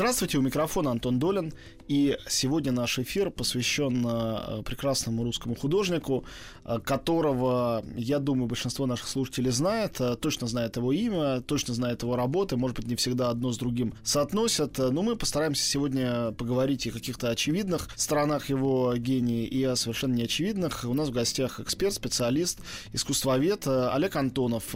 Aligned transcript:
Здравствуйте, 0.00 0.38
у 0.38 0.40
микрофона 0.40 0.92
Антон 0.92 1.18
Долин. 1.18 1.52
И 1.86 2.16
сегодня 2.26 2.72
наш 2.72 2.98
эфир 3.00 3.30
посвящен 3.30 4.06
э, 4.06 4.62
прекрасному 4.62 5.24
русскому 5.24 5.54
художнику, 5.56 6.24
э, 6.64 6.78
которого, 6.78 7.84
я 7.96 8.18
думаю, 8.18 8.46
большинство 8.46 8.86
наших 8.86 9.08
слушателей 9.08 9.50
знает, 9.50 10.00
э, 10.00 10.16
точно 10.16 10.46
знает 10.46 10.76
его 10.76 10.92
имя, 10.92 11.42
точно 11.42 11.74
знает 11.74 12.02
его 12.02 12.16
работы, 12.16 12.56
может 12.56 12.76
быть, 12.76 12.86
не 12.86 12.94
всегда 12.94 13.28
одно 13.28 13.52
с 13.52 13.58
другим 13.58 13.92
соотносят, 14.04 14.78
но 14.78 15.02
мы 15.02 15.16
постараемся 15.16 15.64
сегодня 15.64 16.30
поговорить 16.30 16.86
о 16.86 16.92
каких-то 16.92 17.28
очевидных 17.28 17.88
сторонах 17.96 18.48
его 18.48 18.94
гения 18.96 19.44
и 19.44 19.62
о 19.64 19.76
совершенно 19.76 20.14
неочевидных. 20.14 20.84
У 20.84 20.94
нас 20.94 21.08
в 21.08 21.12
гостях 21.12 21.60
эксперт, 21.60 21.92
специалист, 21.92 22.60
искусствовед 22.94 23.66
Олег 23.66 24.16
Антонов, 24.16 24.74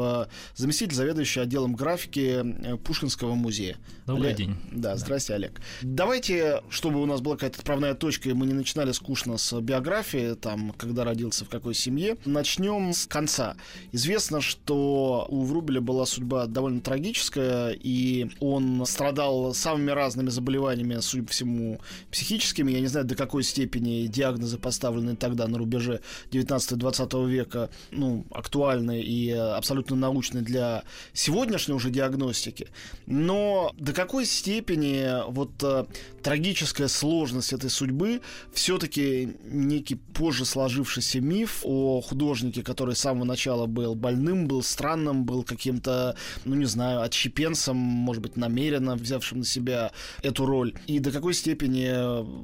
заместитель 0.57 0.95
заведующий 0.95 1.41
отделом 1.41 1.77
графики 1.77 2.77
Пушкинского 2.85 3.35
музея. 3.35 3.79
Добрый 4.05 4.27
Олег... 4.27 4.37
день. 4.37 4.57
Да, 4.73 4.97
здрасте, 5.15 5.35
Олег. 5.35 5.61
Давайте, 5.83 6.63
чтобы 6.71 7.01
у 7.01 7.07
нас 7.07 7.21
была 7.21 7.37
какая-то 7.37 7.61
отправная 7.61 7.95
точка, 7.95 8.31
и 8.31 8.33
мы 8.33 8.47
не 8.47 8.53
начинали 8.53 8.91
скучно 8.91 9.39
с 9.39 9.61
биографии, 9.61 10.35
там, 10.35 10.73
когда 10.77 11.05
родился, 11.05 11.45
в 11.45 11.49
какой 11.49 11.75
семье. 11.75 12.17
Начнем 12.25 12.93
с 12.93 13.07
конца. 13.07 13.57
Известно, 13.93 14.41
что 14.41 15.27
у 15.29 15.45
Врубеля 15.45 15.81
была 15.81 16.05
судьба 16.05 16.47
довольно 16.47 16.81
трагическая, 16.81 17.71
и 17.71 18.29
он 18.41 18.85
страдал 18.87 19.55
самыми 19.55 19.93
разными 19.93 20.31
заболеваниями, 20.31 20.99
судя 21.01 21.25
по 21.25 21.31
всему, 21.31 21.81
психическими. 22.11 22.73
Я 22.73 22.81
не 22.81 22.89
знаю, 22.89 23.07
до 23.07 23.15
какой 23.15 23.45
степени 23.45 24.07
диагнозы, 24.07 24.59
поставленные 24.59 25.15
тогда 25.15 25.47
на 25.47 25.59
рубеже 25.59 26.01
19-20 26.33 27.29
века, 27.29 27.71
ну, 27.93 28.25
актуальны 28.33 29.01
и 29.01 29.31
абсолютно 29.31 29.95
научны 29.95 30.41
для 30.41 30.83
сегодняшней 31.13 31.75
уже 31.75 31.91
диагностики. 31.91 32.67
Но 33.07 33.73
до 33.79 33.93
какой 33.93 34.25
степени 34.25 35.04
вот 35.29 35.51
э, 35.63 35.85
трагическая 36.23 36.89
сложность 36.89 37.53
этой 37.53 37.71
судьбы 37.71 38.21
все-таки 38.53 39.37
некий 39.45 39.95
позже 39.95 40.45
сложившийся 40.45 41.21
миф 41.21 41.61
о 41.63 42.01
художнике, 42.01 42.63
который 42.63 42.95
с 42.95 43.01
самого 43.01 43.25
начала 43.25 43.67
был 43.67 43.95
больным, 43.95 44.47
был 44.47 44.63
странным, 44.63 45.25
был 45.25 45.45
каким-то, 45.45 46.17
ну 46.45 46.55
не 46.55 46.67
знаю, 46.67 47.03
отщепенцем, 47.03 47.77
может 47.77 48.23
быть, 48.23 48.37
намеренно 48.37 48.97
взявшим 48.97 49.41
на 49.41 49.45
себя 49.45 49.93
эту 50.23 50.47
роль. 50.47 50.75
И 50.87 50.99
до 50.99 51.11
какой 51.11 51.35
степени 51.35 51.91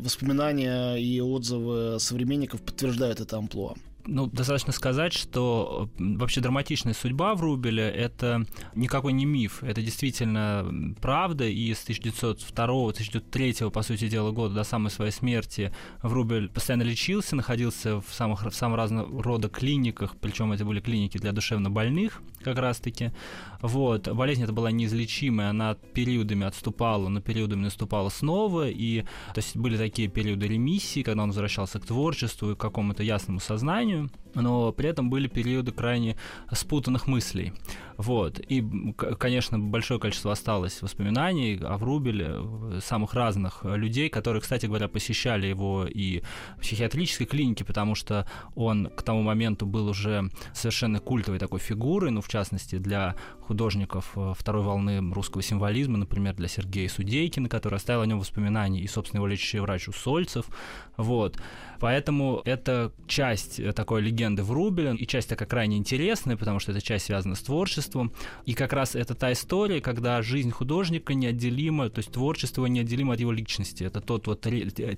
воспоминания 0.03 0.97
и 0.97 1.21
отзывы 1.21 1.99
современников 1.99 2.63
подтверждают 2.63 3.21
это 3.21 3.37
амплуа? 3.37 3.75
Ну, 4.11 4.27
достаточно 4.27 4.73
сказать, 4.73 5.13
что 5.13 5.89
вообще 5.99 6.41
драматичная 6.41 6.95
судьба 6.95 7.37
Врубеля– 7.37 7.89
это 7.93 8.45
никакой 8.75 9.13
не 9.13 9.25
миф, 9.25 9.63
это 9.63 9.81
действительно 9.83 10.95
правда, 11.01 11.45
и 11.45 11.73
с 11.73 11.89
1902-1903, 11.89 13.71
по 13.71 13.83
сути 13.83 14.09
дела, 14.09 14.33
года 14.33 14.55
до 14.55 14.65
самой 14.65 14.91
своей 14.91 15.13
смерти 15.13 15.73
Врубель 16.03 16.49
постоянно 16.49 16.83
лечился, 16.83 17.37
находился 17.37 18.01
в 18.01 18.07
самых, 18.11 18.45
в 18.45 18.53
самых 18.53 18.79
разных 18.79 19.07
рода 19.11 19.49
клиниках, 19.49 20.17
причем 20.21 20.51
это 20.53 20.65
были 20.65 20.81
клиники 20.81 21.19
для 21.19 21.31
душевнобольных 21.31 22.21
как 22.43 22.59
раз-таки. 22.59 23.13
Вот. 23.61 24.09
Болезнь 24.09 24.43
эта 24.43 24.53
была 24.53 24.71
неизлечимая, 24.71 25.51
она 25.51 25.75
периодами 25.75 26.47
отступала, 26.47 27.09
но 27.09 27.21
периодами 27.21 27.63
наступала 27.63 28.09
снова, 28.09 28.69
и 28.69 29.03
то 29.03 29.39
есть 29.39 29.57
были 29.57 29.77
такие 29.77 30.09
периоды 30.09 30.49
ремиссии, 30.49 31.03
когда 31.03 31.23
он 31.23 31.31
возвращался 31.31 31.79
к 31.79 31.87
творчеству 31.87 32.53
и 32.53 32.55
к 32.55 32.59
какому-то 32.59 33.03
ясному 33.03 33.41
сознанию, 33.41 34.11
но 34.35 34.73
при 34.73 34.89
этом 34.89 35.11
были 35.11 35.29
периоды 35.29 35.73
крайне 35.73 36.17
спутанных 36.53 37.07
мыслей. 37.07 37.53
Вот. 37.97 38.41
И, 38.41 38.65
конечно, 39.19 39.59
большое 39.59 40.01
количество 40.01 40.33
осталось 40.33 40.81
воспоминаний 40.81 41.59
о 41.63 41.77
Врубеле, 41.77 42.81
самых 42.81 43.15
разных 43.15 43.61
людей, 43.65 44.09
которые, 44.09 44.41
кстати 44.41 44.67
говоря, 44.67 44.89
посещали 44.89 45.47
его 45.47 45.87
и 45.87 46.23
в 46.57 46.61
психиатрической 46.61 47.27
клинике, 47.27 47.65
потому 47.65 47.95
что 47.95 48.27
он 48.55 48.87
к 48.87 49.03
тому 49.03 49.23
моменту 49.23 49.67
был 49.67 49.89
уже 49.89 50.31
совершенно 50.55 50.99
культовой 50.99 51.39
такой 51.39 51.61
фигурой, 51.61 52.11
ну, 52.11 52.21
в 52.21 52.29
частности, 52.29 52.79
для 52.79 53.17
художников 53.41 54.13
э, 54.17 54.33
второй 54.37 54.63
волны 54.63 55.13
русского 55.13 55.43
символизма, 55.43 55.99
например, 55.99 56.35
для 56.35 56.49
Сергея 56.49 56.89
Судейкина, 56.89 57.49
который 57.49 57.75
оставил 57.75 58.03
о 58.03 58.07
нем 58.07 58.21
воспоминания, 58.21 58.81
и, 58.81 58.87
собственно, 58.87 59.19
его 59.19 59.27
лечащий 59.27 59.59
врач 59.59 59.89
Усольцев. 59.89 60.47
Вот. 60.97 61.39
Поэтому 61.81 62.43
это 62.45 62.93
часть 63.07 63.59
э, 63.59 63.73
такой 63.73 64.03
легенды 64.03 64.20
Врубеля, 64.29 64.95
и 64.95 65.07
часть 65.07 65.29
такая 65.29 65.49
крайне 65.49 65.77
интересная, 65.77 66.37
потому 66.37 66.59
что 66.59 66.73
эта 66.73 66.81
часть 66.81 67.07
связана 67.07 67.35
с 67.35 67.41
творчеством. 67.41 68.13
И 68.47 68.55
как 68.55 68.73
раз 68.73 68.95
это 68.95 69.15
та 69.15 69.33
история, 69.33 69.81
когда 69.81 70.23
жизнь 70.23 70.51
художника 70.51 71.15
неотделима, 71.15 71.89
то 71.91 71.99
есть 72.01 72.13
творчество 72.13 72.67
неотделимо 72.67 73.15
от 73.15 73.21
его 73.21 73.33
личности. 73.33 73.85
Это 73.85 74.01
тот 74.01 74.27
вот 74.27 74.47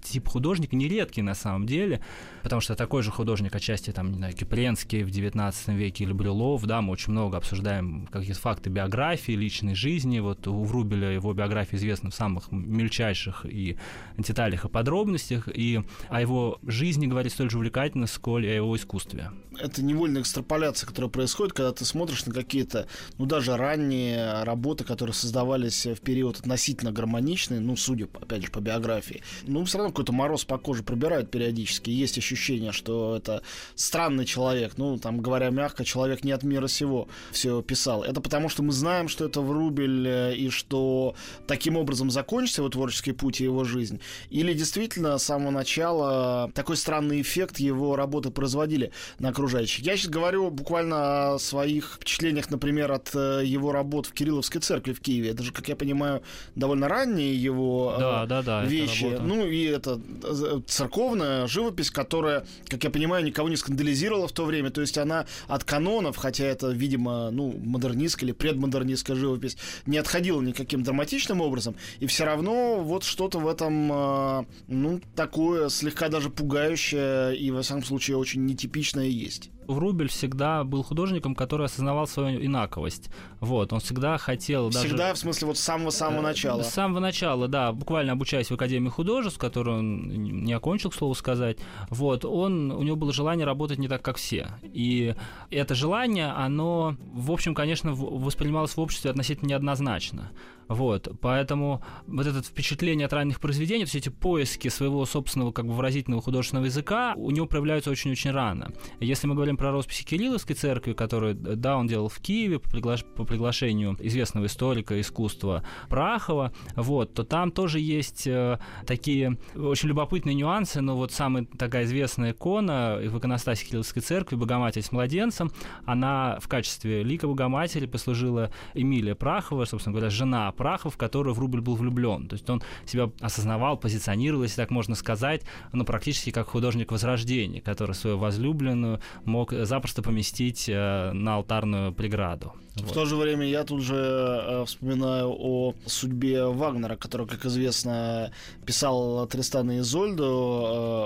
тип 0.03 0.29
художника, 0.29 0.77
нередкий 0.77 1.23
на 1.23 1.35
самом 1.35 1.67
деле, 1.67 2.01
потому 2.43 2.61
что 2.61 2.75
такой 2.75 3.03
же 3.03 3.11
художник 3.11 3.55
отчасти, 3.55 3.91
там, 3.91 4.11
не 4.11 4.19
знаю, 4.19 4.35
Кипренский 4.35 5.03
в 5.03 5.11
19 5.11 5.69
веке 5.69 6.05
или 6.05 6.13
Брюлов, 6.13 6.65
да, 6.67 6.81
мы 6.81 6.93
очень 6.93 7.13
много 7.13 7.37
обсуждаем 7.37 8.09
какие-то 8.11 8.41
факты 8.41 8.71
биографии, 8.71 9.33
личной 9.33 9.75
жизни. 9.75 10.19
Вот 10.21 10.47
у 10.49 10.65
Врубеля 10.65 11.11
его 11.11 11.33
биография 11.33 11.79
известна 11.79 12.11
в 12.11 12.15
самых 12.15 12.51
мельчайших 12.51 13.47
и 13.47 13.77
деталях 14.17 14.65
и 14.65 14.69
подробностях, 14.69 15.49
и 15.49 15.83
о 16.09 16.21
его 16.21 16.59
жизни 16.67 17.07
говорить 17.07 17.33
столь 17.33 17.51
же 17.51 17.59
увлекательно, 17.59 18.07
сколь 18.07 18.47
и 18.47 18.49
о 18.49 18.55
его 18.55 18.77
искусстве. 18.77 19.12
Это 19.59 19.83
невольная 19.83 20.23
экстраполяция, 20.23 20.87
которая 20.87 21.11
происходит, 21.11 21.53
когда 21.53 21.73
ты 21.73 21.85
смотришь 21.85 22.25
на 22.25 22.33
какие-то, 22.33 22.87
ну, 23.19 23.27
даже 23.27 23.57
ранние 23.57 24.43
работы, 24.45 24.83
которые 24.85 25.15
создавались 25.15 25.87
в 25.87 26.01
период 26.01 26.39
относительно 26.39 26.91
гармоничный, 26.91 27.61
ну, 27.61 27.77
судя, 27.77 28.09
опять 28.21 28.45
же, 28.45 28.51
по 28.51 28.61
биографии. 28.61 29.23
Ну, 29.43 29.65
все 29.65 29.79
равно 29.79 29.91
какой-то 29.93 30.13
мороз 30.13 30.45
по 30.45 30.57
коже 30.57 30.83
пробирает 30.83 31.31
периодически. 31.31 31.91
Есть 31.91 32.17
ощущение, 32.17 32.73
что 32.73 33.17
это 33.17 33.43
странный 33.75 34.25
человек, 34.25 34.75
ну, 34.79 34.99
там, 34.99 35.21
говоря 35.21 35.51
мягко, 35.51 35.85
человек 35.85 36.25
не 36.25 36.33
от 36.33 36.43
мира 36.45 36.67
сего 36.67 37.09
все 37.31 37.61
писал. 37.63 38.03
Это 38.05 38.21
потому, 38.21 38.49
что 38.49 38.63
мы 38.63 38.73
знаем, 38.73 39.09
что 39.09 39.27
это 39.27 39.43
Врубель, 39.43 40.09
э, 40.09 40.35
и 40.35 40.49
что 40.49 41.15
таким 41.47 41.77
образом 41.77 42.11
закончится 42.11 42.63
его 42.63 42.71
творческий 42.71 43.13
путь 43.13 43.41
и 43.41 43.45
его 43.45 43.65
жизнь. 43.65 44.01
Или 44.31 44.55
действительно 44.55 45.19
с 45.19 45.25
самого 45.25 45.51
начала 45.51 46.51
такой 46.55 46.77
странный 46.77 47.21
эффект 47.21 47.59
его 47.59 47.97
работы 47.97 48.31
производили 48.31 48.93
на 49.19 49.31
окружающих. 49.31 49.85
Я 49.85 49.97
сейчас 49.97 50.11
говорю 50.11 50.51
буквально 50.51 51.35
о 51.35 51.39
своих 51.39 51.95
впечатлениях, 51.97 52.51
например, 52.51 52.93
от 52.93 53.11
э, 53.15 53.43
его 53.45 53.73
работ 53.73 54.07
в 54.07 54.13
Кирилловской 54.13 54.61
церкви 54.61 54.93
в 54.93 55.01
Киеве. 55.01 55.31
Это 55.31 55.43
же, 55.43 55.53
как 55.53 55.69
я 55.69 55.77
понимаю, 55.77 56.23
довольно 56.55 56.89
ранние 56.89 57.35
его 57.35 57.97
да, 57.99 58.27
да, 58.27 58.43
да, 58.43 58.65
вещи. 58.65 59.19
Ну 59.21 59.47
и 59.47 59.65
это 59.65 60.01
э, 60.23 60.61
церковная 60.67 61.47
живопись, 61.47 61.91
которая, 61.91 62.45
как 62.69 62.85
я 62.85 62.91
понимаю, 62.91 63.25
никого 63.25 63.49
не 63.49 63.57
скандализировала 63.57 64.29
в 64.29 64.33
то 64.33 64.45
время. 64.45 64.71
То 64.71 64.81
есть 64.81 64.99
она 64.99 65.27
от 65.49 65.65
канонов, 65.65 66.17
хотя 66.17 66.45
это, 66.45 66.69
видимо, 66.69 67.31
ну, 67.31 67.53
модернистская 67.65 68.29
или 68.29 68.33
предмодернистская 68.33 69.17
живопись, 69.17 69.57
не 69.87 69.99
отходила 69.99 70.41
никаким 70.41 70.83
драматичным 70.83 71.41
образом. 71.41 71.75
И 72.01 72.07
все 72.07 72.25
равно 72.25 72.81
вот 72.81 73.05
что-то 73.05 73.39
в 73.39 73.49
этом, 73.49 73.91
э, 73.93 74.45
ну, 74.69 75.01
такое 75.17 75.69
слегка 75.69 76.09
даже 76.09 76.31
пугающее 76.31 77.37
и, 77.37 77.51
во 77.51 77.63
всяком 77.63 77.85
случае, 77.85 78.17
очень 78.17 78.45
нетипичное 78.45 78.92
есть. 79.01 79.51
Врубель 79.67 80.09
всегда 80.09 80.65
был 80.65 80.83
художником, 80.83 81.35
который 81.35 81.67
осознавал 81.67 82.07
свою 82.07 82.45
инаковость. 82.45 83.11
Вот, 83.41 83.73
он 83.73 83.81
всегда 83.81 84.19
хотел 84.19 84.71
всегда, 84.71 84.83
даже... 84.83 84.89
Всегда, 84.89 85.15
в 85.15 85.19
смысле, 85.19 85.47
вот 85.49 85.59
с 85.59 85.61
самого-самого 85.61 86.21
э, 86.21 86.23
начала? 86.23 86.63
С 86.63 86.73
самого 86.73 87.01
начала, 87.01 87.49
да. 87.49 87.73
Буквально 87.73 88.13
обучаясь 88.13 88.49
в 88.49 88.55
Академии 88.55 88.89
художеств, 88.89 89.39
которую 89.39 89.79
он 89.79 90.09
не 90.45 90.53
окончил, 90.53 90.91
к 90.91 90.95
слову 90.95 91.15
сказать, 91.15 91.59
вот, 91.91 92.25
он, 92.25 92.71
у 92.71 92.83
него 92.83 92.97
было 92.97 93.13
желание 93.13 93.47
работать 93.47 93.79
не 93.79 93.89
так, 93.89 94.03
как 94.03 94.17
все. 94.17 94.49
И 94.63 95.15
это 95.51 95.75
желание, 95.75 96.29
оно, 96.29 96.97
в 97.13 97.31
общем, 97.31 97.55
конечно, 97.55 97.93
воспринималось 97.93 98.77
в 98.77 98.81
обществе 98.81 99.11
относительно 99.11 99.51
неоднозначно. 99.51 100.31
Вот, 100.69 101.09
поэтому 101.21 101.83
вот 102.07 102.27
это 102.27 102.43
впечатление 102.43 103.07
от 103.07 103.13
ранних 103.13 103.41
произведений, 103.41 103.85
все 103.85 103.99
эти 103.99 104.09
поиски 104.09 104.69
своего 104.69 105.05
собственного 105.05 105.53
как 105.53 105.67
бы 105.67 105.73
выразительного 105.73 106.23
художественного 106.23 106.67
языка 106.67 107.15
у 107.17 107.31
него 107.31 107.47
проявляются 107.47 107.91
очень-очень 107.91 108.31
рано. 108.31 108.73
Если 108.99 109.27
мы 109.27 109.35
говорим 109.35 109.52
говорим 109.53 109.57
про 109.57 109.73
росписи 109.73 110.05
Кирилловской 110.05 110.57
церкви, 110.57 110.93
которую, 110.93 111.35
да, 111.35 111.77
он 111.77 111.87
делал 111.87 112.09
в 112.09 112.19
Киеве 112.21 112.59
по, 112.59 112.69
пригла- 112.69 113.05
по 113.15 113.25
приглашению 113.25 113.97
известного 114.01 114.47
историка 114.47 115.01
искусства 115.01 115.63
Прахова, 115.89 116.53
вот, 116.77 117.15
то 117.15 117.25
там 117.25 117.51
тоже 117.51 117.81
есть 117.81 118.27
э, 118.27 118.59
такие 118.87 119.39
очень 119.55 119.89
любопытные 119.89 120.35
нюансы, 120.35 120.81
но 120.81 120.97
вот 120.97 121.13
самая 121.13 121.45
такая 121.59 121.85
известная 121.85 122.33
икона 122.33 122.99
в 123.03 123.19
иконостасе 123.19 123.67
Кирилловской 123.67 124.03
церкви 124.03 124.37
«Богоматерь 124.37 124.83
с 124.83 124.93
младенцем», 124.93 125.51
она 125.85 126.39
в 126.41 126.49
качестве 126.49 127.03
лика 127.03 127.27
Богоматери 127.27 127.87
послужила 127.87 128.51
Эмилия 128.75 129.15
Прахова, 129.15 129.65
собственно 129.65 129.95
говоря, 129.95 130.11
жена 130.11 130.51
Прахова, 130.53 130.91
в 130.91 130.97
которую 130.97 131.35
Врубель 131.35 131.61
был 131.61 131.77
влюблен. 131.77 132.29
То 132.29 132.35
есть 132.35 132.49
он 132.49 132.63
себя 132.87 133.11
осознавал, 133.21 133.77
позиционировал, 133.77 134.45
если 134.45 134.57
так 134.57 134.71
можно 134.71 134.95
сказать, 134.95 135.43
ну, 135.73 135.85
практически 135.85 136.31
как 136.31 136.49
художник 136.49 136.93
Возрождения, 136.93 137.61
который 137.61 137.95
свою 137.95 138.19
возлюбленную 138.19 139.01
мог 139.25 139.42
запросто 139.51 140.03
поместить 140.03 140.69
э, 140.69 141.13
на 141.13 141.37
алтарную 141.37 141.93
преграду. 141.93 142.53
В 142.77 142.85
вот. 142.85 142.95
то 142.95 143.05
же 143.05 143.17
время 143.17 143.47
я 143.47 143.65
тут 143.65 143.83
же 143.83 143.95
э, 143.95 144.65
вспоминаю 144.67 145.37
о 145.39 145.75
судьбе 145.85 146.47
Вагнера, 146.47 146.97
который, 146.97 147.27
как 147.27 147.45
известно, 147.45 148.33
писал 148.65 149.27
Тристана 149.27 149.73
и 149.73 149.81
Изольду, 149.81 150.25
э, 150.25 150.29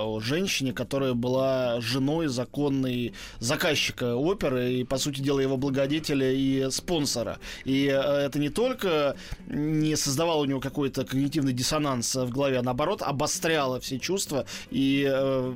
о 0.04 0.20
женщине, 0.22 0.72
которая 0.72 1.14
была 1.14 1.80
женой 1.80 2.28
законной 2.28 3.14
заказчика 3.40 4.14
оперы 4.14 4.74
и, 4.74 4.84
по 4.84 4.96
сути 4.96 5.20
дела, 5.20 5.40
его 5.40 5.56
благодетеля 5.56 6.30
и 6.32 6.70
спонсора. 6.70 7.40
И 7.64 7.86
э, 7.86 7.98
это 7.98 8.38
не 8.38 8.48
только 8.48 9.16
не 9.48 9.96
создавало 9.96 10.42
у 10.42 10.44
него 10.44 10.60
какой-то 10.60 11.04
когнитивный 11.04 11.52
диссонанс 11.52 12.14
в 12.14 12.30
голове, 12.30 12.60
а 12.60 12.62
наоборот 12.62 13.02
обостряло 13.02 13.80
все 13.80 13.98
чувства 13.98 14.46
и 14.70 15.04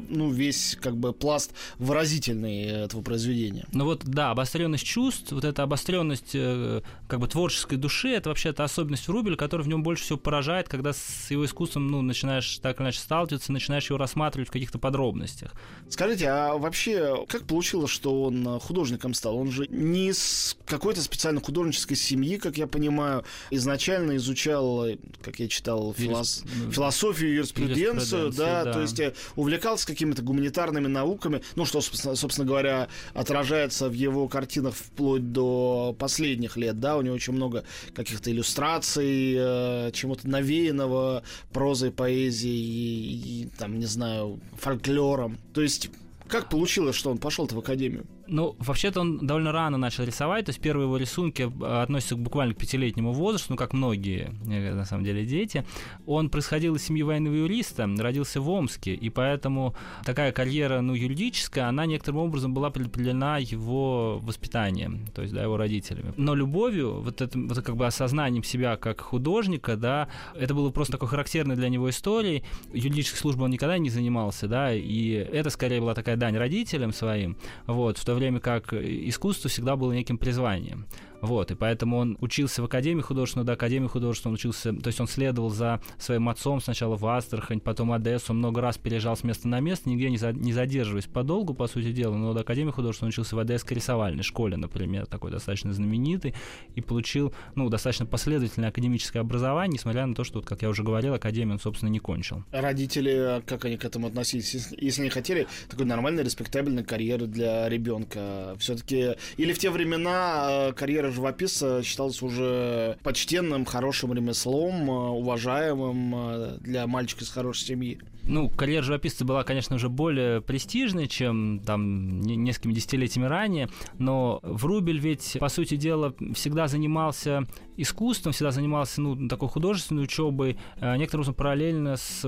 ну, 0.09 0.31
весь 0.31 0.77
как 0.81 0.97
бы 0.97 1.13
пласт 1.13 1.53
выразительный 1.79 2.65
этого 2.65 3.03
произведения. 3.03 3.65
Ну 3.73 3.85
вот, 3.85 4.03
да, 4.05 4.33
обостренность 4.33 4.85
чувств, 4.85 5.31
вот 5.31 5.45
эта 5.45 5.63
обостренность 5.63 6.00
обостренность 6.01 6.31
э, 6.35 6.81
как 7.09 7.21
бы 7.21 7.29
творческой 7.29 7.77
души, 7.77 8.11
это 8.11 8.29
вообще-то 8.29 8.65
особенность 8.65 9.09
Врубеля, 9.09 9.37
которая 9.37 9.65
в 9.65 9.69
нем 9.69 9.83
больше 9.83 10.05
всего 10.05 10.19
поражает, 10.19 10.69
когда 10.69 10.93
с 10.93 11.31
его 11.31 11.45
искусством, 11.45 11.89
ну, 11.89 12.03
начинаешь 12.03 12.59
так 12.59 12.77
или 12.77 12.85
иначе 12.85 13.01
сталкиваться, 13.01 13.53
начинаешь 13.53 13.89
его 13.89 13.99
рассматривать 13.99 14.49
в 14.49 14.53
каких-то 14.53 14.79
подробностях. 14.79 15.53
Скажите, 15.89 16.29
а 16.29 16.57
вообще, 16.57 17.25
как 17.29 17.47
получилось, 17.47 17.91
что 17.91 18.23
он 18.23 18.61
художником 18.61 19.15
стал? 19.15 19.37
Он 19.37 19.51
же 19.51 19.67
не 19.69 20.09
из 20.09 20.57
какой-то 20.67 21.03
специально 21.03 21.41
художнической 21.41 21.97
семьи, 21.97 22.37
как 22.37 22.57
я 22.57 22.67
понимаю, 22.67 23.25
изначально 23.51 24.17
изучал, 24.17 24.87
как 25.23 25.39
я 25.41 25.49
читал, 25.49 25.95
филос... 25.95 26.45
Ну, 26.65 26.71
философию, 26.71 27.35
юриспруденцию, 27.35 28.33
да, 28.33 28.65
да, 28.65 28.73
то 28.73 28.81
есть 28.81 29.01
э, 29.01 29.15
увлекался 29.37 29.87
какими-то 29.87 30.23
гуманитарными 30.23 30.87
науками, 30.87 31.43
ну, 31.57 31.65
что, 31.65 31.81
собственно 31.81 32.47
говоря, 32.47 32.89
отражается 33.15 33.89
в 33.89 33.93
его 33.93 34.29
картинах 34.29 34.75
вплоть 34.75 35.33
до 35.33 35.90
последних 35.93 36.57
лет, 36.57 36.81
да, 36.81 36.97
у 36.97 37.03
него 37.03 37.15
очень 37.15 37.33
много 37.33 37.65
каких-то 37.95 38.31
иллюстраций, 38.31 39.35
э, 39.37 39.91
чему-то 39.93 40.29
навеянного 40.29 41.23
прозой, 41.53 41.91
поэзией 41.91 42.55
и, 42.55 43.43
и, 43.43 43.49
там, 43.59 43.79
не 43.79 43.87
знаю, 43.87 44.41
фольклором. 44.59 45.39
То 45.53 45.63
есть, 45.63 45.91
как 46.29 46.49
получилось, 46.49 46.97
что 46.97 47.11
он 47.11 47.19
пошел-то 47.19 47.55
в 47.55 47.59
академию? 47.59 48.07
Ну, 48.31 48.55
вообще-то 48.61 49.01
он 49.01 49.19
довольно 49.27 49.51
рано 49.51 49.77
начал 49.77 50.05
рисовать, 50.05 50.45
то 50.45 50.51
есть 50.51 50.61
первые 50.61 50.87
его 50.87 50.97
рисунки 50.97 51.43
э, 51.43 51.83
относятся 51.83 52.15
буквально 52.15 52.55
к 52.55 52.59
пятилетнему 52.59 53.13
возрасту, 53.13 53.49
ну, 53.51 53.57
как 53.57 53.73
многие, 53.73 54.31
э, 54.49 54.73
на 54.73 54.85
самом 54.85 55.05
деле, 55.05 55.27
дети. 55.27 55.65
Он 56.07 56.31
происходил 56.31 56.77
из 56.77 56.85
семьи 56.85 57.03
военного 57.03 57.35
юриста, 57.35 57.89
родился 57.99 58.41
в 58.41 58.49
Омске, 58.49 58.95
и 58.95 59.11
поэтому 59.11 59.75
такая 60.05 60.31
карьера, 60.31 60.81
ну, 60.81 60.95
юридическая, 60.95 61.69
она 61.69 61.87
некоторым 61.87 62.21
образом 62.21 62.55
была 62.55 62.71
предопределена 62.71 63.39
его 63.39 64.21
воспитанием, 64.21 65.07
то 65.09 65.23
есть, 65.23 65.35
да, 65.35 65.43
его 65.43 65.57
родителями. 65.57 66.15
Но 66.17 66.37
любовью, 66.37 67.01
вот 67.01 67.21
этим, 67.21 67.49
вот 67.49 67.61
как 67.63 67.77
бы 67.77 67.87
осознанием 67.87 68.45
себя 68.45 68.77
как 68.77 69.01
художника, 69.01 69.77
да, 69.77 70.09
это 70.37 70.55
было 70.55 70.71
просто 70.71 70.93
такой 70.93 71.09
характерной 71.09 71.57
для 71.57 71.69
него 71.69 71.91
историей. 71.91 72.45
Юридической 72.73 73.19
службой 73.19 73.47
он 73.47 73.51
никогда 73.51 73.77
не 73.79 73.91
занимался, 73.91 74.47
да, 74.47 74.73
и 74.73 75.11
это 75.11 75.51
скорее 75.51 75.81
была 75.81 75.95
такая 75.95 76.17
дань 76.17 76.37
родителям 76.37 76.93
своим, 76.93 77.37
вот, 77.67 77.99
в 77.99 78.05
время 78.21 78.41
как 78.41 78.73
искусство 78.73 79.51
всегда 79.51 79.77
было 79.77 79.93
неким 79.93 80.19
призванием. 80.19 80.87
Вот, 81.21 81.51
и 81.51 81.55
поэтому 81.55 81.99
он 81.99 82.17
учился 82.21 82.63
в 82.63 82.65
Академии 82.65 83.03
художественного, 83.03 83.47
до 83.47 83.53
Академии 83.53 83.89
художественного 83.89 84.33
он 84.33 84.35
учился, 84.35 84.73
то 84.73 84.87
есть 84.87 85.01
он 85.01 85.07
следовал 85.07 85.51
за 85.51 85.81
своим 85.99 86.29
отцом 86.29 86.61
сначала 86.61 86.97
в 86.97 87.07
Астрахань, 87.07 87.61
потом 87.61 87.93
Одессу, 87.93 88.33
много 88.33 88.61
раз 88.61 88.79
переезжал 88.79 89.17
с 89.17 89.25
места 89.25 89.49
на 89.49 89.61
место, 89.61 89.89
нигде 89.89 90.11
не, 90.11 90.19
за, 90.19 90.33
не 90.33 90.53
задерживаясь 90.53 91.07
подолгу, 91.07 91.55
по 91.55 91.67
сути 91.67 91.93
дела, 91.93 92.15
но 92.15 92.33
до 92.33 92.41
Академии 92.41 92.71
художественного 92.71 93.09
он 93.09 93.11
учился 93.11 93.37
в 93.37 93.39
Одесской 93.39 93.77
рисовальной 93.77 94.23
школе, 94.23 94.57
например, 94.57 95.07
такой 95.07 95.31
достаточно 95.31 95.73
знаменитый, 95.73 96.35
и 96.75 96.81
получил, 96.81 97.35
ну, 97.55 97.69
достаточно 97.69 98.07
последовательное 98.07 98.71
академическое 98.71 99.23
образование, 99.23 99.75
несмотря 99.75 100.07
на 100.07 100.15
то, 100.15 100.25
что, 100.25 100.39
вот, 100.39 100.47
как 100.47 100.63
я 100.63 100.69
уже 100.69 100.83
говорил, 100.83 101.15
Академию 101.15 101.55
он, 101.55 101.61
собственно, 101.61 101.91
не 101.91 101.99
кончил. 101.99 102.45
Родители, 102.51 103.11
а 103.11 103.43
как 103.45 103.65
они 103.65 103.77
к 103.77 103.85
этому 103.85 104.07
относились? 104.07 104.55
Если 104.77 105.03
они 105.03 105.11
хотели 105.11 105.47
такой 105.69 105.87
нормальной, 105.87 106.23
респектабельной 106.23 106.85
карьеры 106.85 107.27
для 107.27 107.69
ребенка, 107.69 108.57
все-таки, 108.59 109.17
или 109.37 109.53
в 109.53 109.59
те 109.59 109.71
времена 109.71 110.11
а, 110.13 110.73
карьера 110.73 111.10
живописца 111.11 111.83
считался 111.83 112.25
уже 112.25 112.99
почтенным, 113.03 113.65
хорошим 113.65 114.13
ремеслом, 114.13 114.91
э, 114.91 114.93
уважаемым 115.11 116.15
э, 116.15 116.59
для 116.61 116.87
мальчика 116.87 117.25
из 117.25 117.31
хорошей 117.31 117.67
семьи. 117.67 118.01
Ну, 118.25 118.49
карьера 118.49 118.83
живописца 118.83 119.25
была, 119.25 119.45
конечно, 119.45 119.77
уже 119.77 119.89
более 119.89 120.41
престижной, 120.41 121.07
чем 121.07 121.61
там 121.65 122.21
несколькими 122.21 122.73
десятилетиями 122.73 123.27
ранее, 123.27 123.69
но 123.99 124.41
Врубель 124.43 124.99
ведь, 124.99 125.37
по 125.41 125.49
сути 125.49 125.77
дела, 125.77 126.15
всегда 126.35 126.69
занимался 126.69 127.47
искусством, 127.77 128.33
всегда 128.33 128.51
занимался, 128.51 129.01
ну, 129.01 129.29
такой 129.29 129.49
художественной 129.49 130.05
учебой, 130.05 130.59
э, 130.77 130.97
некоторым 130.97 131.21
образом 131.21 131.35
параллельно 131.35 131.97
с 131.97 132.27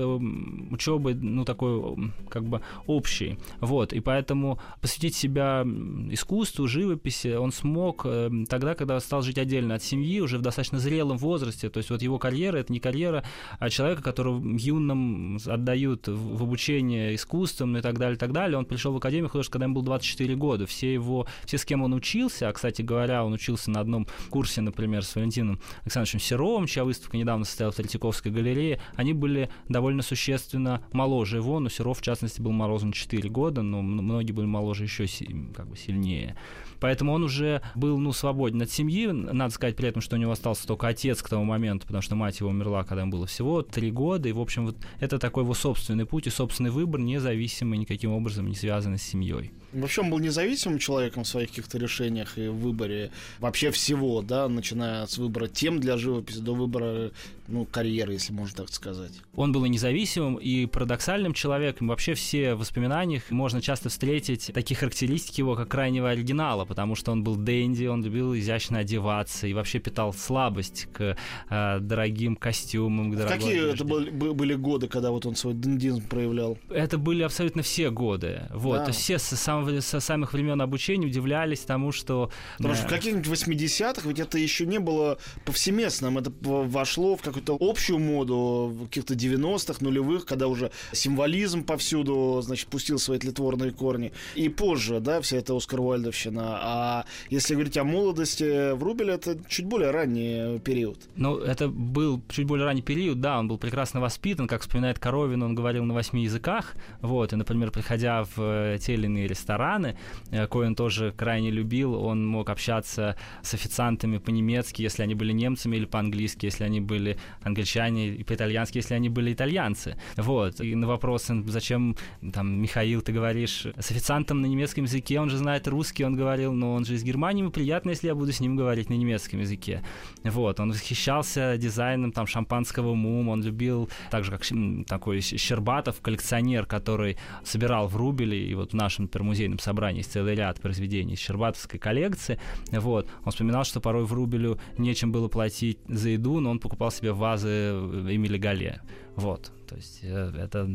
учебой, 0.71 1.13
ну, 1.13 1.45
такой, 1.45 2.11
как 2.29 2.45
бы, 2.45 2.61
общей. 2.87 3.37
Вот, 3.59 3.93
и 3.93 3.99
поэтому 3.99 4.59
посвятить 4.81 5.15
себя 5.15 5.63
искусству, 6.09 6.67
живописи 6.67 7.35
он 7.35 7.51
смог 7.51 8.01
э, 8.05 8.29
тогда, 8.49 8.75
когда 8.75 8.99
стал 8.99 9.21
жить 9.21 9.37
отдельно 9.37 9.75
от 9.75 9.83
семьи, 9.83 10.19
уже 10.21 10.37
в 10.37 10.41
достаточно 10.41 10.79
зрелом 10.79 11.17
возрасте. 11.17 11.69
То 11.69 11.77
есть 11.77 11.89
вот 11.89 12.01
его 12.01 12.17
карьера— 12.17 12.57
это 12.59 12.71
не 12.73 12.79
карьера 12.79 13.23
а 13.59 13.69
человека, 13.69 14.01
которого 14.01 14.41
юным 14.57 15.37
отдают 15.83 16.07
в 16.07 16.43
обучение 16.43 17.15
искусством 17.15 17.77
и 17.77 17.81
так 17.81 17.97
далее, 17.97 18.15
и 18.15 18.19
так 18.19 18.31
далее. 18.31 18.57
Он 18.57 18.65
пришел 18.65 18.93
в 18.93 18.97
Академию 18.97 19.29
художеств, 19.29 19.51
когда 19.51 19.65
ему 19.65 19.75
было 19.75 19.85
24 19.85 20.35
года. 20.35 20.65
Все 20.65 20.93
его, 20.93 21.27
все, 21.45 21.57
с 21.57 21.65
кем 21.65 21.81
он 21.81 21.93
учился, 21.93 22.49
а, 22.49 22.53
кстати 22.53 22.81
говоря, 22.81 23.23
он 23.23 23.33
учился 23.33 23.71
на 23.71 23.79
одном 23.79 24.07
курсе, 24.29 24.61
например, 24.61 25.03
с 25.03 25.15
Валентином 25.15 25.59
Александровичем 25.83 26.19
Серовым, 26.19 26.67
чья 26.67 26.83
выставка 26.83 27.17
недавно 27.17 27.45
состоялась 27.45 27.75
в 27.75 27.77
Третьяковской 27.77 28.31
галерее, 28.31 28.79
они 28.95 29.13
были 29.13 29.49
довольно 29.69 30.01
существенно 30.01 30.83
моложе 30.91 31.37
его, 31.37 31.59
но 31.59 31.69
Серов, 31.69 31.99
в 31.99 32.01
частности, 32.01 32.41
был 32.41 32.51
морозом 32.51 32.91
4 32.91 33.29
года, 33.29 33.61
но 33.61 33.81
многие 33.81 34.31
были 34.31 34.45
моложе 34.45 34.83
еще 34.83 35.05
как 35.53 35.67
бы 35.67 35.77
сильнее. 35.77 36.35
Поэтому 36.83 37.13
он 37.13 37.23
уже 37.23 37.61
был, 37.75 37.97
ну, 37.97 38.11
свободен 38.11 38.61
от 38.61 38.69
семьи. 38.69 39.07
Надо 39.07 39.53
сказать 39.53 39.77
при 39.77 39.87
этом, 39.87 40.01
что 40.01 40.17
у 40.17 40.19
него 40.19 40.33
остался 40.33 40.67
только 40.67 40.89
отец 40.89 41.21
к 41.21 41.29
тому 41.29 41.45
моменту, 41.45 41.87
потому 41.87 42.01
что 42.01 42.17
мать 42.17 42.41
его 42.41 42.49
умерла, 42.49 42.83
когда 42.83 43.03
ему 43.03 43.11
было 43.13 43.25
всего 43.25 43.61
три 43.61 43.89
года. 43.89 44.27
И, 44.27 44.33
в 44.33 44.41
общем, 44.41 44.65
вот 44.65 44.75
это 44.99 45.17
такой 45.17 45.45
его 45.45 45.53
собственный 45.53 46.05
путь 46.05 46.27
и 46.27 46.29
собственный 46.29 46.71
выбор, 46.71 46.99
независимый 46.99 47.79
никаким 47.79 48.11
образом 48.11 48.49
не 48.49 48.55
связанный 48.55 48.99
с 48.99 49.03
семьей. 49.03 49.53
Вообще 49.73 50.01
он 50.01 50.09
был 50.09 50.19
независимым 50.19 50.79
человеком 50.79 51.23
в 51.23 51.27
своих 51.27 51.49
каких-то 51.49 51.77
решениях 51.77 52.37
и 52.37 52.47
выборе 52.47 53.11
вообще 53.39 53.71
всего, 53.71 54.21
да, 54.21 54.47
начиная 54.47 55.05
с 55.05 55.17
выбора 55.17 55.47
тем 55.47 55.79
для 55.79 55.97
живописи 55.97 56.39
до 56.39 56.53
выбора, 56.53 57.11
ну, 57.47 57.65
карьеры, 57.65 58.13
если 58.13 58.33
можно 58.33 58.57
так 58.57 58.73
сказать. 58.73 59.11
Он 59.35 59.51
был 59.51 59.65
и 59.65 59.69
независимым, 59.69 60.35
и 60.35 60.65
парадоксальным 60.65 61.33
человеком. 61.33 61.87
Вообще 61.87 62.13
все 62.13 62.55
в 62.55 62.59
воспоминаниях 62.59 63.31
можно 63.31 63.61
часто 63.61 63.89
встретить 63.89 64.51
такие 64.53 64.77
характеристики 64.77 65.41
его, 65.41 65.55
как 65.55 65.69
крайнего 65.69 66.09
оригинала, 66.09 66.65
потому 66.65 66.95
что 66.95 67.11
он 67.11 67.23
был 67.23 67.35
дэнди, 67.35 67.85
он 67.85 68.03
любил 68.03 68.35
изящно 68.35 68.79
одеваться 68.79 69.47
и 69.47 69.53
вообще 69.53 69.79
питал 69.79 70.13
слабость 70.13 70.87
к 70.93 71.17
э, 71.49 71.79
дорогим 71.79 72.35
костюмам, 72.35 73.11
к 73.11 73.15
дорогой 73.15 73.37
Какие 73.37 73.53
одежде. 73.53 73.75
это 73.75 73.85
были, 73.85 74.09
были 74.09 74.53
годы, 74.53 74.87
когда 74.87 75.11
вот 75.11 75.25
он 75.25 75.35
свой 75.35 75.53
дендизм 75.53 76.07
проявлял? 76.07 76.57
Это 76.69 76.97
были 76.97 77.23
абсолютно 77.23 77.61
все 77.61 77.89
годы. 77.89 78.43
Вот, 78.53 78.85
да. 78.85 78.91
все 78.91 79.17
с 79.17 79.23
самого 79.23 79.62
самого, 79.63 79.81
со 79.81 79.99
самых 79.99 80.33
времен 80.33 80.61
обучения 80.61 81.07
удивлялись 81.07 81.61
тому, 81.61 81.91
что... 81.91 82.29
Потому 82.57 82.75
что 82.75 82.85
в 82.85 82.89
каких-нибудь 82.89 83.27
80-х 83.27 84.07
ведь 84.07 84.19
это 84.19 84.37
еще 84.37 84.65
не 84.65 84.79
было 84.79 85.17
повсеместным, 85.45 86.17
это 86.17 86.31
вошло 86.41 87.15
в 87.15 87.21
какую-то 87.21 87.57
общую 87.59 87.99
моду 87.99 88.71
в 88.73 88.85
каких-то 88.85 89.13
90-х, 89.13 89.83
нулевых, 89.83 90.25
когда 90.25 90.47
уже 90.47 90.71
символизм 90.91 91.63
повсюду, 91.63 92.41
значит, 92.41 92.67
пустил 92.67 92.99
свои 92.99 93.19
тлетворные 93.19 93.71
корни. 93.71 94.11
И 94.35 94.49
позже, 94.49 94.99
да, 94.99 95.21
вся 95.21 95.37
эта 95.37 95.55
Оскар 95.55 95.79
Уальдовщина. 95.79 96.59
А 96.61 97.05
если 97.29 97.53
говорить 97.53 97.77
о 97.77 97.83
молодости, 97.83 98.73
Врубель 98.73 99.11
это 99.11 99.37
чуть 99.47 99.65
более 99.65 99.91
ранний 99.91 100.59
период. 100.59 100.97
Ну, 101.15 101.37
это 101.37 101.67
был 101.67 102.21
чуть 102.29 102.45
более 102.45 102.65
ранний 102.65 102.81
период, 102.81 103.21
да, 103.21 103.39
он 103.39 103.47
был 103.47 103.57
прекрасно 103.57 104.01
воспитан, 104.01 104.47
как 104.47 104.61
вспоминает 104.61 104.99
Коровин, 104.99 105.43
он 105.43 105.55
говорил 105.55 105.83
на 105.83 105.93
восьми 105.93 106.23
языках, 106.23 106.75
вот, 107.01 107.33
и, 107.33 107.35
например, 107.35 107.71
приходя 107.71 108.25
в 108.35 108.77
те 108.79 108.93
или 108.93 109.05
иные 109.05 109.27
рестораны, 109.27 109.52
рестораны, 109.53 109.95
э, 110.31 110.47
кое 110.47 110.67
он 110.67 110.75
тоже 110.75 111.11
крайне 111.11 111.51
любил. 111.51 111.93
Он 111.93 112.25
мог 112.25 112.49
общаться 112.49 113.15
с 113.41 113.53
официантами 113.53 114.17
по-немецки, 114.17 114.81
если 114.81 115.03
они 115.03 115.15
были 115.15 115.33
немцами, 115.33 115.77
или 115.77 115.85
по-английски, 115.85 116.45
если 116.45 116.65
они 116.65 116.81
были 116.81 117.17
англичане, 117.43 118.07
и 118.09 118.23
по-итальянски, 118.23 118.77
если 118.77 118.95
они 118.95 119.09
были 119.09 119.33
итальянцы. 119.33 119.95
Вот. 120.17 120.61
И 120.61 120.75
на 120.75 120.87
вопрос, 120.87 121.31
зачем, 121.47 121.95
там, 122.33 122.61
Михаил, 122.61 123.01
ты 123.01 123.13
говоришь 123.13 123.65
с 123.77 123.91
официантом 123.91 124.41
на 124.41 124.47
немецком 124.47 124.85
языке, 124.85 125.19
он 125.19 125.29
же 125.29 125.37
знает 125.37 125.67
русский, 125.67 126.05
он 126.05 126.15
говорил, 126.15 126.53
но 126.53 126.73
он 126.73 126.85
же 126.85 126.95
из 126.95 127.03
Германии, 127.03 127.41
ему 127.41 127.51
приятно, 127.51 127.91
если 127.91 128.07
я 128.07 128.15
буду 128.15 128.31
с 128.31 128.39
ним 128.39 128.55
говорить 128.55 128.89
на 128.89 128.95
немецком 128.95 129.39
языке. 129.39 129.81
Вот. 130.23 130.59
Он 130.59 130.71
восхищался 130.71 131.57
дизайном 131.57 132.11
там 132.11 132.27
шампанского 132.27 132.95
мум, 132.95 133.29
он 133.29 133.43
любил, 133.43 133.89
так 134.11 134.23
же 134.23 134.31
как 134.31 134.43
такой 134.87 135.21
Щербатов, 135.21 136.01
коллекционер, 136.01 136.65
который 136.65 137.17
собирал 137.43 137.87
в 137.87 137.95
Рубеле, 137.95 138.37
и 138.37 138.55
вот 138.55 138.73
в 138.73 138.75
нашем, 138.75 139.03
например, 139.03 139.33
музейном 139.43 139.59
собрании 139.59 140.01
целый 140.01 140.35
ряд 140.35 140.59
произведений 140.59 141.13
из 141.13 141.19
Щербатовской 141.19 141.79
коллекции, 141.79 142.39
вот. 142.71 143.07
Он 143.25 143.31
вспоминал, 143.31 143.63
что 143.63 143.81
порой 143.81 144.05
в 144.05 144.13
Рубелю 144.13 144.59
нечем 144.77 145.11
было 145.11 145.27
платить 145.27 145.79
за 145.87 146.09
еду, 146.09 146.39
но 146.39 146.51
он 146.51 146.59
покупал 146.59 146.91
себе 146.91 147.11
вазы 147.11 147.49
Эмили 147.49 148.37
Гале. 148.37 148.81
Вот. 149.15 149.51
То 149.67 149.75
есть 149.75 149.99
э, 150.03 150.31
это 150.37 150.69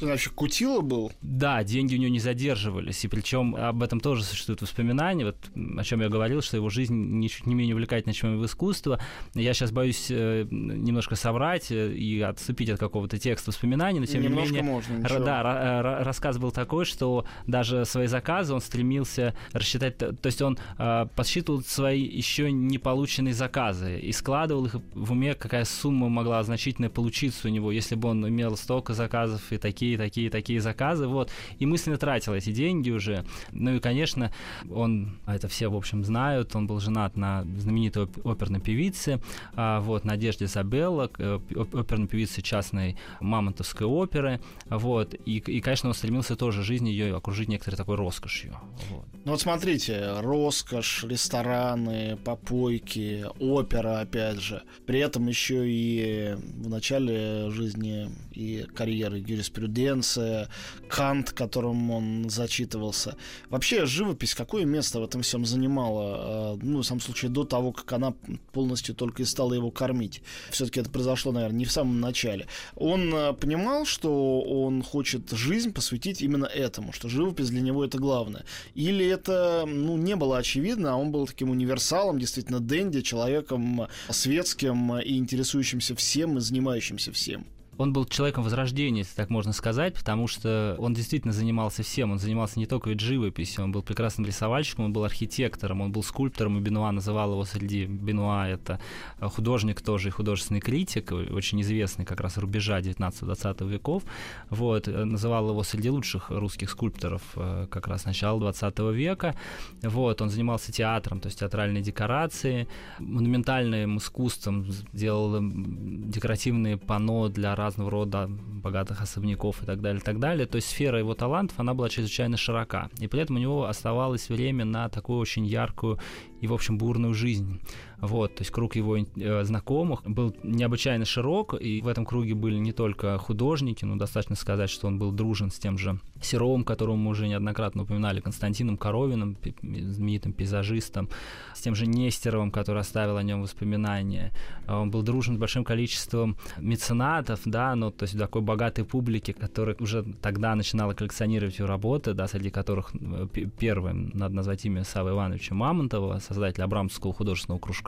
Значит, 0.00 0.32
Кутила 0.34 0.80
был? 0.80 1.10
Да, 1.22 1.64
деньги 1.64 1.96
у 1.96 1.98
него 1.98 2.10
не 2.10 2.20
задерживались, 2.20 3.04
и 3.04 3.08
причем 3.08 3.56
об 3.56 3.82
этом 3.82 3.98
тоже 3.98 4.22
существуют 4.22 4.62
воспоминания, 4.62 5.24
вот 5.24 5.36
о 5.76 5.82
чем 5.82 6.00
я 6.02 6.08
говорил, 6.08 6.40
что 6.40 6.56
его 6.56 6.70
жизнь 6.70 6.94
ничуть 6.94 7.46
не 7.46 7.54
менее 7.56 7.74
увлекательна, 7.74 8.12
чем 8.12 8.34
его 8.34 8.46
искусство. 8.46 9.00
Я 9.34 9.54
сейчас 9.54 9.72
боюсь 9.72 10.06
э, 10.10 10.46
немножко 10.50 11.16
соврать 11.16 11.72
э, 11.72 11.92
и 11.92 12.20
отступить 12.20 12.70
от 12.70 12.78
какого-то 12.78 13.18
текста 13.18 13.50
воспоминаний, 13.50 13.98
но 13.98 14.06
тем 14.06 14.22
немножко 14.22 14.52
не 14.52 14.56
менее... 14.58 14.72
можно, 14.72 14.96
ничего. 14.98 15.18
Да, 15.18 16.02
рассказ 16.04 16.38
был 16.38 16.52
такой, 16.52 16.84
что 16.84 17.26
даже 17.46 17.84
свои 17.84 18.06
заказы 18.06 18.54
он 18.54 18.60
стремился 18.60 19.34
рассчитать, 19.52 19.98
то 19.98 20.16
есть 20.22 20.40
он 20.42 20.58
подсчитывал 20.76 21.62
свои 21.62 22.02
еще 22.02 22.52
не 22.52 22.78
полученные 22.78 23.34
заказы 23.34 23.98
и 23.98 24.12
складывал 24.12 24.66
их 24.66 24.76
в 24.94 25.12
уме, 25.12 25.34
какая 25.34 25.64
сумма 25.64 26.08
могла 26.08 26.42
значительно 26.44 26.88
получиться 26.88 27.48
у 27.48 27.50
него, 27.50 27.67
если 27.70 27.94
бы 27.94 28.08
он 28.08 28.28
имел 28.28 28.56
столько 28.56 28.94
заказов 28.94 29.52
и 29.52 29.58
такие 29.58 29.98
такие, 29.98 30.30
такие, 30.30 30.60
заказы, 30.60 31.06
вот, 31.06 31.30
и 31.58 31.66
мысленно 31.66 31.98
тратил 31.98 32.34
эти 32.34 32.50
деньги 32.50 32.90
уже. 32.90 33.24
Ну 33.52 33.74
и, 33.74 33.80
конечно, 33.80 34.32
он, 34.70 35.18
это 35.26 35.48
все, 35.48 35.68
в 35.68 35.76
общем, 35.76 36.04
знают, 36.04 36.54
он 36.56 36.66
был 36.66 36.80
женат 36.80 37.16
на 37.16 37.44
знаменитой 37.58 38.08
оперной 38.24 38.60
певице, 38.60 39.20
а, 39.54 39.80
вот, 39.80 40.04
Надежде 40.04 40.46
Забелла, 40.46 41.10
э, 41.18 41.38
оперной 41.54 42.08
певице 42.08 42.42
частной 42.42 42.96
Мамонтовской 43.20 43.86
оперы, 43.86 44.40
вот, 44.68 45.14
и, 45.24 45.38
и, 45.38 45.60
конечно, 45.60 45.88
он 45.88 45.94
стремился 45.94 46.36
тоже 46.36 46.62
жизнь 46.62 46.88
ее 46.88 47.16
окружить 47.16 47.48
некоторой 47.48 47.76
такой 47.76 47.96
роскошью. 47.96 48.56
Вот. 48.90 49.04
Ну 49.24 49.32
вот 49.32 49.40
смотрите, 49.40 50.20
роскошь, 50.20 51.04
рестораны, 51.04 52.16
попойки, 52.24 53.26
опера, 53.38 54.00
опять 54.00 54.40
же. 54.40 54.62
При 54.86 55.00
этом 55.00 55.26
еще 55.28 55.68
и 55.68 56.34
в 56.36 56.68
начале 56.68 57.50
жизни 57.58 58.10
и 58.32 58.66
карьеры 58.74 59.18
юриспруденция, 59.18 60.48
Кант, 60.88 61.32
которым 61.32 61.90
он 61.90 62.30
зачитывался. 62.30 63.16
Вообще 63.50 63.86
живопись 63.86 64.34
какое 64.34 64.64
место 64.64 65.00
в 65.00 65.04
этом 65.04 65.22
всем 65.22 65.44
занимала? 65.44 66.16
А, 66.18 66.58
ну, 66.62 66.78
в 66.78 66.84
самом 66.84 67.00
случае, 67.00 67.30
до 67.30 67.44
того, 67.44 67.72
как 67.72 67.92
она 67.92 68.14
полностью 68.52 68.94
только 68.94 69.22
и 69.22 69.26
стала 69.26 69.54
его 69.54 69.70
кормить. 69.70 70.22
Все-таки 70.50 70.80
это 70.80 70.90
произошло, 70.90 71.32
наверное, 71.32 71.58
не 71.58 71.64
в 71.64 71.72
самом 71.72 72.00
начале. 72.00 72.46
Он 72.76 73.12
а, 73.12 73.32
понимал, 73.32 73.84
что 73.84 74.40
он 74.40 74.82
хочет 74.82 75.30
жизнь 75.32 75.72
посвятить 75.72 76.22
именно 76.22 76.46
этому, 76.46 76.92
что 76.92 77.08
живопись 77.08 77.50
для 77.50 77.60
него 77.60 77.84
это 77.84 77.98
главное. 77.98 78.44
Или 78.74 79.04
это 79.06 79.64
ну, 79.66 79.96
не 79.96 80.14
было 80.14 80.38
очевидно, 80.38 80.92
а 80.92 80.96
он 80.96 81.10
был 81.10 81.26
таким 81.26 81.50
универсалом, 81.50 82.18
действительно 82.18 82.60
Дэнди, 82.60 83.00
человеком 83.02 83.88
светским 84.10 84.98
и 84.98 85.16
интересующимся 85.16 85.94
всем 85.96 86.38
и 86.38 86.40
занимающимся 86.40 87.12
всем 87.12 87.46
он 87.78 87.92
был 87.92 88.04
человеком 88.04 88.42
возрождения, 88.42 88.98
если 88.98 89.14
так 89.14 89.30
можно 89.30 89.52
сказать, 89.52 89.94
потому 89.94 90.26
что 90.26 90.74
он 90.78 90.94
действительно 90.94 91.32
занимался 91.32 91.84
всем. 91.84 92.10
Он 92.10 92.18
занимался 92.18 92.58
не 92.58 92.66
только 92.66 92.90
ведь 92.90 92.98
живописью, 93.00 93.62
он 93.62 93.70
был 93.70 93.82
прекрасным 93.82 94.26
рисовальщиком, 94.26 94.86
он 94.86 94.92
был 94.92 95.04
архитектором, 95.04 95.80
он 95.80 95.92
был 95.92 96.02
скульптором, 96.02 96.58
и 96.58 96.60
Бенуа 96.60 96.90
называл 96.90 97.32
его 97.32 97.44
среди 97.44 97.86
Бенуа 97.86 98.48
это 98.48 98.80
художник 99.20 99.80
тоже 99.80 100.08
и 100.08 100.10
художественный 100.10 100.60
критик, 100.60 101.12
очень 101.12 101.60
известный 101.62 102.04
как 102.04 102.20
раз 102.20 102.36
рубежа 102.36 102.80
19-20 102.80 103.68
веков. 103.68 104.02
Вот, 104.50 104.88
называл 104.88 105.50
его 105.50 105.62
среди 105.62 105.90
лучших 105.90 106.30
русских 106.30 106.70
скульпторов 106.70 107.22
э, 107.36 107.68
как 107.70 107.86
раз 107.86 108.04
начала 108.04 108.40
20 108.40 108.78
века. 108.92 109.36
Вот, 109.82 110.20
он 110.20 110.30
занимался 110.30 110.72
театром, 110.72 111.20
то 111.20 111.28
есть 111.28 111.38
театральной 111.38 111.80
декорации, 111.80 112.66
монументальным 112.98 113.98
искусством, 113.98 114.66
делал 114.92 115.38
декоративные 115.40 116.76
панно 116.76 117.28
для 117.28 117.54
разных 117.54 117.67
разного 117.68 117.90
рода 117.90 118.26
богатых 118.28 119.02
особняков 119.02 119.62
и 119.62 119.66
так 119.66 119.80
далее, 119.80 120.00
и 120.00 120.04
так 120.04 120.18
далее. 120.18 120.46
То 120.46 120.56
есть 120.56 120.68
сфера 120.68 120.98
его 120.98 121.14
талантов, 121.14 121.60
она 121.60 121.74
была 121.74 121.88
чрезвычайно 121.88 122.36
широка. 122.36 122.88
И 122.98 123.06
при 123.08 123.20
этом 123.20 123.36
у 123.36 123.38
него 123.38 123.66
оставалось 123.66 124.30
время 124.30 124.64
на 124.64 124.88
такую 124.88 125.18
очень 125.18 125.44
яркую 125.46 125.98
и, 126.40 126.46
в 126.46 126.54
общем, 126.54 126.78
бурную 126.78 127.14
жизнь. 127.14 127.60
Вот, 128.00 128.36
то 128.36 128.42
есть 128.42 128.52
круг 128.52 128.76
его 128.76 128.96
э, 128.96 129.44
знакомых 129.44 130.02
был 130.04 130.34
необычайно 130.42 131.04
широк, 131.04 131.54
и 131.54 131.80
в 131.80 131.88
этом 131.88 132.06
круге 132.06 132.34
были 132.34 132.56
не 132.56 132.72
только 132.72 133.18
художники, 133.18 133.84
но 133.84 133.96
достаточно 133.96 134.36
сказать, 134.36 134.70
что 134.70 134.86
он 134.86 134.98
был 134.98 135.10
дружен 135.10 135.50
с 135.50 135.58
тем 135.58 135.78
же 135.78 135.98
Серовым, 136.20 136.64
которого 136.64 136.96
мы 136.96 137.10
уже 137.10 137.28
неоднократно 137.28 137.82
упоминали, 137.82 138.20
Константином 138.20 138.76
Коровиным, 138.76 139.36
знаменитым 139.62 140.32
пейзажистом, 140.32 141.08
с 141.54 141.60
тем 141.60 141.74
же 141.74 141.86
Нестеровым, 141.86 142.50
который 142.50 142.80
оставил 142.80 143.16
о 143.16 143.22
нем 143.22 143.42
воспоминания. 143.42 144.32
Он 144.68 144.90
был 144.90 145.02
дружен 145.02 145.36
с 145.36 145.38
большим 145.38 145.64
количеством 145.64 146.36
меценатов, 146.58 147.40
да, 147.44 147.74
ну, 147.74 147.90
то 147.90 148.04
есть 148.04 148.18
такой 148.18 148.42
богатой 148.42 148.84
публики, 148.84 149.32
которая 149.32 149.76
уже 149.80 150.04
тогда 150.20 150.54
начинала 150.54 150.92
коллекционировать 150.92 151.58
его 151.58 151.68
работы, 151.68 152.14
да, 152.14 152.28
среди 152.28 152.50
которых 152.50 152.90
э, 152.94 153.26
первым 153.58 154.10
надо 154.14 154.34
назвать 154.34 154.64
имя 154.64 154.84
Савы 154.84 155.10
Ивановича 155.10 155.54
Мамонтова, 155.54 156.18
создателя 156.18 156.64
Абрамовского 156.64 157.12
художественного 157.12 157.60
кружка, 157.60 157.87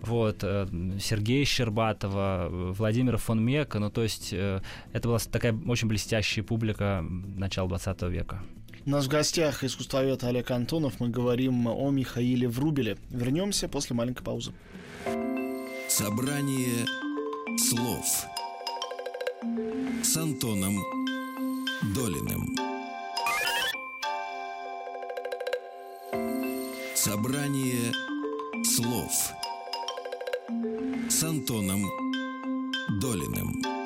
вот, 0.00 0.38
э, 0.42 0.66
Сергея 1.00 1.44
Щербатова, 1.44 2.48
Владимира 2.50 3.18
фон 3.18 3.42
Мека, 3.42 3.78
ну, 3.78 3.90
то 3.90 4.02
есть 4.02 4.32
э, 4.32 4.60
это 4.92 5.08
была 5.08 5.18
такая 5.18 5.58
очень 5.66 5.88
блестящая 5.88 6.44
публика 6.44 7.04
начала 7.36 7.68
20 7.68 8.02
века. 8.02 8.42
У 8.86 8.90
нас 8.90 9.06
в 9.06 9.08
гостях 9.08 9.64
искусствовед 9.64 10.24
Олег 10.24 10.50
Антонов. 10.50 11.00
Мы 11.00 11.08
говорим 11.08 11.66
о 11.66 11.90
Михаиле 11.90 12.48
Врубеле. 12.48 12.96
Вернемся 13.10 13.68
после 13.68 13.94
маленькой 13.94 14.22
паузы. 14.22 14.52
Собрание 15.88 16.86
слов 17.58 18.26
с 20.02 20.16
Антоном 20.16 20.78
Долиным. 21.94 22.56
Собрание 26.94 27.92
слов 27.92 28.17
с 31.10 31.24
Антоном 31.24 31.82
Долиным. 33.00 33.77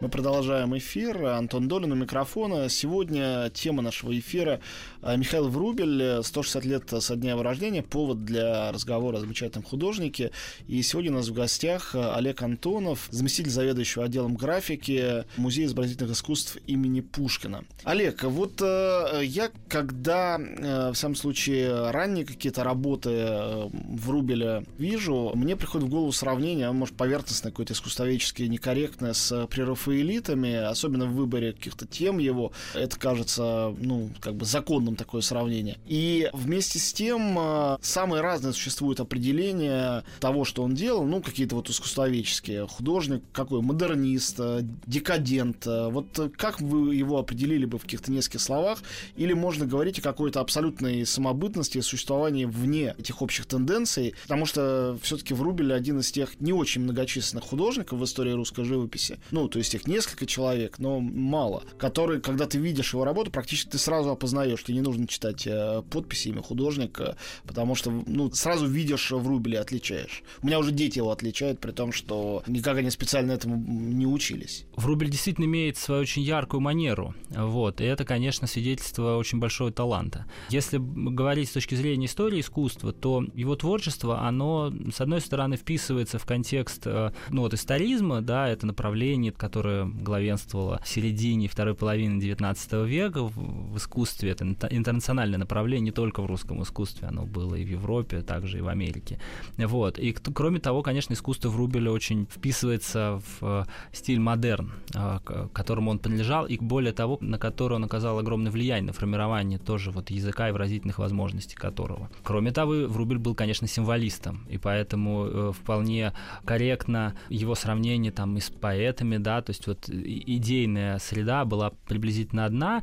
Мы 0.00 0.08
продолжаем 0.08 0.76
эфир. 0.76 1.24
Антон 1.24 1.68
Долин 1.68 1.92
у 1.92 1.94
микрофона. 1.94 2.68
Сегодня 2.68 3.48
тема 3.50 3.80
нашего 3.80 4.18
эфира 4.18 4.60
а, 5.00 5.16
Михаил 5.16 5.48
Врубель, 5.48 6.22
160 6.22 6.64
лет 6.64 6.92
со 7.00 7.16
дня 7.16 7.30
его 7.30 7.42
рождения, 7.42 7.82
повод 7.82 8.24
для 8.24 8.72
разговора 8.72 9.18
о 9.18 9.20
замечательном 9.20 9.64
художнике. 9.64 10.32
И 10.66 10.82
сегодня 10.82 11.12
у 11.12 11.14
нас 11.14 11.28
в 11.28 11.32
гостях 11.32 11.94
Олег 11.94 12.42
Антонов, 12.42 13.06
заместитель 13.10 13.50
заведующего 13.50 14.04
отделом 14.04 14.34
графики 14.34 15.24
Музея 15.36 15.66
изобразительных 15.66 16.12
искусств 16.12 16.58
имени 16.66 17.00
Пушкина. 17.00 17.64
Олег, 17.84 18.24
вот 18.24 18.60
э, 18.60 19.20
я 19.22 19.50
когда, 19.68 20.38
э, 20.38 20.90
в 20.90 20.96
самом 20.96 21.14
случае, 21.14 21.90
ранние 21.90 22.26
какие-то 22.26 22.64
работы 22.64 23.10
э, 23.12 23.68
Врубеля 23.72 24.64
вижу, 24.76 25.30
мне 25.34 25.56
приходит 25.56 25.86
в 25.86 25.90
голову 25.90 26.10
сравнение, 26.12 26.72
может, 26.72 26.96
поверхностное, 26.96 27.52
какое-то 27.52 27.74
искусствоведческое, 27.74 28.48
некорректное 28.48 29.12
с 29.12 29.46
прерыванием 29.84 30.14
элитами, 30.14 30.54
особенно 30.54 31.06
в 31.06 31.14
выборе 31.14 31.52
каких-то 31.52 31.86
тем 31.86 32.18
его, 32.18 32.52
это 32.74 32.98
кажется, 32.98 33.74
ну, 33.78 34.10
как 34.20 34.34
бы 34.34 34.44
законным 34.44 34.96
такое 34.96 35.22
сравнение. 35.22 35.78
И 35.86 36.28
вместе 36.32 36.78
с 36.78 36.92
тем 36.92 37.36
а, 37.38 37.78
самые 37.80 38.22
разные 38.22 38.52
существуют 38.52 39.00
определения 39.00 40.04
того, 40.20 40.44
что 40.44 40.62
он 40.62 40.74
делал, 40.74 41.04
ну, 41.04 41.22
какие-то 41.22 41.56
вот 41.56 41.70
искусствоведческие. 41.70 42.66
Художник 42.66 43.22
какой? 43.32 43.60
Модернист, 43.62 44.36
а, 44.38 44.60
декадент. 44.86 45.64
А, 45.66 45.88
вот 45.88 46.32
как 46.36 46.60
вы 46.60 46.94
его 46.94 47.18
определили 47.18 47.64
бы 47.64 47.78
в 47.78 47.82
каких-то 47.82 48.10
нескольких 48.12 48.40
словах? 48.40 48.82
Или 49.16 49.32
можно 49.32 49.66
говорить 49.66 49.98
о 49.98 50.02
какой-то 50.02 50.40
абсолютной 50.40 51.06
самобытности 51.06 51.78
и 51.78 51.82
существовании 51.82 52.44
вне 52.44 52.94
этих 52.98 53.22
общих 53.22 53.46
тенденций? 53.46 54.14
Потому 54.22 54.46
что 54.46 54.98
все-таки 55.02 55.34
Врубель 55.34 55.72
один 55.72 56.00
из 56.00 56.12
тех 56.12 56.40
не 56.40 56.52
очень 56.52 56.82
многочисленных 56.82 57.44
художников 57.44 57.98
в 57.98 58.04
истории 58.04 58.32
русской 58.32 58.64
живописи. 58.64 59.18
Ну, 59.30 59.48
то 59.48 59.58
есть 59.58 59.73
тех 59.74 59.82
человек, 59.82 59.86
несколько 59.86 60.26
человек, 60.26 60.78
но 60.78 61.00
мало, 61.00 61.62
которые, 61.78 62.20
когда 62.20 62.46
ты 62.46 62.58
видишь 62.58 62.92
его 62.92 63.04
работу, 63.04 63.30
практически 63.30 63.70
ты 63.70 63.78
сразу 63.78 64.10
опознаешь, 64.10 64.62
тебе 64.62 64.76
не 64.76 64.80
нужно 64.80 65.06
читать 65.06 65.46
э, 65.46 65.82
подписи 65.90 66.28
имя 66.28 66.42
художника, 66.42 67.16
потому 67.46 67.74
что 67.74 67.90
ну, 67.90 68.30
сразу 68.32 68.66
видишь 68.66 69.10
в 69.10 69.26
Рубеле, 69.26 69.60
отличаешь. 69.60 70.22
У 70.42 70.46
меня 70.46 70.58
уже 70.58 70.72
дети 70.72 70.98
его 70.98 71.10
отличают, 71.10 71.60
при 71.60 71.72
том, 71.72 71.92
что 71.92 72.42
никак 72.46 72.78
они 72.78 72.90
специально 72.90 73.32
этому 73.32 73.56
не 73.56 74.06
учились. 74.06 74.66
Врубель 74.76 75.10
действительно 75.10 75.46
имеет 75.46 75.76
свою 75.76 76.02
очень 76.02 76.22
яркую 76.22 76.60
манеру, 76.60 77.14
вот, 77.30 77.80
и 77.80 77.84
это, 77.84 78.04
конечно, 78.04 78.46
свидетельство 78.46 79.16
очень 79.16 79.38
большого 79.38 79.70
таланта. 79.70 80.26
Если 80.50 80.78
говорить 80.78 81.48
с 81.48 81.52
точки 81.52 81.74
зрения 81.74 82.06
истории 82.06 82.40
искусства, 82.40 82.92
то 82.92 83.24
его 83.34 83.56
творчество, 83.56 84.20
оно, 84.20 84.72
с 84.94 85.00
одной 85.00 85.20
стороны, 85.20 85.56
вписывается 85.56 86.18
в 86.18 86.26
контекст, 86.26 86.86
э, 86.86 87.12
ну, 87.30 87.42
вот, 87.42 87.54
историзма, 87.54 88.20
да, 88.20 88.48
это 88.48 88.66
направление, 88.66 89.32
которое 89.32 89.63
главенствовало 89.64 90.80
в 90.82 90.88
середине 90.88 91.48
второй 91.48 91.74
половины 91.74 92.20
XIX 92.20 92.86
века 92.86 93.22
в 93.22 93.76
искусстве, 93.76 94.30
это 94.30 94.44
интернациональное 94.70 95.38
направление 95.38 95.84
не 95.84 95.90
только 95.90 96.22
в 96.22 96.26
русском 96.26 96.62
искусстве, 96.62 97.08
оно 97.08 97.24
было 97.24 97.54
и 97.54 97.64
в 97.64 97.68
Европе, 97.68 98.22
также 98.22 98.58
и 98.58 98.60
в 98.60 98.68
Америке. 98.68 99.18
Вот. 99.56 99.98
И 99.98 100.12
кроме 100.12 100.60
того, 100.60 100.82
конечно, 100.82 101.14
искусство 101.14 101.48
Врубеля 101.48 101.90
очень 101.90 102.26
вписывается 102.26 103.20
в 103.40 103.42
э, 103.42 103.64
стиль 103.92 104.20
модерн, 104.20 104.72
э, 104.94 105.18
к 105.24 105.48
которому 105.52 105.90
он 105.90 105.98
принадлежал, 105.98 106.46
и 106.46 106.58
более 106.58 106.92
того, 106.92 107.18
на 107.20 107.38
который 107.38 107.74
он 107.74 107.84
оказал 107.84 108.18
огромное 108.18 108.52
влияние 108.52 108.88
на 108.88 108.92
формирование 108.92 109.58
тоже 109.58 109.90
вот 109.90 110.10
языка 110.10 110.48
и 110.48 110.52
выразительных 110.52 110.98
возможностей 110.98 111.56
которого. 111.56 112.10
Кроме 112.22 112.52
того, 112.52 112.72
Врубель 112.88 113.18
был, 113.18 113.34
конечно, 113.34 113.66
символистом, 113.66 114.46
и 114.48 114.58
поэтому 114.58 115.26
э, 115.26 115.52
вполне 115.52 116.12
корректно 116.44 117.14
его 117.28 117.54
сравнение 117.54 118.12
там 118.12 118.36
и 118.36 118.40
с 118.40 118.50
поэтами, 118.50 119.18
да, 119.18 119.42
то 119.42 119.50
есть 119.54 119.66
вот 119.66 119.88
идейная 119.88 120.98
среда 120.98 121.44
была 121.44 121.70
приблизительно 121.88 122.44
одна, 122.44 122.82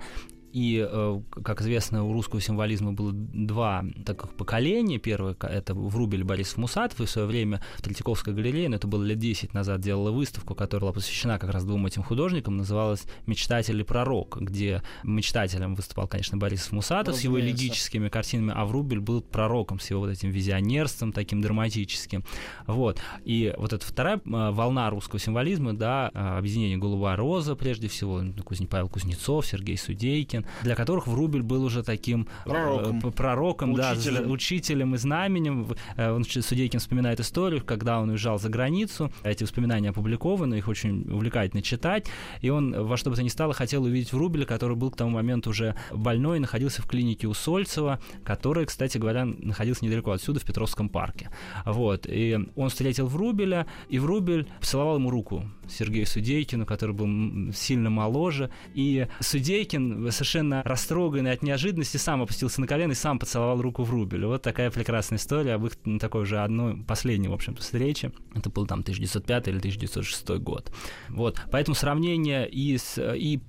и, 0.51 0.86
э, 0.88 1.22
как 1.43 1.62
известно, 1.62 2.03
у 2.03 2.13
русского 2.13 2.41
символизма 2.41 2.93
было 2.93 3.12
два 3.13 3.84
таких 4.05 4.34
поколения. 4.36 4.98
Первое— 4.98 5.36
это 5.41 5.74
Врубель 5.74 6.24
Борис 6.24 6.58
Мусатов, 6.58 7.00
и 7.01 7.05
в 7.05 7.10
свое 7.10 7.27
время 7.27 7.62
в 7.77 7.81
Третьяковской 7.81 8.34
галерее, 8.34 8.70
но 8.70 8.75
это 8.75 8.88
было 8.88 9.03
лет 9.03 9.20
10 9.20 9.53
назад, 9.53 9.81
делала 9.81 10.12
выставку, 10.12 10.55
которая 10.55 10.81
была 10.81 10.93
посвящена 10.93 11.39
как 11.39 11.51
раз 11.51 11.63
двум 11.63 11.86
этим 11.86 12.03
художникам, 12.03 12.58
называлась 12.58 13.03
«Мечтатель 13.25 13.79
и 13.79 13.84
пророк», 13.84 14.38
где 14.39 14.84
мечтателем 15.03 15.75
выступал, 15.75 16.08
конечно, 16.08 16.38
Борис 16.38 16.72
Мусатов 16.72 17.15
с 17.15 17.22
его 17.22 17.39
элегическими 17.39 18.10
картинами, 18.10 18.53
а 18.55 18.65
Врубель 18.65 19.00
был 19.00 19.22
пророком 19.22 19.79
с 19.79 19.89
его 19.89 20.01
вот 20.01 20.10
этим 20.10 20.31
визионерством 20.31 21.13
таким 21.13 21.41
драматическим. 21.41 22.24
Вот. 22.67 23.00
И 23.24 23.53
вот 23.58 23.74
эта 23.74 23.86
вторая 23.86 24.17
э, 24.17 24.20
волна 24.25 24.89
русского 24.89 25.20
символизма, 25.20 25.74
да, 25.74 26.12
э, 26.13 26.38
объединение 26.38 26.77
«Голубая 26.77 27.15
роза», 27.15 27.55
прежде 27.55 27.88
всего, 27.88 28.22
Павел 28.70 28.89
Кузнецов, 28.89 29.46
Сергей 29.46 29.77
Судейкин, 29.77 30.40
Пушкин, 30.41 30.63
для 30.63 30.75
которых 30.75 31.07
Врубель 31.07 31.41
был 31.41 31.63
уже 31.63 31.83
таким 31.83 32.27
э, 32.45 32.50
пророком, 32.50 33.12
пророком 33.12 33.74
учителем. 33.74 34.24
Да, 34.24 34.29
учителем 34.29 34.95
и 34.95 34.98
знаменем. 34.98 35.67
Э, 35.95 36.12
он, 36.12 36.24
Судейкин 36.24 36.79
вспоминает 36.79 37.19
историю, 37.19 37.63
когда 37.63 38.00
он 38.00 38.10
уезжал 38.10 38.39
за 38.39 38.50
границу. 38.50 39.12
Эти 39.24 39.43
воспоминания 39.43 39.89
опубликованы, 39.89 40.55
их 40.55 40.67
очень 40.67 41.10
увлекательно 41.12 41.62
читать. 41.62 42.07
И 42.41 42.50
он 42.50 42.86
во 42.86 42.98
что 42.98 43.10
бы 43.10 43.15
то 43.15 43.24
ни 43.24 43.29
стало 43.29 43.53
хотел 43.53 43.83
увидеть 43.83 44.13
Врубеля, 44.13 44.45
который 44.45 44.75
был 44.75 44.91
к 44.91 44.98
тому 44.98 45.12
моменту 45.12 45.51
уже 45.51 45.75
больной, 45.91 46.39
находился 46.39 46.81
в 46.81 46.88
клинике 46.88 47.27
у 47.27 47.33
Сольцева, 47.33 48.00
который, 48.24 48.65
кстати 48.65 48.98
говоря, 48.98 49.25
находился 49.25 49.86
недалеко 49.86 50.12
отсюда, 50.12 50.39
в 50.39 50.45
Петровском 50.45 50.89
парке. 50.89 51.29
Вот. 51.65 52.05
И 52.07 52.38
он 52.55 52.69
встретил 52.69 53.07
Врубеля, 53.07 53.67
и 53.89 54.00
Врубель 54.00 54.48
поцеловал 54.60 54.95
ему 54.95 55.10
руку 55.10 55.45
Сергею 55.69 56.05
Судейкину, 56.05 56.65
который 56.65 56.95
был 56.95 57.53
сильно 57.53 57.89
моложе. 57.89 58.50
И 58.74 59.07
Судейкин 59.19 60.12
совершенно 60.12 60.31
совершенно 60.32 60.64
растроганный 60.64 61.34
от 61.34 61.44
неожиданности, 61.44 61.98
сам 61.98 62.22
опустился 62.22 62.62
на 62.62 62.68
колено 62.68 62.94
и 62.94 62.96
сам 62.96 63.20
поцеловал 63.20 63.62
руку 63.62 63.84
в 63.84 63.92
Рубелю. 63.92 64.30
Вот 64.30 64.42
такая 64.42 64.72
прекрасная 64.72 65.18
история 65.18 65.56
об 65.56 65.66
их 65.66 65.74
ну, 65.84 66.00
такой 66.00 66.26
же 66.26 66.40
одной 66.40 66.78
последней, 66.78 67.28
в 67.28 67.34
общем-то, 67.34 67.62
встрече. 67.62 68.14
Это 68.34 68.50
был 68.50 68.66
там 68.66 68.80
1905 68.80 69.48
или 69.50 69.58
1906 69.58 70.30
год. 70.40 70.72
Вот. 71.10 71.42
Поэтому 71.52 71.76
сравнение 71.76 72.50
и, 72.50 72.78
с, 72.78 72.98
и 72.98 73.42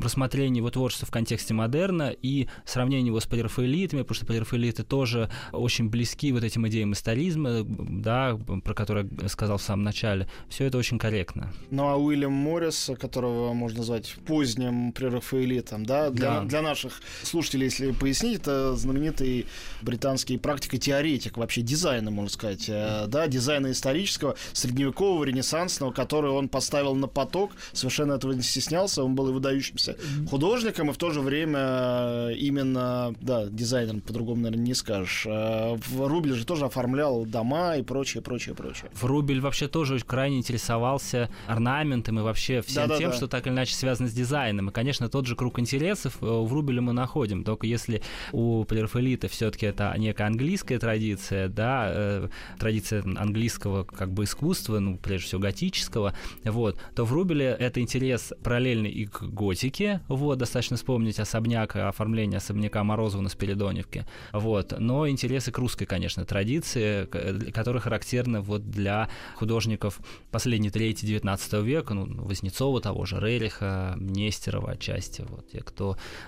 рассмотрение 0.00 0.58
его 0.58 0.70
творчества 0.70 1.08
в 1.08 1.10
контексте 1.10 1.54
модерна, 1.54 2.10
и 2.10 2.46
сравнение 2.64 3.08
его 3.08 3.18
с 3.18 3.26
прерафаэлитами, 3.26 4.02
потому 4.02 4.14
что 4.14 4.26
прерафаэлиты 4.26 4.84
тоже 4.84 5.28
очень 5.52 5.88
близки 5.88 6.30
вот 6.30 6.44
этим 6.44 6.68
идеям 6.68 6.92
историзма, 6.92 7.64
да, 7.64 8.38
про 8.62 8.74
которые 8.74 9.08
я 9.20 9.28
сказал 9.28 9.58
в 9.58 9.62
самом 9.62 9.82
начале. 9.82 10.28
Все 10.48 10.66
это 10.66 10.78
очень 10.78 11.00
корректно. 11.00 11.52
Ну 11.70 11.88
а 11.88 11.96
Уильям 11.96 12.32
Моррис, 12.32 12.92
которого 13.00 13.52
можно 13.54 13.78
назвать 13.78 14.14
поздним 14.24 14.92
прерафаэлитом, 14.92 15.84
да, 15.84 15.95
да, 16.04 16.10
для, 16.10 16.30
да. 16.30 16.40
для 16.42 16.62
наших 16.62 17.00
слушателей, 17.22 17.64
если 17.64 17.90
пояснить, 17.92 18.40
это 18.40 18.76
знаменитый 18.76 19.46
британский 19.82 20.38
практико-теоретик 20.38 21.36
вообще 21.36 21.62
дизайна, 21.62 22.10
можно 22.10 22.30
сказать, 22.30 22.66
э, 22.68 23.06
да, 23.08 23.26
дизайна 23.26 23.70
исторического, 23.72 24.36
средневекового, 24.52 25.24
ренессансного, 25.24 25.92
который 25.92 26.30
он 26.30 26.48
поставил 26.48 26.94
на 26.94 27.08
поток, 27.08 27.52
совершенно 27.72 28.14
этого 28.14 28.32
не 28.32 28.42
стеснялся, 28.42 29.02
он 29.02 29.14
был 29.14 29.30
и 29.30 29.32
выдающимся 29.32 29.96
художником, 30.28 30.90
и 30.90 30.92
в 30.92 30.96
то 30.96 31.10
же 31.10 31.20
время 31.20 31.58
э, 31.60 32.34
именно, 32.34 33.14
да, 33.20 33.46
дизайнером, 33.46 34.00
по-другому, 34.00 34.42
наверное, 34.42 34.64
не 34.64 34.74
скажешь. 34.74 35.24
Э, 35.26 35.76
в 35.76 36.06
Рубель 36.06 36.34
же 36.34 36.44
тоже 36.44 36.66
оформлял 36.66 37.24
дома 37.24 37.76
и 37.76 37.82
прочее, 37.82 38.22
прочее, 38.22 38.54
прочее. 38.54 38.90
В 38.92 39.04
Рубель 39.04 39.40
вообще 39.40 39.68
тоже 39.68 39.98
крайне 40.00 40.38
интересовался 40.38 41.30
орнаментом 41.46 42.18
и 42.18 42.22
вообще 42.22 42.62
всем 42.62 42.88
да, 42.88 42.98
тем, 42.98 43.10
да. 43.10 43.16
что 43.16 43.28
так 43.28 43.46
или 43.46 43.54
иначе 43.54 43.74
связано 43.74 44.08
с 44.08 44.12
дизайном. 44.12 44.70
И, 44.70 44.72
конечно, 44.72 45.08
тот 45.08 45.26
же 45.26 45.36
круг 45.36 45.58
интересов 45.58 45.85
интересов 45.86 46.16
э, 46.20 46.26
в 46.26 46.52
Рубеле 46.52 46.80
мы 46.80 46.92
находим. 46.92 47.44
Только 47.44 47.66
если 47.66 48.02
у 48.32 48.64
прерафаэлита 48.64 49.28
все-таки 49.28 49.66
это 49.66 49.94
некая 49.96 50.26
английская 50.26 50.78
традиция, 50.78 51.48
да, 51.48 51.86
э, 51.88 52.28
традиция 52.58 53.02
английского 53.02 53.84
как 53.84 54.12
бы 54.12 54.24
искусства, 54.24 54.78
ну, 54.80 54.96
прежде 54.96 55.28
всего 55.28 55.40
готического, 55.40 56.14
вот, 56.44 56.78
то 56.94 57.04
в 57.04 57.12
Рубеле 57.12 57.56
это 57.58 57.80
интерес 57.80 58.32
параллельный 58.42 58.90
и 58.90 59.06
к 59.06 59.22
готике, 59.22 60.00
вот, 60.08 60.38
достаточно 60.38 60.76
вспомнить 60.76 61.20
особняк, 61.20 61.76
оформление 61.76 62.38
особняка 62.38 62.82
Морозова 62.82 63.22
на 63.22 63.28
Спиридоневке, 63.28 64.06
вот, 64.32 64.74
но 64.78 65.08
интересы 65.08 65.52
к 65.52 65.58
русской, 65.58 65.84
конечно, 65.84 66.24
традиции, 66.24 67.08
э, 67.12 67.52
которые 67.52 67.80
характерны 67.80 68.40
вот 68.40 68.68
для 68.70 69.08
художников 69.36 70.00
последней 70.30 70.70
трети 70.70 71.06
19 71.06 71.52
века, 71.62 71.94
ну, 71.94 72.06
Вознецова 72.24 72.80
того 72.80 73.06
же, 73.06 73.20
Рериха, 73.20 73.94
Нестерова 73.98 74.72
отчасти, 74.72 75.24
вот, 75.28 75.50
те, 75.50 75.60
кто 75.60 75.75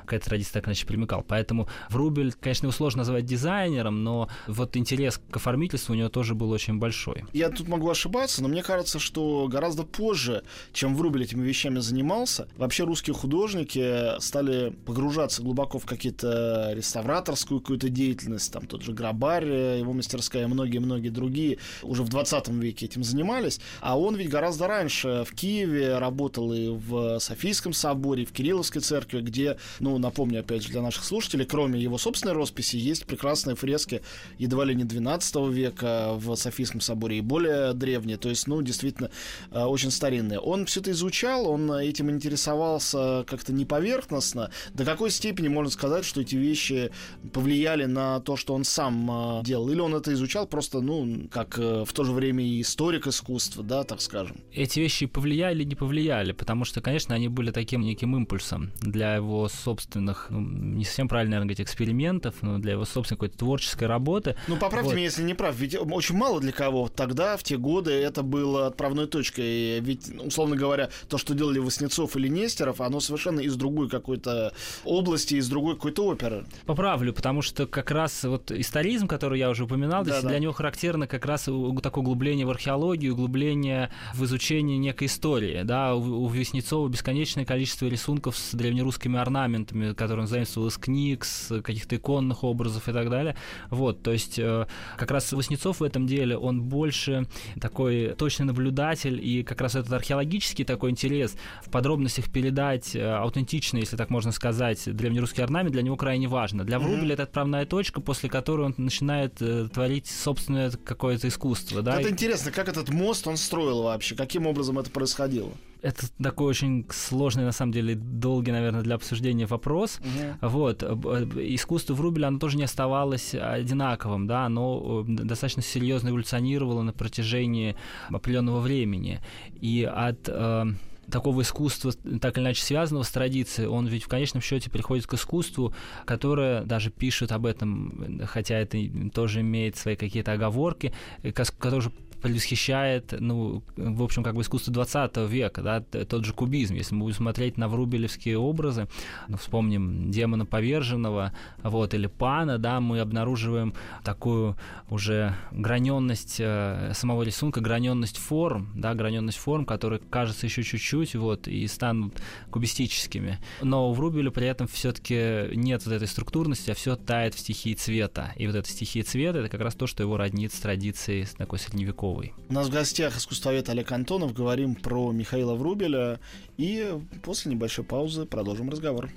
к 0.04 0.12
этой 0.12 0.24
традиции 0.24 0.52
так 0.52 0.66
иначе 0.66 0.86
примыкал. 0.86 1.24
Поэтому 1.26 1.68
Врубель, 1.90 2.32
конечно, 2.32 2.66
его 2.66 2.72
сложно 2.72 2.98
назвать 2.98 3.24
дизайнером, 3.24 4.04
но 4.04 4.28
вот 4.46 4.76
интерес 4.76 5.20
к 5.30 5.36
оформительству 5.36 5.92
у 5.92 5.96
него 5.96 6.08
тоже 6.08 6.34
был 6.34 6.50
очень 6.50 6.78
большой. 6.78 7.24
Я 7.32 7.50
тут 7.50 7.68
могу 7.68 7.88
ошибаться, 7.88 8.42
но 8.42 8.48
мне 8.48 8.62
кажется, 8.62 8.98
что 8.98 9.48
гораздо 9.48 9.84
позже, 9.84 10.42
чем 10.72 10.96
Врубель 10.96 11.24
этими 11.24 11.44
вещами 11.44 11.78
занимался, 11.78 12.48
вообще 12.56 12.84
русские 12.84 13.14
художники 13.14 14.18
стали 14.20 14.70
погружаться 14.86 15.42
глубоко 15.42 15.78
в 15.78 15.86
какие-то 15.86 16.72
реставраторскую 16.74 17.60
какую-то 17.60 17.88
деятельность, 17.88 18.52
там 18.52 18.66
тот 18.66 18.82
же 18.82 18.92
Грабарь, 18.92 19.46
его 19.78 19.92
мастерская, 19.92 20.48
многие-многие 20.48 21.10
другие 21.10 21.58
уже 21.82 22.02
в 22.02 22.08
20 22.08 22.48
веке 22.48 22.86
этим 22.86 23.04
занимались, 23.04 23.60
а 23.80 23.98
он 23.98 24.16
ведь 24.16 24.28
гораздо 24.28 24.66
раньше 24.66 25.24
в 25.28 25.34
Киеве 25.34 25.98
работал 25.98 26.52
и 26.52 26.68
в 26.68 27.18
Софийском 27.18 27.72
соборе, 27.72 28.22
и 28.22 28.26
в 28.26 28.32
Кирилловской 28.32 28.82
церкви, 28.82 29.20
где 29.28 29.58
ну, 29.80 29.98
напомню, 29.98 30.40
опять 30.40 30.62
же, 30.62 30.70
для 30.70 30.82
наших 30.82 31.04
слушателей, 31.04 31.44
кроме 31.44 31.80
его 31.80 31.98
собственной 31.98 32.34
росписи, 32.34 32.76
есть 32.76 33.06
прекрасные 33.06 33.56
фрески 33.56 34.02
едва 34.38 34.64
ли 34.64 34.74
не 34.74 34.84
12 34.84 35.36
века 35.50 36.12
в 36.14 36.34
Софийском 36.36 36.80
соборе 36.80 37.18
и 37.18 37.20
более 37.20 37.72
древние, 37.74 38.16
то 38.16 38.28
есть, 38.28 38.46
ну, 38.46 38.62
действительно, 38.62 39.10
э, 39.50 39.62
очень 39.62 39.90
старинные. 39.90 40.38
Он 40.38 40.66
все 40.66 40.80
это 40.80 40.90
изучал, 40.92 41.48
он 41.48 41.70
этим 41.72 42.10
интересовался 42.10 43.24
как-то 43.26 43.52
не 43.52 43.64
поверхностно. 43.64 44.50
До 44.74 44.84
какой 44.84 45.10
степени 45.10 45.48
можно 45.48 45.70
сказать, 45.70 46.04
что 46.04 46.20
эти 46.20 46.36
вещи 46.36 46.90
повлияли 47.32 47.84
на 47.84 48.20
то, 48.20 48.36
что 48.36 48.54
он 48.54 48.64
сам 48.64 49.40
э, 49.40 49.44
делал? 49.44 49.68
Или 49.70 49.80
он 49.80 49.94
это 49.94 50.12
изучал 50.12 50.46
просто, 50.46 50.80
ну, 50.80 51.28
как 51.30 51.58
э, 51.58 51.84
в 51.84 51.92
то 51.92 52.04
же 52.04 52.12
время 52.12 52.44
и 52.44 52.60
историк 52.60 53.06
искусства, 53.06 53.62
да, 53.62 53.84
так 53.84 54.00
скажем? 54.00 54.38
Эти 54.52 54.80
вещи 54.80 55.06
повлияли 55.06 55.58
или 55.58 55.64
не 55.64 55.74
повлияли, 55.74 56.32
потому 56.32 56.64
что, 56.64 56.80
конечно, 56.80 57.14
они 57.14 57.28
были 57.28 57.50
таким 57.50 57.82
неким 57.82 58.16
импульсом 58.16 58.72
для 58.80 59.17
его 59.18 59.48
собственных, 59.48 60.26
ну, 60.30 60.40
не 60.40 60.84
совсем 60.84 61.08
правильно, 61.08 61.32
наверное, 61.32 61.48
говорить, 61.48 61.60
экспериментов, 61.60 62.36
но 62.42 62.58
для 62.58 62.72
его 62.72 62.84
собственной 62.84 63.18
какой-то 63.18 63.38
творческой 63.38 63.84
работы. 63.84 64.36
Ну, 64.48 64.56
поправьте 64.56 64.90
вот. 64.90 64.94
меня, 64.94 65.04
если 65.04 65.22
не 65.22 65.34
прав, 65.34 65.56
ведь 65.56 65.76
очень 65.78 66.16
мало 66.16 66.40
для 66.40 66.52
кого 66.52 66.88
тогда, 66.88 67.36
в 67.36 67.42
те 67.42 67.56
годы, 67.56 67.92
это 67.92 68.22
было 68.22 68.66
отправной 68.66 69.06
точкой. 69.06 69.80
Ведь, 69.80 70.10
условно 70.20 70.56
говоря, 70.56 70.90
то, 71.08 71.18
что 71.18 71.34
делали 71.34 71.58
Васнецов 71.58 72.16
или 72.16 72.28
Нестеров, 72.28 72.80
оно 72.80 73.00
совершенно 73.00 73.40
из 73.40 73.56
другой 73.56 73.88
какой-то 73.88 74.52
области, 74.84 75.34
из 75.34 75.48
другой 75.48 75.74
какой-то 75.74 76.06
оперы. 76.06 76.46
Поправлю, 76.66 77.12
потому 77.12 77.42
что 77.42 77.66
как 77.66 77.90
раз 77.90 78.24
вот 78.24 78.50
историзм, 78.50 79.06
который 79.06 79.38
я 79.38 79.50
уже 79.50 79.64
упоминал, 79.64 80.04
да, 80.04 80.22
да. 80.22 80.28
для 80.28 80.38
него 80.38 80.52
характерно 80.52 81.06
как 81.06 81.24
раз 81.26 81.42
такое 81.82 82.02
углубление 82.02 82.46
в 82.46 82.50
археологию, 82.50 83.14
углубление 83.14 83.90
в 84.14 84.24
изучение 84.24 84.78
некой 84.78 85.06
истории. 85.06 85.62
Да? 85.62 85.94
У, 85.94 86.24
у 86.24 86.28
Веснецова 86.28 86.88
бесконечное 86.88 87.44
количество 87.44 87.86
рисунков 87.86 88.36
с 88.36 88.54
древнерусскими 88.54 89.07
орнаментами, 89.16 89.92
которые 89.92 90.22
он 90.22 90.28
заимствовал 90.28 90.68
из 90.68 90.76
книг, 90.76 91.24
с 91.24 91.60
каких-то 91.62 91.96
иконных 91.96 92.44
образов 92.44 92.88
и 92.88 92.92
так 92.92 93.10
далее. 93.10 93.36
Вот, 93.70 94.02
то 94.02 94.12
есть 94.12 94.38
э, 94.38 94.66
как 94.96 95.10
раз 95.10 95.32
Васнецов 95.32 95.80
в 95.80 95.82
этом 95.82 96.06
деле, 96.06 96.36
он 96.36 96.62
больше 96.62 97.26
такой 97.60 98.14
точный 98.14 98.46
наблюдатель, 98.46 99.20
и 99.24 99.42
как 99.42 99.60
раз 99.60 99.74
этот 99.74 99.92
археологический 99.92 100.64
такой 100.64 100.90
интерес 100.90 101.36
в 101.64 101.70
подробностях 101.70 102.30
передать 102.30 102.94
э, 102.94 103.02
аутентичный, 103.02 103.80
если 103.80 103.96
так 103.96 104.10
можно 104.10 104.32
сказать, 104.32 104.82
древнерусский 104.86 105.42
орнамент 105.42 105.72
для 105.72 105.82
него 105.82 105.96
крайне 105.96 106.28
важно. 106.28 106.64
Для 106.64 106.78
Врубеля 106.78 107.10
mm-hmm. 107.10 107.12
это 107.14 107.22
отправная 107.24 107.66
точка, 107.66 108.00
после 108.00 108.28
которой 108.28 108.66
он 108.66 108.74
начинает 108.76 109.40
э, 109.40 109.68
творить 109.72 110.06
собственное 110.06 110.70
какое-то 110.70 111.28
искусство. 111.28 111.82
Да? 111.82 112.00
Это 112.00 112.10
интересно, 112.10 112.50
как 112.50 112.68
этот 112.68 112.88
мост 112.88 113.26
он 113.26 113.36
строил 113.36 113.82
вообще, 113.82 114.14
каким 114.14 114.46
образом 114.46 114.78
это 114.78 114.90
происходило? 114.90 115.50
Это 115.82 116.06
такой 116.22 116.48
очень 116.48 116.86
сложный, 116.90 117.44
на 117.44 117.52
самом 117.52 117.72
деле, 117.72 117.94
долгий, 117.94 118.52
наверное, 118.52 118.82
для 118.82 118.96
обсуждения 118.96 119.46
вопрос. 119.46 120.00
Угу. 120.00 120.48
Вот. 120.48 120.82
Искусство 120.82 121.94
Врубеля, 121.94 122.28
оно 122.28 122.38
тоже 122.38 122.56
не 122.56 122.64
оставалось 122.64 123.34
одинаковым, 123.34 124.26
да, 124.26 124.46
оно 124.46 125.04
э, 125.06 125.10
достаточно 125.24 125.62
серьезно 125.62 126.08
эволюционировало 126.08 126.82
на 126.82 126.92
протяжении 126.92 127.76
определенного 128.08 128.60
времени. 128.60 129.20
И 129.60 129.84
от 129.84 130.28
э, 130.28 130.64
такого 131.10 131.42
искусства, 131.42 131.92
так 131.92 132.36
или 132.36 132.44
иначе 132.44 132.62
связанного 132.62 133.04
с 133.04 133.10
традицией, 133.10 133.68
он 133.68 133.86
ведь 133.86 134.04
в 134.04 134.08
конечном 134.08 134.42
счете 134.42 134.70
приходит 134.70 135.06
к 135.06 135.14
искусству, 135.14 135.72
которое 136.04 136.64
даже 136.64 136.90
пишет 136.90 137.32
об 137.32 137.46
этом, 137.46 138.22
хотя 138.26 138.56
это 138.56 138.78
тоже 139.12 139.40
имеет 139.40 139.76
свои 139.76 139.96
какие-то 139.96 140.32
оговорки, 140.32 140.92
э, 141.22 141.32
которое 141.32 141.90
предвосхищает, 142.20 143.14
ну, 143.18 143.62
в 143.76 144.02
общем, 144.02 144.22
как 144.22 144.34
бы 144.34 144.42
искусство 144.42 144.72
20 144.72 145.16
века, 145.28 145.62
да, 145.62 145.80
тот 145.80 146.24
же 146.24 146.32
кубизм. 146.32 146.74
Если 146.74 146.94
мы 146.94 147.02
будем 147.02 147.16
смотреть 147.16 147.56
на 147.56 147.68
врубелевские 147.68 148.38
образы, 148.38 148.88
ну, 149.28 149.36
вспомним 149.36 150.10
демона 150.10 150.46
поверженного, 150.46 151.32
вот, 151.62 151.94
или 151.94 152.06
пана, 152.06 152.58
да, 152.58 152.80
мы 152.80 153.00
обнаруживаем 153.00 153.74
такую 154.04 154.56
уже 154.90 155.34
граненность 155.52 156.36
э, 156.40 156.92
самого 156.94 157.22
рисунка, 157.22 157.60
граненность 157.60 158.16
форм, 158.16 158.72
да, 158.74 158.94
граненность 158.94 159.38
форм, 159.38 159.64
которые, 159.64 160.00
кажется, 160.00 160.46
еще 160.46 160.62
чуть-чуть, 160.62 161.14
вот, 161.14 161.48
и 161.48 161.66
станут 161.66 162.20
кубистическими. 162.50 163.38
Но 163.62 163.90
у 163.90 163.92
Врубеля 163.92 164.30
при 164.30 164.46
этом 164.46 164.66
все-таки 164.66 165.54
нет 165.54 165.84
вот 165.84 165.94
этой 165.94 166.08
структурности, 166.08 166.70
а 166.70 166.74
все 166.74 166.96
тает 166.96 167.34
в 167.34 167.38
стихии 167.38 167.74
цвета. 167.74 168.32
И 168.36 168.46
вот 168.46 168.56
эта 168.56 168.68
стихия 168.68 169.04
цвета— 169.04 169.38
это 169.40 169.48
как 169.48 169.60
раз 169.60 169.74
то, 169.74 169.86
что 169.86 170.02
его 170.02 170.16
роднит 170.16 170.52
с 170.52 170.58
традицией 170.58 171.26
такой 171.36 171.58
средневековой 171.58 172.07
Поляковой. 172.08 172.34
У 172.48 172.52
нас 172.52 172.68
в 172.68 172.70
гостях 172.70 173.16
искусствовед 173.16 173.68
Олег 173.68 173.92
Антонов. 173.92 174.32
Говорим 174.32 174.74
про 174.74 175.12
Михаила 175.12 175.54
Врубеля. 175.54 176.20
И 176.56 176.98
после 177.22 177.52
небольшой 177.52 177.84
паузы 177.84 178.24
продолжим 178.24 178.70
разговор. 178.70 179.10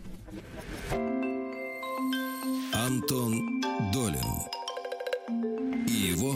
Антон 2.73 3.61
Долин 3.93 4.21
и 5.87 5.91
его 5.91 6.35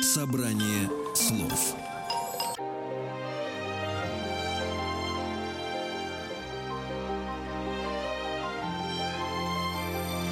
собрание 0.00 0.88
слов. 1.14 1.74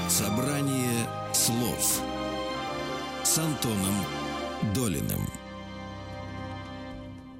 Собрание 0.08 1.06
слов 1.32 2.00
с 3.24 3.38
Антоном 3.38 3.94
Долиным. 4.74 5.45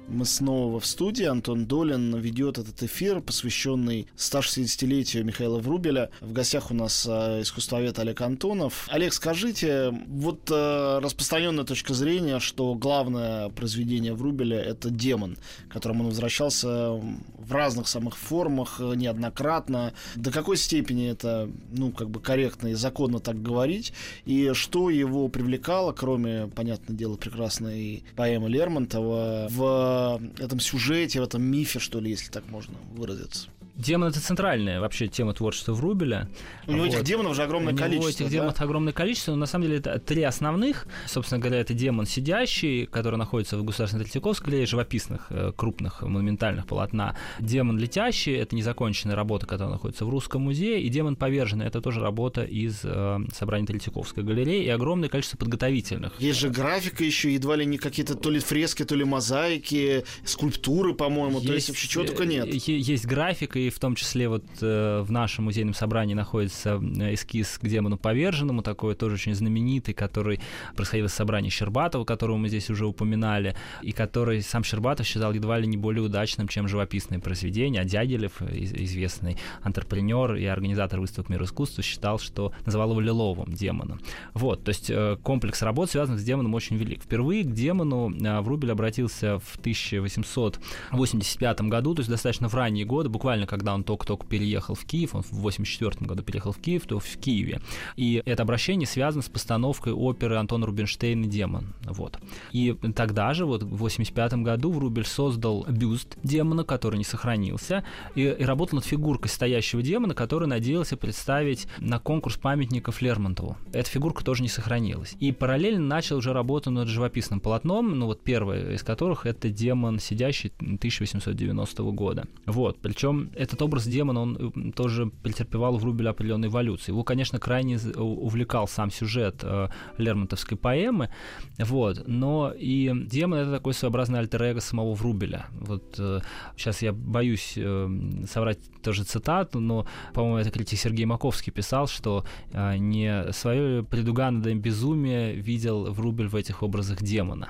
Мы 0.07 0.23
снова 0.23 0.79
в 0.79 0.85
студии. 0.85 1.25
Антон 1.25 1.65
Долин 1.65 2.15
ведет 2.15 2.57
этот 2.57 2.81
эфир, 2.81 3.19
посвященный 3.19 4.07
160-летию 4.15 5.25
Михаила 5.25 5.59
Врубеля. 5.59 6.11
В 6.21 6.31
гостях 6.31 6.71
у 6.71 6.73
нас 6.73 7.05
э, 7.05 7.41
искусствовед 7.41 7.99
Олег 7.99 8.21
Антонов. 8.21 8.87
Олег, 8.89 9.11
скажите, 9.11 9.93
вот 10.07 10.49
э, 10.49 10.99
распространенная 11.03 11.65
точка 11.65 11.93
зрения, 11.93 12.39
что 12.39 12.73
главное 12.73 13.49
произведение 13.49 14.13
Врубеля— 14.13 14.57
это 14.63 14.89
«Демон», 14.89 15.37
к 15.67 15.73
которому 15.73 16.03
он 16.03 16.09
возвращался 16.09 16.91
в 16.91 17.51
разных 17.51 17.89
самых 17.89 18.15
формах 18.15 18.77
э, 18.79 18.93
неоднократно. 18.95 19.93
До 20.15 20.31
какой 20.31 20.55
степени 20.55 21.09
это, 21.09 21.49
ну, 21.69 21.91
как 21.91 22.09
бы 22.09 22.21
корректно 22.21 22.69
и 22.69 22.75
законно 22.75 23.19
так 23.19 23.41
говорить? 23.41 23.91
И 24.23 24.53
что 24.53 24.89
его 24.89 25.27
привлекало, 25.27 25.91
кроме, 25.91 26.47
понятное 26.47 26.95
дело, 26.95 27.17
прекрасной 27.17 28.05
поэмы 28.15 28.47
Лермонтова, 28.47 29.47
в 29.49 29.96
этом 30.37 30.59
сюжете, 30.59 31.19
в 31.19 31.23
этом 31.23 31.43
мифе, 31.43 31.79
что 31.79 31.99
ли, 31.99 32.09
если 32.11 32.31
так 32.31 32.47
можно 32.49 32.75
выразиться. 32.91 33.49
Демон 33.77 34.09
это 34.09 34.19
центральная 34.19 34.81
вообще 34.81 35.07
тема 35.07 35.33
творчества 35.33 35.73
Врубеля. 35.73 36.27
У 36.65 36.71
него 36.71 36.85
вот. 36.85 36.93
этих 36.93 37.03
демонов 37.03 37.33
уже 37.33 37.43
огромное 37.43 37.73
У 37.73 37.77
количество. 37.77 38.07
У 38.07 38.09
этих 38.09 38.25
да? 38.25 38.31
демонов 38.31 38.59
огромное 38.59 38.93
количество, 38.93 39.31
но 39.31 39.37
на 39.37 39.45
самом 39.45 39.65
деле 39.65 39.77
это 39.77 39.99
три 39.99 40.23
основных. 40.23 40.87
Собственно 41.05 41.39
говоря, 41.39 41.59
это 41.59 41.75
демон 41.75 42.07
сидящий, 42.07 42.87
который 42.87 43.17
находится 43.17 43.55
в 43.55 43.63
Государственной 43.63 44.03
Третьяковской 44.03 44.45
галерее 44.47 44.65
живописных, 44.65 45.27
э, 45.29 45.51
крупных, 45.55 46.01
монументальных 46.01 46.65
полотна. 46.65 47.15
Демон 47.39 47.77
летящий 47.77 48.33
это 48.33 48.55
незаконченная 48.55 49.15
работа, 49.15 49.45
которая 49.45 49.73
находится 49.73 50.05
в 50.05 50.09
Русском 50.09 50.41
музее. 50.41 50.81
И 50.81 50.89
демон 50.89 51.15
поверженный 51.15 51.67
это 51.67 51.79
тоже 51.79 52.01
работа 52.01 52.43
из 52.43 52.79
э, 52.83 53.19
собрания 53.31 53.67
Третьяковской 53.67 54.23
галереи 54.23 54.63
и 54.63 54.69
огромное 54.69 55.07
количество 55.07 55.37
подготовительных. 55.37 56.19
Есть 56.19 56.39
же 56.39 56.49
графика 56.49 57.03
еще, 57.03 57.31
едва 57.31 57.55
ли 57.55 57.65
не 57.65 57.77
какие-то 57.77 58.15
то 58.15 58.31
ли 58.31 58.39
фрески, 58.39 58.85
то 58.85 58.95
ли 58.95 59.03
мозаики, 59.03 60.03
скульптуры, 60.25 60.95
по-моему. 60.95 61.35
Есть, 61.35 61.47
то 61.47 61.53
есть 61.53 61.69
вообще 61.69 61.87
чего 61.87 62.03
только 62.05 62.25
нет. 62.25 62.47
Э, 62.47 62.71
есть 62.71 63.05
графика, 63.05 63.66
в 63.69 63.79
том 63.79 63.95
числе 63.95 64.29
вот 64.29 64.43
э, 64.61 65.01
в 65.01 65.11
нашем 65.11 65.45
музейном 65.45 65.73
собрании 65.73 66.13
находится 66.13 66.81
э, 66.81 67.13
эскиз 67.13 67.57
к 67.57 67.67
демону 67.67 67.97
поверженному, 67.97 68.61
такой 68.61 68.95
тоже 68.95 69.15
очень 69.15 69.35
знаменитый, 69.35 69.93
который 69.93 70.39
происходил 70.75 71.05
из 71.05 71.13
собрания 71.13 71.49
Щербатова, 71.49 72.05
которого 72.05 72.37
мы 72.37 72.49
здесь 72.49 72.69
уже 72.69 72.85
упоминали, 72.85 73.55
и 73.81 73.91
который 73.91 74.41
сам 74.41 74.63
Щербатов 74.63 75.05
считал 75.05 75.33
едва 75.33 75.59
ли 75.59 75.67
не 75.67 75.77
более 75.77 76.03
удачным, 76.03 76.47
чем 76.47 76.67
живописные 76.67 77.19
произведения. 77.19 77.81
А 77.81 77.85
Дягилев, 77.85 78.41
известный 78.41 79.37
антрепренер 79.61 80.35
и 80.35 80.45
организатор 80.45 80.99
выставок 80.99 81.29
мира 81.29 81.45
искусства, 81.45 81.83
считал, 81.83 82.19
что 82.19 82.53
называл 82.65 82.91
его 82.91 83.01
лиловым 83.01 83.53
демоном. 83.53 83.99
Вот, 84.33 84.63
то 84.63 84.69
есть 84.69 84.89
э, 84.89 85.17
комплекс 85.23 85.61
работ, 85.61 85.91
связанных 85.91 86.19
с 86.19 86.23
демоном, 86.23 86.53
очень 86.53 86.77
велик. 86.77 87.03
Впервые 87.03 87.43
к 87.43 87.51
демону 87.51 88.13
Врубель 88.41 88.71
обратился 88.71 89.39
в 89.39 89.57
1885 89.59 91.61
году, 91.61 91.95
то 91.95 92.01
есть 92.01 92.09
достаточно 92.09 92.49
в 92.49 92.55
ранние 92.55 92.85
годы, 92.85 93.09
буквально 93.09 93.45
когда 93.57 93.73
он 93.73 93.83
только-только 93.83 94.25
переехал 94.25 94.75
в 94.75 94.85
Киев, 94.85 95.15
он 95.15 95.23
в 95.23 95.33
84 95.33 96.05
году 96.05 96.23
переехал 96.23 96.51
в 96.51 96.59
Киев, 96.59 96.85
то 96.85 96.99
в 96.99 97.17
Киеве. 97.17 97.59
И 97.95 98.21
это 98.25 98.43
обращение 98.43 98.87
связано 98.87 99.23
с 99.23 99.29
постановкой 99.29 99.93
оперы 99.93 100.37
Антона 100.37 100.65
Рубинштейна 100.65 101.25
«Демон». 101.25 101.73
Вот. 101.83 102.19
И 102.51 102.75
тогда 102.95 103.33
же, 103.33 103.45
вот 103.45 103.63
в 103.63 103.77
85 103.77 104.33
году, 104.43 104.71
Врубель 104.71 105.05
создал 105.05 105.65
бюст 105.69 106.17
демона, 106.23 106.63
который 106.63 106.97
не 106.97 107.03
сохранился, 107.03 107.83
и, 108.15 108.21
и 108.21 108.43
работал 108.43 108.77
над 108.77 108.85
фигуркой 108.85 109.29
стоящего 109.29 109.81
демона, 109.81 110.13
который 110.13 110.47
надеялся 110.47 110.97
представить 110.97 111.67
на 111.79 111.99
конкурс 111.99 112.37
памятников 112.37 113.01
Лермонтову. 113.01 113.57
Эта 113.73 113.89
фигурка 113.89 114.23
тоже 114.23 114.43
не 114.43 114.49
сохранилась. 114.49 115.15
И 115.19 115.31
параллельно 115.31 115.85
начал 115.85 116.17
уже 116.17 116.33
работу 116.33 116.69
над 116.71 116.87
живописным 116.87 117.39
полотном, 117.39 117.97
ну 117.97 118.05
вот 118.05 118.21
первое 118.21 118.73
из 118.73 118.83
которых 118.83 119.25
это 119.25 119.49
демон, 119.49 119.99
сидящий 119.99 120.51
1890 120.59 121.83
года. 121.91 122.25
Вот. 122.45 122.77
Причем 122.81 123.29
этот 123.47 123.61
образ 123.61 123.85
демона, 123.85 124.21
он 124.21 124.37
э, 124.37 124.71
тоже 124.71 125.07
претерпевал 125.07 125.77
в 125.77 125.83
Рубеле 125.83 126.09
определенной 126.09 126.47
эволюции. 126.47 126.91
Его, 126.91 127.03
конечно, 127.03 127.39
крайне 127.39 127.77
увлекал 127.95 128.67
сам 128.67 128.91
сюжет 128.91 129.39
э, 129.43 129.69
Лермонтовской 129.97 130.57
поэмы, 130.57 131.09
вот, 131.57 132.03
но 132.07 132.53
и 132.57 132.91
демон— 133.05 133.39
это 133.39 133.51
такой 133.51 133.73
своеобразный 133.73 134.19
альтер 134.19 134.61
самого 134.61 134.93
Врубеля. 134.93 135.47
Вот 135.51 135.95
э, 135.99 136.21
сейчас 136.55 136.81
я 136.81 136.93
боюсь 136.93 137.53
э, 137.57 137.89
соврать 138.29 138.59
тоже 138.81 139.03
цитату, 139.03 139.59
но, 139.59 139.85
по-моему, 140.13 140.37
это 140.37 140.51
критик 140.51 140.79
Сергей 140.79 141.05
Маковский 141.05 141.51
писал, 141.51 141.87
что 141.87 142.25
э, 142.51 142.77
не 142.77 143.31
свое 143.33 143.83
предуганное 143.83 144.55
безумие 144.55 145.33
видел 145.35 145.91
Врубель 145.91 146.27
в 146.27 146.35
этих 146.35 146.63
образах 146.63 147.01
демона. 147.01 147.49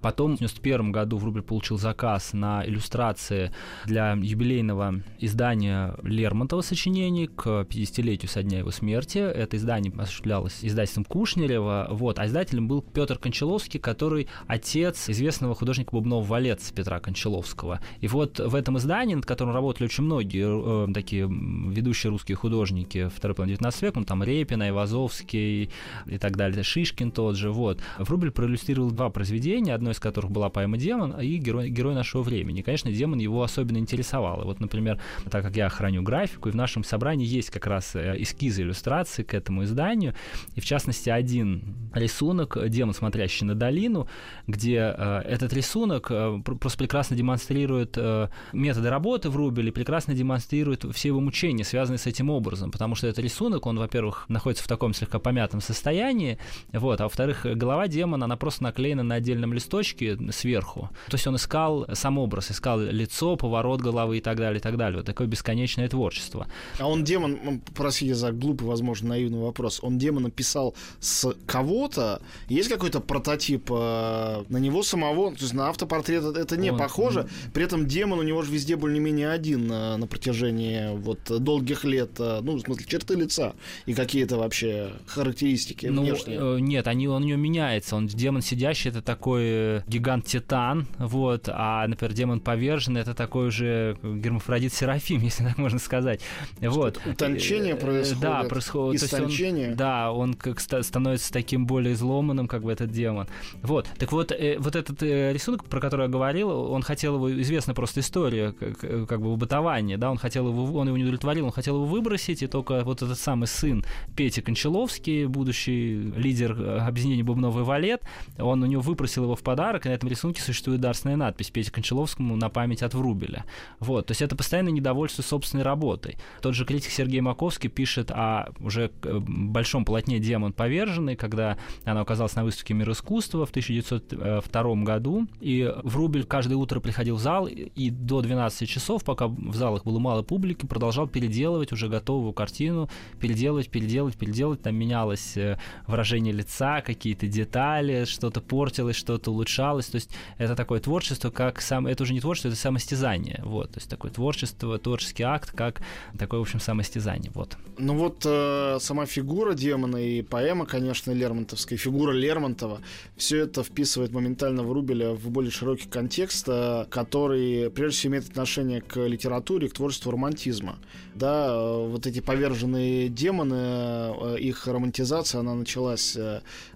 Потом 0.00 0.36
в 0.36 0.38
91 0.38 0.92
году 0.92 1.16
Врубель 1.18 1.42
получил 1.42 1.78
заказ 1.78 2.32
на 2.32 2.64
иллюстрации 2.66 3.52
для 3.84 4.12
юбилейного 4.12 5.02
издания 5.18 5.94
Лермонтова 6.02 6.62
сочинений 6.62 7.26
к 7.26 7.46
50-летию 7.46 8.28
со 8.28 8.42
дня 8.42 8.58
его 8.58 8.70
смерти. 8.70 9.18
Это 9.18 9.56
издание 9.56 9.92
осуществлялось 9.96 10.58
издательством 10.62 11.04
Кушнерева, 11.04 11.88
вот, 11.90 12.18
а 12.18 12.26
издателем 12.26 12.68
был 12.68 12.82
Петр 12.82 13.18
Кончаловский, 13.18 13.80
который 13.80 14.28
отец 14.46 15.08
известного 15.08 15.54
художника 15.54 15.90
бубнова 15.92 16.24
валец 16.24 16.70
Петра 16.72 17.00
Кончаловского. 17.00 17.80
И 18.00 18.08
вот 18.08 18.38
в 18.38 18.54
этом 18.54 18.78
издании, 18.78 19.14
над 19.14 19.26
которым 19.26 19.54
работали 19.54 19.86
очень 19.86 20.04
многие 20.04 20.88
э, 20.90 20.92
такие 20.92 21.28
ведущие 21.28 22.10
русские 22.10 22.36
художники 22.36 23.08
второй 23.08 23.34
половины 23.34 23.56
19 23.56 23.82
века, 23.82 23.98
ну, 24.00 24.04
там 24.04 24.22
Репин, 24.22 24.62
Айвазовский 24.62 25.70
и 26.06 26.18
так 26.18 26.36
далее, 26.36 26.62
Шишкин 26.62 27.10
тот 27.10 27.36
же, 27.36 27.50
вот. 27.50 27.80
Врубель 27.98 28.30
проиллюстрировал 28.30 28.90
два 28.90 29.10
произведения, 29.10 29.74
одно 29.74 29.87
из 29.90 30.00
которых 30.00 30.30
была 30.30 30.48
поэма 30.48 30.76
«Демон» 30.76 31.20
и 31.20 31.36
«Герой, 31.36 31.70
герой 31.70 31.94
нашего 31.94 32.22
времени». 32.22 32.62
Конечно, 32.62 32.90
«Демон» 32.90 33.18
его 33.18 33.42
особенно 33.42 33.78
интересовал. 33.78 34.42
И 34.42 34.44
вот, 34.44 34.60
например, 34.60 35.00
так 35.30 35.44
как 35.44 35.56
я 35.56 35.68
храню 35.68 36.02
графику, 36.02 36.48
и 36.48 36.52
в 36.52 36.56
нашем 36.56 36.84
собрании 36.84 37.26
есть 37.26 37.50
как 37.50 37.66
раз 37.66 37.94
э, 37.94 38.16
эскизы 38.18 38.62
иллюстрации 38.62 39.22
к 39.22 39.34
этому 39.34 39.64
изданию, 39.64 40.14
и 40.54 40.60
в 40.60 40.64
частности 40.64 41.10
один 41.10 41.90
рисунок 41.94 42.56
«Демон, 42.68 42.94
смотрящий 42.94 43.46
на 43.46 43.54
долину», 43.54 44.08
где 44.46 44.94
э, 44.96 45.22
этот 45.26 45.52
рисунок 45.52 46.08
э, 46.10 46.40
просто 46.44 46.78
прекрасно 46.78 47.16
демонстрирует 47.16 47.96
э, 47.96 48.28
методы 48.52 48.90
работы 48.90 49.30
Врубеля, 49.30 49.72
прекрасно 49.72 50.14
демонстрирует 50.14 50.84
все 50.94 51.08
его 51.08 51.20
мучения, 51.20 51.64
связанные 51.64 51.98
с 51.98 52.06
этим 52.06 52.30
образом, 52.30 52.70
потому 52.70 52.94
что 52.94 53.06
этот 53.06 53.24
рисунок, 53.24 53.66
он, 53.66 53.78
во-первых, 53.78 54.26
находится 54.28 54.64
в 54.64 54.68
таком 54.68 54.94
слегка 54.94 55.18
помятом 55.18 55.60
состоянии, 55.60 56.38
вот, 56.72 57.00
а 57.00 57.04
во-вторых, 57.04 57.44
голова 57.44 57.88
демона, 57.88 58.24
она 58.24 58.36
просто 58.36 58.62
наклеена 58.62 59.02
на 59.02 59.16
отдельном 59.16 59.52
листочке 59.78 60.18
сверху. 60.32 60.90
То 61.08 61.14
есть 61.14 61.26
он 61.26 61.36
искал 61.36 61.86
сам 61.92 62.18
образ, 62.18 62.50
искал 62.50 62.80
лицо, 62.80 63.36
поворот 63.36 63.80
головы 63.80 64.18
и 64.18 64.20
так 64.20 64.36
далее, 64.36 64.58
и 64.58 64.62
так 64.62 64.76
далее. 64.76 64.98
Вот 64.98 65.06
такое 65.06 65.26
бесконечное 65.26 65.88
творчество. 65.88 66.46
А 66.78 66.88
он 66.88 67.04
демон, 67.04 67.60
простите 67.74 68.14
за 68.14 68.32
глупый, 68.32 68.66
возможно, 68.66 69.10
наивный 69.10 69.40
вопрос, 69.40 69.80
он 69.82 69.98
демона 69.98 70.30
писал 70.30 70.74
с 71.00 71.32
кого-то? 71.46 72.20
Есть 72.48 72.68
какой-то 72.68 73.00
прототип 73.00 73.70
э, 73.70 74.44
на 74.48 74.56
него 74.58 74.82
самого? 74.82 75.30
То 75.34 75.42
есть 75.42 75.54
на 75.54 75.68
автопортрет 75.68 76.36
это 76.36 76.56
не 76.56 76.70
он... 76.70 76.78
похоже, 76.78 77.28
при 77.54 77.64
этом 77.64 77.86
демон 77.86 78.18
у 78.18 78.22
него 78.22 78.42
же 78.42 78.52
везде 78.52 78.76
более-менее 78.76 79.30
один 79.30 79.66
на, 79.66 79.96
на 79.96 80.06
протяжении 80.06 80.96
вот 80.96 81.20
долгих 81.28 81.84
лет, 81.84 82.10
э, 82.18 82.40
ну, 82.42 82.56
в 82.56 82.60
смысле, 82.60 82.84
черты 82.86 83.14
лица 83.14 83.54
и 83.86 83.94
какие-то 83.94 84.36
вообще 84.36 84.92
характеристики 85.06 85.86
ну, 85.86 86.02
внешние. 86.02 86.38
Э, 86.38 86.60
нет, 86.60 86.86
они, 86.86 87.08
он 87.08 87.22
у 87.22 87.26
него 87.26 87.38
меняется. 87.38 87.96
Он 87.96 88.06
демон 88.06 88.42
сидящий, 88.42 88.90
это 88.90 89.02
такой 89.02 89.67
э, 89.76 89.82
гигант-титан, 89.86 90.86
вот, 90.98 91.48
а, 91.48 91.86
например, 91.86 92.14
демон 92.14 92.40
поверженный, 92.40 93.00
это 93.00 93.14
такой 93.14 93.48
уже 93.48 93.96
гермафродит 94.02 94.72
Серафим, 94.72 95.20
если 95.22 95.44
так 95.44 95.58
можно 95.58 95.78
сказать. 95.78 96.20
Вот. 96.60 97.00
Утончение 97.06 97.76
происходит. 97.76 98.20
Да, 98.20 98.42
происходит. 98.44 99.02
Истончение. 99.02 99.70
Он, 99.70 99.76
да, 99.76 100.12
он 100.12 100.34
как 100.34 100.60
становится 100.60 101.32
таким 101.32 101.66
более 101.66 101.94
изломанным, 101.94 102.48
как 102.48 102.62
бы 102.62 102.72
этот 102.72 102.90
демон. 102.90 103.28
Вот. 103.62 103.88
Так 103.98 104.12
вот, 104.12 104.32
вот 104.58 104.76
этот 104.76 105.02
рисунок, 105.02 105.64
про 105.64 105.80
который 105.80 106.02
я 106.02 106.08
говорил, 106.08 106.50
он 106.50 106.82
хотел 106.82 107.16
его, 107.16 107.40
известна 107.40 107.74
просто 107.74 108.00
история, 108.00 108.52
как, 108.52 109.08
как 109.08 109.20
бы 109.20 109.36
бытования, 109.36 109.96
да, 109.96 110.10
он 110.10 110.18
хотел 110.18 110.48
его, 110.48 110.64
он 110.78 110.88
его 110.88 110.96
не 110.96 111.04
удовлетворил, 111.04 111.46
он 111.46 111.52
хотел 111.52 111.76
его 111.76 111.84
выбросить, 111.84 112.42
и 112.42 112.46
только 112.46 112.82
вот 112.84 113.02
этот 113.02 113.18
самый 113.18 113.46
сын 113.46 113.84
Петя 114.16 114.42
Кончаловский, 114.42 115.26
будущий 115.26 116.12
лидер 116.16 116.60
э, 116.60 116.78
объединения 116.80 117.22
Бубновый 117.22 117.64
Валет, 117.64 118.02
он 118.38 118.62
у 118.62 118.66
него 118.66 118.82
выпросил 118.82 119.24
его 119.24 119.34
в 119.34 119.42
подарок, 119.42 119.57
и 119.58 119.88
на 119.88 119.92
этом 119.92 120.08
рисунке 120.08 120.40
существует 120.40 120.80
дарственная 120.80 121.16
надпись 121.16 121.50
Пете 121.50 121.72
Кончаловскому 121.72 122.36
на 122.36 122.48
память 122.48 122.82
от 122.82 122.94
Врубеля. 122.94 123.44
Вот, 123.80 124.06
то 124.06 124.12
есть 124.12 124.22
это 124.22 124.36
постоянное 124.36 124.72
недовольство 124.72 125.22
собственной 125.22 125.64
работой. 125.64 126.16
Тот 126.40 126.54
же 126.54 126.64
критик 126.64 126.90
Сергей 126.90 127.20
Маковский 127.20 127.68
пишет 127.68 128.10
о 128.10 128.52
уже 128.60 128.92
э, 129.02 129.18
большом 129.18 129.84
полотне 129.84 130.20
«Демон 130.20 130.52
поверженный», 130.52 131.16
когда 131.16 131.58
она 131.84 132.00
оказалась 132.00 132.36
на 132.36 132.44
выставке 132.44 132.74
«Мир 132.74 132.90
искусства» 132.92 133.46
в 133.46 133.50
1902 133.50 134.74
году, 134.84 135.26
и 135.40 135.72
Врубель 135.82 136.24
каждое 136.24 136.54
утро 136.56 136.80
приходил 136.80 137.16
в 137.16 137.20
зал 137.20 137.48
и 137.48 137.90
до 137.90 138.22
12 138.22 138.68
часов, 138.68 139.04
пока 139.04 139.26
в 139.26 139.54
залах 139.54 139.84
было 139.84 139.98
мало 139.98 140.22
публики, 140.22 140.66
продолжал 140.66 141.08
переделывать 141.08 141.72
уже 141.72 141.88
готовую 141.88 142.32
картину, 142.32 142.88
переделывать, 143.20 143.70
переделывать, 143.70 144.16
переделывать, 144.16 144.62
там 144.62 144.76
менялось 144.76 145.36
э, 145.36 145.58
выражение 145.86 146.32
лица, 146.32 146.80
какие-то 146.80 147.26
детали, 147.26 148.04
что-то 148.04 148.40
портилось, 148.40 148.96
что-то 148.96 149.30
улучшалось, 149.30 149.47
то 149.56 149.96
есть 149.96 150.10
это 150.38 150.54
такое 150.54 150.80
творчество, 150.80 151.30
как 151.30 151.60
сам, 151.60 151.86
это 151.86 152.02
уже 152.02 152.12
не 152.12 152.20
творчество, 152.20 152.48
это 152.48 152.56
самостязание, 152.56 153.40
вот, 153.44 153.70
то 153.70 153.78
есть 153.78 153.90
такое 153.90 154.10
творчество, 154.10 154.78
творческий 154.78 155.22
акт, 155.22 155.52
как 155.52 155.80
такое, 156.18 156.40
в 156.40 156.42
общем, 156.42 156.60
самостязание, 156.60 157.30
вот. 157.34 157.56
Ну 157.78 157.94
вот 157.94 158.22
э, 158.24 158.78
сама 158.80 159.06
фигура 159.06 159.54
демона 159.54 159.96
и 159.96 160.22
поэма, 160.22 160.66
конечно, 160.66 161.12
Лермонтовская, 161.12 161.78
фигура 161.78 162.12
Лермонтова, 162.12 162.80
все 163.16 163.38
это 163.38 163.62
вписывает 163.62 164.12
моментально 164.12 164.62
в 164.62 164.72
Рубеля 164.72 165.12
в 165.12 165.30
более 165.30 165.52
широкий 165.52 165.88
контекст, 165.88 166.46
э, 166.48 166.86
который, 166.90 167.70
прежде 167.70 167.98
всего, 167.98 168.12
имеет 168.14 168.28
отношение 168.28 168.80
к 168.80 168.98
литературе, 169.06 169.68
к 169.68 169.74
творчеству 169.74 170.10
романтизма. 170.10 170.78
Да, 171.14 171.48
э, 171.50 171.88
вот 171.88 172.06
эти 172.06 172.20
поверженные 172.20 173.08
демоны, 173.08 173.54
э, 173.54 174.36
их 174.40 174.66
романтизация, 174.66 175.40
она 175.40 175.54
началась, 175.54 176.16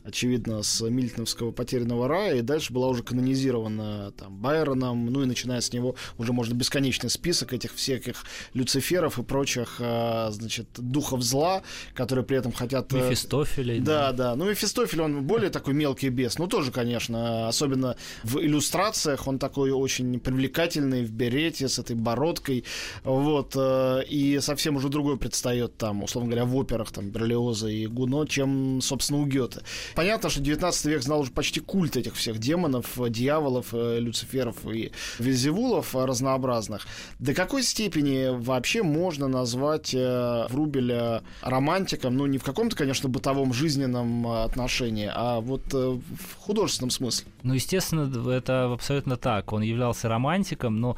очевидно, 0.05 0.63
с 0.63 0.81
Мильтоновского 0.89 1.51
«Потерянного 1.51 2.07
рая», 2.07 2.37
и 2.37 2.43
дальше 2.43 2.62
была 2.71 2.89
уже 2.89 3.03
канонизирована 3.03 4.13
там, 4.13 4.37
Байроном, 4.37 5.07
ну 5.07 5.23
и 5.23 5.27
начиная 5.27 5.61
с 5.61 5.73
него 5.73 5.97
уже 6.19 6.33
можно 6.33 6.55
бесконечный 6.55 7.11
список 7.11 7.53
этих 7.53 7.75
всяких 7.75 8.25
Люциферов 8.55 9.19
и 9.19 9.23
прочих, 9.23 9.77
значит, 9.79 10.69
духов 10.77 11.23
зла, 11.23 11.63
которые 11.95 12.25
при 12.25 12.37
этом 12.37 12.53
хотят... 12.53 12.93
Мефистофелей. 12.93 13.81
Да, 13.81 14.13
да, 14.13 14.13
да. 14.13 14.37
Ну, 14.37 14.49
Мефистофель, 14.49 15.03
он 15.03 15.25
более 15.25 15.51
такой 15.51 15.75
мелкий 15.75 16.09
бес, 16.09 16.39
ну 16.39 16.47
тоже, 16.47 16.71
конечно, 16.71 17.49
особенно 17.49 17.97
в 18.23 18.39
иллюстрациях 18.39 19.27
он 19.27 19.39
такой 19.39 19.71
очень 19.71 20.21
привлекательный, 20.21 21.05
в 21.05 21.11
берете, 21.11 21.69
с 21.69 21.79
этой 21.79 21.97
бородкой, 21.97 22.65
вот, 23.05 23.57
и 23.57 24.39
совсем 24.41 24.77
уже 24.77 24.89
другой 24.89 25.17
предстает 25.17 25.77
там, 25.77 26.03
условно 26.03 26.31
говоря, 26.31 26.45
в 26.45 26.57
операх 26.57 26.91
там 26.93 27.11
Берлиоза 27.11 27.69
и 27.69 27.87
Гуно, 27.87 28.27
чем, 28.27 28.81
собственно, 28.81 29.21
у 29.21 29.27
Гёте. 29.27 29.61
Понятно, 29.95 30.31
что 30.31 30.41
19 30.41 30.85
век 30.87 31.03
знал 31.03 31.21
уже 31.21 31.31
почти 31.31 31.61
культ 31.61 31.97
этих 31.97 32.15
всех 32.15 32.39
демонов, 32.53 32.87
дьяволов, 33.11 33.69
э, 33.73 33.99
люциферов 33.99 34.57
и 34.67 34.93
визивулов 35.19 35.95
разнообразных. 35.95 36.87
До 37.19 37.35
какой 37.35 37.63
степени 37.63 38.29
вообще 38.31 38.83
можно 38.83 39.29
назвать 39.29 39.95
э, 39.95 40.47
Врубеля 40.51 41.23
романтиком, 41.43 42.17
ну, 42.17 42.27
не 42.27 42.39
в 42.39 42.45
каком-то, 42.45 42.77
конечно, 42.77 43.09
бытовом 43.09 43.55
жизненном 43.55 44.27
отношении, 44.27 45.11
а 45.13 45.41
вот 45.41 45.63
э, 45.73 45.77
в 45.77 46.37
художественном 46.39 46.91
смысле? 46.91 47.27
Ну, 47.43 47.55
естественно, 47.55 48.31
это 48.31 48.73
абсолютно 48.73 49.17
так. 49.17 49.53
Он 49.53 49.63
являлся 49.63 50.09
романтиком, 50.09 50.81
но 50.81 50.97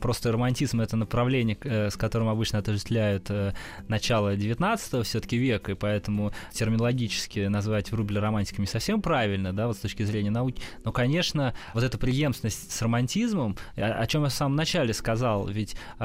просто 0.00 0.32
романтизм— 0.32 0.80
это 0.82 0.96
направление, 0.96 1.56
с 1.64 1.96
которым 1.96 2.28
обычно 2.28 2.58
отождествляют 2.60 3.26
э, 3.28 3.52
начало 3.88 4.36
19 4.36 5.06
все-таки 5.06 5.36
века, 5.36 5.72
и 5.72 5.74
поэтому 5.74 6.32
терминологически 6.52 7.40
назвать 7.40 7.90
Врубеля 7.90 8.20
романтиком 8.20 8.62
не 8.62 8.68
совсем 8.68 9.02
правильно, 9.02 9.52
да, 9.52 9.66
вот 9.66 9.76
с 9.76 9.80
точки 9.80 10.04
зрения 10.04 10.30
науки. 10.30 10.62
Но, 10.84 10.92
конечно, 10.92 11.54
вот 11.74 11.84
эта 11.84 11.98
преемственность 11.98 12.72
с 12.72 12.82
романтизмом, 12.82 13.56
о, 13.76 13.82
о 13.82 14.06
чем 14.06 14.24
я 14.24 14.28
в 14.28 14.32
самом 14.32 14.56
начале 14.56 14.94
сказал, 14.94 15.46
ведь 15.48 15.76
э, 15.98 16.04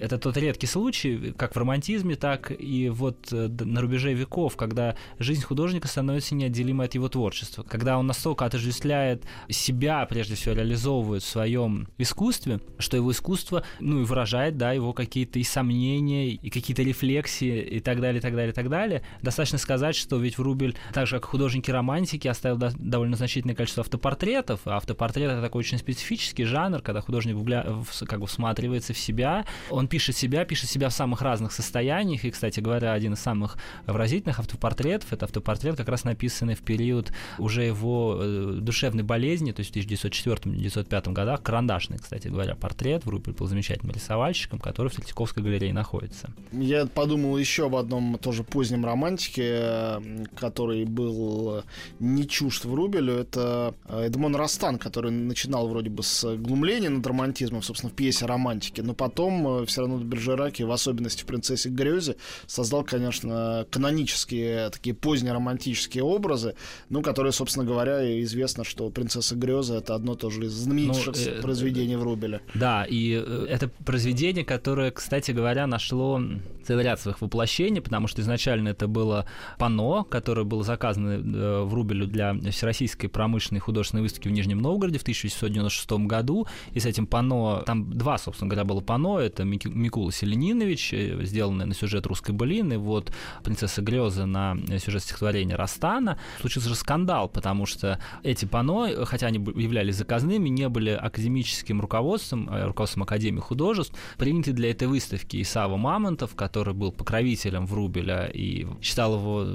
это 0.00 0.18
тот 0.18 0.36
редкий 0.36 0.66
случай, 0.66 1.34
как 1.36 1.54
в 1.54 1.58
романтизме, 1.58 2.16
так 2.16 2.52
и 2.58 2.88
вот 2.88 3.32
э, 3.32 3.48
на 3.48 3.80
рубеже 3.80 4.12
веков, 4.14 4.56
когда 4.56 4.96
жизнь 5.18 5.42
художника 5.42 5.88
становится 5.88 6.34
неотделимой 6.34 6.86
от 6.86 6.94
его 6.94 7.08
творчества, 7.08 7.62
когда 7.62 7.98
он 7.98 8.06
настолько 8.06 8.44
отождествляет 8.44 9.24
себя, 9.48 10.04
прежде 10.06 10.34
всего, 10.34 10.54
реализовывает 10.54 11.22
в 11.22 11.28
своем 11.28 11.88
искусстве, 11.98 12.60
что 12.78 12.96
его 12.96 13.12
искусство, 13.12 13.62
ну 13.80 14.00
и 14.00 14.04
выражает, 14.04 14.56
да, 14.56 14.72
его 14.72 14.92
какие-то 14.92 15.38
и 15.38 15.44
сомнения, 15.44 15.76
мнения 15.76 16.30
и 16.30 16.50
какие-то 16.50 16.82
рефлексии 16.82 17.60
и 17.60 17.80
так 17.80 18.00
далее, 18.00 18.18
и 18.18 18.22
так 18.22 18.34
далее, 18.34 18.50
и 18.50 18.54
так 18.54 18.68
далее. 18.68 19.02
Достаточно 19.22 19.58
сказать, 19.58 19.94
что 19.94 20.16
ведь 20.16 20.38
Врубель, 20.38 20.76
так 20.92 21.06
же 21.06 21.16
как 21.16 21.26
художники-романтики, 21.26 22.28
оставил 22.28 22.56
до- 22.56 22.72
довольно 22.78 23.16
значительное 23.16 23.54
количество 23.54 23.82
автопортретов. 24.06 24.60
А 24.64 24.76
автопортрет— 24.76 25.30
это 25.32 25.42
такой 25.42 25.60
очень 25.60 25.78
специфический 25.78 26.44
жанр, 26.44 26.80
когда 26.82 27.00
художник 27.00 27.34
вгля... 27.34 27.66
как 28.06 28.20
бы 28.20 28.26
всматривается 28.26 28.92
в 28.92 28.98
себя. 28.98 29.44
Он 29.70 29.88
пишет 29.88 30.16
себя, 30.16 30.44
пишет 30.44 30.70
себя 30.70 30.88
в 30.88 30.92
самых 30.92 31.22
разных 31.22 31.52
состояниях. 31.52 32.24
И, 32.24 32.30
кстати 32.30 32.60
говоря, 32.60 32.92
один 32.92 33.14
из 33.14 33.20
самых 33.20 33.56
выразительных 33.86 34.38
автопортретов— 34.38 35.12
это 35.12 35.24
автопортрет, 35.26 35.76
как 35.76 35.88
раз 35.88 36.04
написанный 36.04 36.54
в 36.54 36.62
период 36.62 37.12
уже 37.38 37.64
его 37.64 38.18
э, 38.20 38.58
душевной 38.60 39.02
болезни, 39.02 39.52
то 39.52 39.60
есть 39.60 39.74
в 39.74 39.76
1904-1905 39.76 41.12
годах, 41.12 41.42
карандашный, 41.42 41.98
кстати 41.98 42.28
говоря, 42.28 42.54
портрет. 42.54 43.04
Врубель 43.04 43.34
был 43.34 43.46
замечательным 43.46 43.94
рисовальщиком, 43.94 44.58
который 44.58 44.88
в 44.88 44.94
Третьяковской 44.94 45.42
галерее 45.42 45.72
находится. 45.72 46.30
Я 46.52 46.86
подумал 46.86 47.36
еще 47.36 47.66
об 47.66 47.76
одном 47.76 48.18
тоже 48.18 48.44
позднем 48.44 48.84
романтике, 48.84 50.00
который 50.38 50.84
был 50.84 51.62
не 51.98 52.26
чужд 52.28 52.64
в 52.64 52.74
Рубелю. 52.74 53.14
Это 53.14 53.74
Эдмон 54.00 54.36
Растан, 54.36 54.78
который 54.78 55.10
начинал 55.10 55.68
вроде 55.68 55.90
бы 55.90 56.02
с 56.02 56.36
глумления 56.36 56.88
над 56.88 57.06
романтизмом, 57.06 57.62
собственно, 57.62 57.90
в 57.90 57.94
пьесе 57.94 58.26
романтики, 58.26 58.80
но 58.80 58.94
потом 58.94 59.66
все 59.66 59.82
равно 59.82 59.98
Бержераки, 59.98 60.62
в 60.62 60.70
особенности 60.70 61.22
в 61.22 61.26
«Принцессе 61.26 61.68
Грёзе», 61.68 62.16
создал, 62.46 62.84
конечно, 62.84 63.66
канонические 63.70 64.70
такие 64.70 64.94
поздние 64.94 65.32
романтические 65.32 66.04
образы, 66.04 66.54
ну, 66.88 67.02
которые, 67.02 67.32
собственно 67.32 67.64
говоря, 67.64 68.22
известно, 68.22 68.64
что 68.64 68.88
«Принцесса 68.90 69.34
Грёза»— 69.34 69.74
это 69.76 69.94
одно 69.94 70.14
тоже 70.14 70.46
из 70.46 70.52
знаменитейших 70.52 71.14
ну, 71.16 71.32
э, 71.32 71.42
произведений 71.42 71.96
Врубеля. 71.96 72.40
Да, 72.54 72.84
и 72.84 73.22
э, 73.24 73.46
это 73.48 73.68
произведение, 73.84 74.44
которое, 74.44 74.90
кстати 74.90 75.30
говоря, 75.30 75.66
нашло 75.66 76.20
целый 76.66 76.84
ряд 76.84 77.00
своих 77.00 77.20
воплощений, 77.20 77.80
потому 77.80 78.08
что 78.08 78.22
изначально 78.22 78.70
это 78.70 78.88
было 78.88 79.26
пано, 79.58 80.04
которое 80.04 80.44
было 80.44 80.62
заказано 80.62 81.10
э, 81.10 81.62
в 81.62 81.72
Рубелю 81.72 82.06
для 82.06 82.34
Всероссийской 82.50 83.08
промышленной 83.08 83.60
художественной 83.60 83.85
выставки 83.94 84.28
в 84.28 84.32
Нижнем 84.32 84.58
Новгороде 84.58 84.98
в 84.98 85.02
1896 85.02 86.06
году. 86.06 86.46
И 86.72 86.80
с 86.80 86.86
этим 86.86 87.06
пано, 87.06 87.62
там 87.66 87.90
два, 87.90 88.18
собственно 88.18 88.48
говоря, 88.48 88.64
было 88.64 88.80
пано. 88.80 89.18
Это 89.18 89.44
Микула 89.44 90.12
Селенинович, 90.12 90.92
э, 90.92 91.24
сделанное 91.24 91.66
на 91.66 91.74
сюжет 91.74 92.06
русской 92.06 92.32
былины, 92.32 92.78
вот 92.78 93.12
«Принцесса 93.42 93.82
Грёза» 93.82 94.26
на 94.26 94.56
сюжет 94.78 95.02
стихотворения 95.02 95.56
Растана. 95.56 96.18
Случился 96.40 96.68
же 96.68 96.74
скандал, 96.74 97.28
потому 97.28 97.66
что 97.66 97.98
эти 98.22 98.44
пано, 98.44 99.06
хотя 99.06 99.28
они 99.28 99.38
являлись 99.38 99.96
заказными, 99.96 100.48
не 100.48 100.68
были 100.68 100.90
академическим 100.90 101.80
руководством, 101.80 102.48
э, 102.48 102.66
руководством 102.66 103.04
Академии 103.04 103.40
художеств, 103.40 103.94
приняты 104.18 104.52
для 104.52 104.70
этой 104.70 104.88
выставки 104.88 105.40
Исава 105.42 105.76
Мамонтов, 105.76 106.34
который 106.34 106.74
был 106.74 106.92
покровителем 106.92 107.66
Врубеля 107.66 108.26
и 108.26 108.66
считал 108.82 109.14
его 109.16 109.46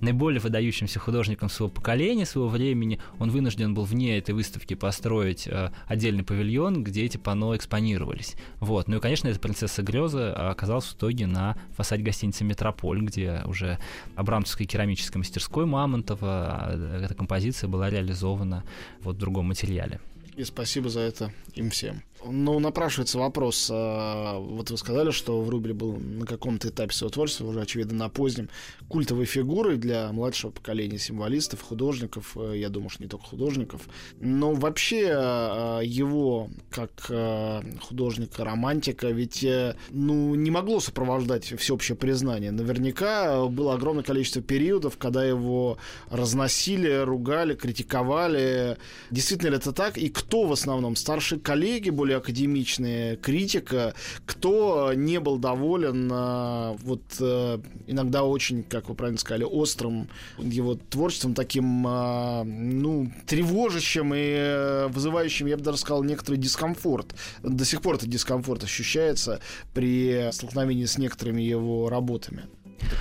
наиболее 0.00 0.40
выдающимся 0.40 0.98
художником 0.98 1.48
своего 1.48 1.72
поколения, 1.72 2.26
своего 2.26 2.48
времени, 2.48 3.00
он 3.18 3.30
вынужден 3.30 3.74
был 3.76 3.84
вне 3.84 4.18
этой 4.18 4.34
выставки 4.34 4.74
построить 4.74 5.46
э, 5.46 5.70
отдельный 5.86 6.24
павильон, 6.24 6.82
где 6.82 7.04
эти 7.04 7.18
панно 7.18 7.54
экспонировались. 7.54 8.34
Вот. 8.58 8.88
Ну 8.88 8.96
и, 8.96 9.00
конечно, 9.00 9.28
эта 9.28 9.38
принцесса 9.38 9.82
Греза 9.82 10.50
оказалась 10.50 10.86
в 10.86 10.94
итоге 10.94 11.26
на 11.26 11.56
фасаде 11.76 12.02
гостиницы 12.02 12.42
«Метрополь», 12.44 13.02
где 13.02 13.42
уже 13.44 13.78
Абрамцевской 14.14 14.66
керамической 14.66 15.18
мастерской 15.18 15.66
Мамонтова 15.66 16.26
а, 16.26 17.00
эта 17.04 17.14
композиция 17.14 17.68
была 17.68 17.90
реализована 17.90 18.64
вот 19.00 19.16
в 19.16 19.18
другом 19.18 19.46
материале. 19.46 20.00
И 20.36 20.44
спасибо 20.44 20.88
за 20.88 21.00
это 21.00 21.32
им 21.54 21.70
всем. 21.70 22.02
Ну, 22.24 22.58
напрашивается 22.58 23.18
вопрос. 23.18 23.68
А, 23.72 24.38
вот 24.38 24.70
вы 24.70 24.76
сказали, 24.76 25.10
что 25.10 25.40
Врубель 25.42 25.74
был 25.74 25.96
на 25.96 26.26
каком-то 26.26 26.68
этапе 26.68 26.92
своего 26.92 27.12
творчества, 27.12 27.46
уже, 27.46 27.60
очевидно, 27.60 27.94
на 27.94 28.08
позднем, 28.08 28.48
культовой 28.88 29.26
фигурой 29.26 29.76
для 29.76 30.10
младшего 30.12 30.50
поколения 30.50 30.98
символистов, 30.98 31.62
художников, 31.62 32.36
э, 32.36 32.54
я 32.56 32.68
думаю, 32.68 32.90
что 32.90 33.02
не 33.02 33.08
только 33.08 33.26
художников. 33.26 33.82
Но 34.20 34.54
вообще 34.54 35.10
а, 35.12 35.80
его, 35.80 36.48
как 36.70 36.90
а, 37.10 37.62
художника-романтика, 37.82 39.08
ведь 39.08 39.44
э, 39.44 39.76
ну, 39.90 40.34
не 40.34 40.50
могло 40.50 40.80
сопровождать 40.80 41.44
всеобщее 41.44 41.96
признание. 41.96 42.50
Наверняка 42.50 43.46
было 43.46 43.74
огромное 43.74 44.04
количество 44.04 44.42
периодов, 44.42 44.96
когда 44.96 45.24
его 45.24 45.78
разносили, 46.10 47.02
ругали, 47.04 47.54
критиковали. 47.54 48.78
Действительно 49.10 49.50
ли 49.50 49.56
это 49.56 49.72
так? 49.72 49.98
И 49.98 50.08
кто 50.08 50.44
в 50.44 50.52
основном? 50.52 50.96
Старшие 50.96 51.40
коллеги, 51.40 51.90
более 51.90 52.05
более 52.06 52.18
академичная 52.18 53.16
критика, 53.16 53.92
кто 54.26 54.92
не 54.94 55.18
был 55.18 55.38
доволен 55.38 56.08
а, 56.12 56.76
вот 56.84 57.02
э, 57.18 57.58
иногда 57.88 58.22
очень, 58.22 58.62
как 58.62 58.88
вы 58.88 58.94
правильно 58.94 59.18
сказали, 59.18 59.42
острым 59.42 60.08
его 60.38 60.76
творчеством, 60.76 61.34
таким, 61.34 61.84
а, 61.84 62.44
ну, 62.44 63.10
тревожащим 63.26 64.14
и 64.14 64.20
э, 64.20 64.86
вызывающим, 64.86 65.46
я 65.48 65.56
бы 65.56 65.64
даже 65.64 65.78
сказал, 65.78 66.04
некоторый 66.04 66.36
дискомфорт. 66.36 67.12
До 67.42 67.64
сих 67.64 67.82
пор 67.82 67.96
этот 67.96 68.08
дискомфорт 68.08 68.62
ощущается 68.62 69.40
при 69.74 70.30
столкновении 70.30 70.84
с 70.84 70.98
некоторыми 70.98 71.42
его 71.42 71.88
работами, 71.88 72.44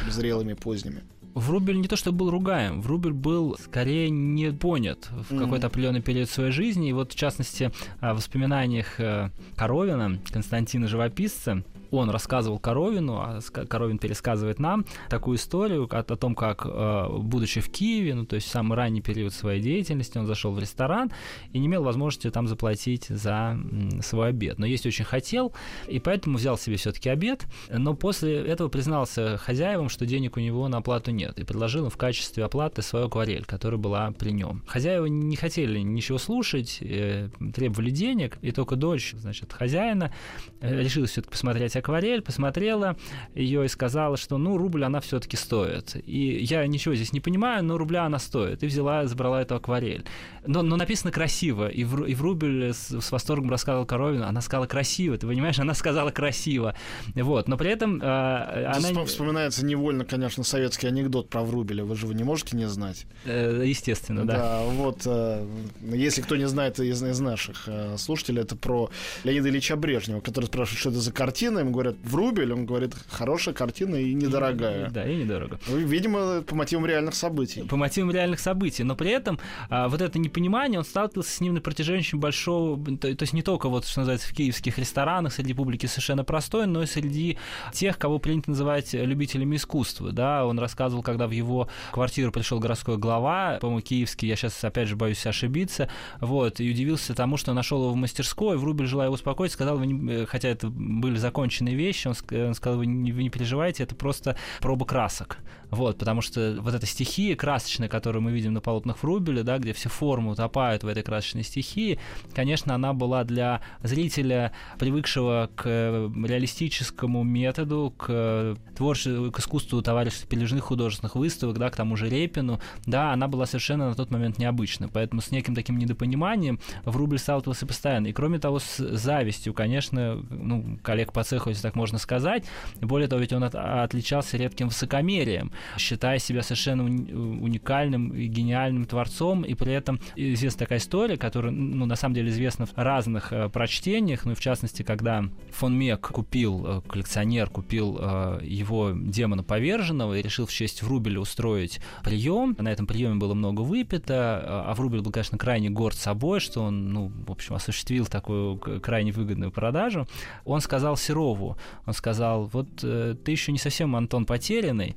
зрелыми, 0.09 0.53
поздними. 0.53 1.03
Врубель 1.35 1.81
не 1.81 1.87
то 1.87 1.97
что 1.97 2.13
был 2.13 2.31
ругаем, 2.31 2.81
Врубель 2.81 3.11
был 3.11 3.57
скорее 3.59 4.09
не 4.09 4.51
понят 4.53 5.09
в 5.11 5.33
mm-hmm. 5.33 5.39
какой-то 5.39 5.67
определенный 5.67 6.01
период 6.01 6.29
своей 6.29 6.51
жизни. 6.51 6.89
И 6.89 6.93
вот, 6.93 7.11
в 7.11 7.15
частности, 7.15 7.71
в 7.99 8.13
воспоминаниях 8.13 8.99
э, 8.99 9.31
Коровина, 9.57 10.17
Константина 10.31 10.87
Живописца, 10.87 11.63
он 11.97 12.09
рассказывал 12.09 12.59
Коровину, 12.59 13.15
а 13.15 13.39
Коровин 13.67 13.97
пересказывает 13.97 14.59
нам 14.59 14.85
такую 15.09 15.37
историю 15.37 15.87
о, 15.91 15.99
о 15.99 16.03
том, 16.03 16.35
как, 16.35 16.65
э, 16.65 17.07
будучи 17.09 17.61
в 17.61 17.69
Киеве, 17.69 18.15
ну, 18.15 18.25
то 18.25 18.35
есть 18.35 18.47
в 18.47 18.51
самый 18.51 18.75
ранний 18.75 19.01
период 19.01 19.33
своей 19.33 19.61
деятельности, 19.61 20.17
он 20.17 20.25
зашел 20.25 20.51
в 20.51 20.59
ресторан 20.59 21.11
и 21.51 21.59
не 21.59 21.67
имел 21.67 21.83
возможности 21.83 22.29
там 22.29 22.47
заплатить 22.47 23.07
за 23.07 23.57
свой 24.01 24.29
обед. 24.29 24.59
Но 24.59 24.65
есть 24.65 24.85
очень 24.85 25.05
хотел, 25.05 25.53
и 25.87 25.99
поэтому 25.99 26.37
взял 26.37 26.57
себе 26.57 26.77
все-таки 26.77 27.09
обед, 27.09 27.45
но 27.69 27.93
после 27.93 28.35
этого 28.45 28.69
признался 28.69 29.37
хозяевам, 29.37 29.89
что 29.89 30.05
денег 30.05 30.37
у 30.37 30.39
него 30.39 30.67
на 30.67 30.77
оплату 30.77 31.11
нет, 31.11 31.39
и 31.39 31.43
предложил 31.43 31.85
им 31.85 31.89
в 31.89 31.97
качестве 31.97 32.43
оплаты 32.43 32.81
свою 32.81 33.07
акварель, 33.07 33.45
которая 33.45 33.79
была 33.79 34.11
при 34.11 34.31
нем. 34.31 34.63
Хозяева 34.67 35.05
не 35.05 35.35
хотели 35.35 35.79
ничего 35.79 36.17
слушать, 36.17 36.79
э, 36.81 37.29
требовали 37.53 37.89
денег, 37.89 38.37
и 38.41 38.51
только 38.51 38.75
дочь, 38.75 39.13
значит, 39.17 39.53
хозяина 39.53 40.13
э, 40.61 40.81
решила 40.81 41.07
все-таки 41.07 41.31
посмотреть 41.31 41.75
акварель, 41.85 42.21
посмотрела 42.21 42.97
ее 43.35 43.65
и 43.65 43.67
сказала, 43.67 44.17
что 44.17 44.37
ну 44.37 44.57
рубль 44.57 44.83
она 44.83 44.99
все-таки 44.99 45.37
стоит. 45.37 45.95
И 46.05 46.43
я 46.43 46.65
ничего 46.65 46.95
здесь 46.95 47.13
не 47.13 47.19
понимаю, 47.19 47.63
но 47.63 47.77
рубля 47.77 48.05
она 48.05 48.17
стоит. 48.17 48.63
И 48.63 48.67
взяла, 48.67 49.05
забрала 49.05 49.41
эту 49.41 49.55
акварель. 49.55 50.03
Но, 50.47 50.63
но 50.63 50.75
написано 50.75 51.11
красиво. 51.11 51.67
И 51.67 51.83
в, 51.83 52.03
и 52.05 52.15
в 52.15 52.21
рубль 52.21 52.71
с, 52.73 52.99
с 52.99 53.11
восторгом 53.11 53.49
рассказывал 53.49 53.85
Коровину, 53.85 54.25
она 54.25 54.41
сказала 54.41 54.65
красиво, 54.65 55.17
ты 55.17 55.27
понимаешь, 55.27 55.59
она 55.59 55.73
сказала 55.73 56.11
красиво. 56.11 56.75
Вот, 57.13 57.47
но 57.47 57.57
при 57.57 57.69
этом 57.69 58.01
э, 58.01 58.05
она... 58.05 59.05
Вспоминается 59.05 59.65
невольно, 59.65 60.05
конечно, 60.05 60.43
советский 60.43 60.87
анекдот 60.87 61.29
про 61.29 61.43
Врубеля, 61.43 61.83
вы 61.83 61.95
же 61.95 62.07
вы 62.07 62.15
не 62.15 62.23
можете 62.23 62.57
не 62.57 62.67
знать. 62.67 63.05
Э, 63.25 63.63
естественно, 63.65 64.25
да. 64.25 64.37
Да, 64.37 64.63
вот, 64.63 65.01
э, 65.05 65.45
если 65.81 66.21
кто 66.21 66.35
не 66.35 66.47
знает 66.47 66.79
из, 66.79 67.01
из 67.03 67.19
наших 67.19 67.67
э, 67.67 67.95
слушателей, 67.97 68.41
это 68.41 68.55
про 68.55 68.89
Леонида 69.23 69.49
Ильича 69.49 69.75
Брежнева, 69.75 70.21
который 70.21 70.45
спрашивает, 70.45 70.79
что 70.79 70.89
это 70.89 70.99
за 70.99 71.11
картина, 71.11 71.59
ему 71.59 71.71
говорят, 71.75 71.95
в 72.03 72.15
рубль, 72.15 72.51
он 72.51 72.65
говорит, 72.65 72.93
хорошая 73.09 73.53
картина 73.53 73.95
и 73.95 74.13
недорогая. 74.13 74.87
И, 74.87 74.91
да, 74.91 75.07
и 75.07 75.15
недорого. 75.15 75.59
Ну, 75.67 75.77
видимо, 75.77 76.41
по 76.41 76.55
мотивам 76.55 76.85
реальных 76.85 77.15
событий. 77.15 77.63
По 77.63 77.75
мотивам 77.75 78.11
реальных 78.11 78.39
событий, 78.39 78.83
но 78.83 78.95
при 78.95 79.11
этом 79.11 79.39
а, 79.69 79.87
вот 79.87 80.01
это 80.01 80.17
непонимание, 80.19 80.79
он 80.79 80.85
сталкивался 80.85 81.31
с 81.31 81.41
ним 81.41 81.53
на 81.55 81.61
протяжении 81.61 81.99
очень 81.99 82.19
большого, 82.19 82.83
то, 82.97 83.15
то 83.15 83.23
есть 83.23 83.33
не 83.33 83.41
только 83.41 83.69
вот, 83.69 83.85
что 83.85 83.99
называется, 83.99 84.27
в 84.27 84.33
киевских 84.33 84.77
ресторанах, 84.77 85.33
среди 85.33 85.53
публики 85.53 85.85
совершенно 85.85 86.23
простой, 86.23 86.67
но 86.67 86.83
и 86.83 86.85
среди 86.85 87.37
тех, 87.73 87.97
кого 87.97 88.19
принято 88.19 88.49
называть 88.49 88.93
любителями 88.93 89.55
искусства, 89.55 90.11
да, 90.11 90.45
он 90.45 90.59
рассказывал, 90.59 91.03
когда 91.03 91.27
в 91.27 91.31
его 91.31 91.69
квартиру 91.91 92.31
пришел 92.31 92.59
городской 92.59 92.97
глава, 92.97 93.59
по-моему, 93.59 93.81
киевский, 93.81 94.27
я 94.27 94.35
сейчас 94.35 94.63
опять 94.63 94.87
же 94.87 94.95
боюсь 94.95 95.25
ошибиться, 95.25 95.89
вот, 96.19 96.59
и 96.59 96.69
удивился 96.69 97.13
тому, 97.13 97.37
что 97.37 97.53
нашел 97.53 97.81
его 97.81 97.91
в 97.91 97.95
мастерской, 97.95 98.57
Врубель, 98.57 98.87
желая 98.87 99.07
его 99.07 99.15
успокоить, 99.15 99.51
сказал, 99.51 99.81
э, 99.81 100.25
хотя 100.25 100.49
это 100.49 100.67
были 100.69 101.17
законченные 101.55 101.75
вещи, 101.75 102.07
он, 102.07 102.53
сказал, 102.53 102.79
вы 102.79 102.85
не 102.85 103.29
переживайте, 103.29 103.83
это 103.83 103.95
просто 103.95 104.37
проба 104.61 104.85
красок. 104.85 105.37
Вот, 105.75 105.97
потому 105.97 106.21
что 106.21 106.57
вот 106.61 106.73
эта 106.73 106.85
стихия 106.85 107.35
красочная, 107.35 107.89
которую 107.89 108.23
мы 108.23 108.31
видим 108.31 108.53
на 108.53 108.61
полотнах 108.61 109.03
Врубеля, 109.03 109.43
да, 109.43 109.57
где 109.57 109.73
все 109.73 109.89
формы 109.89 110.31
утопают 110.31 110.85
в 110.85 110.87
этой 110.87 111.03
красочной 111.03 111.43
стихии, 111.43 111.99
конечно, 112.33 112.73
она 112.73 112.93
была 112.93 113.25
для 113.25 113.59
зрителя, 113.83 114.53
привыкшего 114.79 115.49
к 115.53 115.65
реалистическому 115.65 117.23
методу, 117.23 117.93
к 117.97 118.55
творчеству, 118.77 119.31
к 119.33 119.39
искусству 119.39 119.81
товарищества 119.81 120.29
передвижных 120.29 120.63
художественных 120.63 121.15
выставок, 121.15 121.57
да, 121.57 121.69
к 121.69 121.75
тому 121.75 121.97
же 121.97 122.07
Репину, 122.07 122.61
да, 122.85 123.11
она 123.11 123.27
была 123.27 123.45
совершенно 123.45 123.89
на 123.89 123.95
тот 123.95 124.11
момент 124.11 124.37
необычна. 124.37 124.87
Поэтому 124.87 125.21
с 125.21 125.29
неким 125.31 125.55
таким 125.55 125.77
недопониманием 125.77 126.61
Врубель 126.85 127.19
сталкивался 127.19 127.65
постоянно. 127.65 128.07
И 128.07 128.13
кроме 128.13 128.39
того, 128.39 128.59
с 128.59 128.77
завистью, 128.77 129.53
конечно, 129.53 130.23
ну, 130.29 130.79
коллег 130.81 131.11
по 131.11 131.25
цеху, 131.25 131.49
если 131.49 131.63
так 131.63 131.75
можно 131.75 131.97
сказать. 131.97 132.45
Более 132.79 133.09
того, 133.09 133.19
ведь 133.19 133.33
он 133.33 133.43
от, 133.43 133.55
отличался 133.55 134.37
редким 134.37 134.67
высокомерием, 134.67 135.51
считая 135.77 136.19
себя 136.19 136.41
совершенно 136.41 136.83
уникальным 136.83 138.13
и 138.13 138.27
гениальным 138.27 138.85
творцом, 138.85 139.43
и 139.43 139.53
при 139.53 139.73
этом 139.73 139.99
известна 140.15 140.59
такая 140.59 140.79
история, 140.79 141.17
которая, 141.17 141.51
ну, 141.51 141.85
на 141.85 141.95
самом 141.95 142.15
деле 142.15 142.29
известна 142.29 142.65
в 142.65 142.73
разных 142.75 143.33
э, 143.33 143.49
прочтениях, 143.49 144.25
ну, 144.25 144.35
в 144.35 144.39
частности, 144.39 144.83
когда 144.83 145.25
фон 145.51 145.77
Мек 145.77 146.01
купил, 146.01 146.65
э, 146.65 146.81
коллекционер 146.87 147.49
купил 147.49 147.97
э, 147.99 148.39
его 148.43 148.91
демона 148.95 149.43
поверженного 149.43 150.17
и 150.17 150.21
решил 150.21 150.45
в 150.45 150.51
честь 150.51 150.83
Врубеля 150.83 151.19
устроить 151.19 151.79
прием. 152.03 152.55
На 152.59 152.71
этом 152.71 152.87
приеме 152.87 153.15
было 153.15 153.33
много 153.33 153.61
выпито, 153.61 154.41
а 154.45 154.73
Врубель 154.75 155.01
был, 155.01 155.11
конечно, 155.11 155.37
крайне 155.37 155.69
горд 155.69 155.95
собой, 155.95 156.39
что 156.39 156.61
он, 156.61 156.89
ну, 156.93 157.11
в 157.27 157.31
общем, 157.31 157.55
осуществил 157.55 158.05
такую 158.05 158.57
крайне 158.57 159.11
выгодную 159.11 159.51
продажу. 159.51 160.07
Он 160.43 160.61
сказал 160.61 160.97
Серову, 160.97 161.57
он 161.85 161.93
сказал, 161.93 162.45
вот 162.45 162.67
э, 162.83 163.15
ты 163.23 163.31
еще 163.31 163.51
не 163.51 163.57
совсем 163.57 163.95
Антон 163.95 164.25
потерянный, 164.25 164.95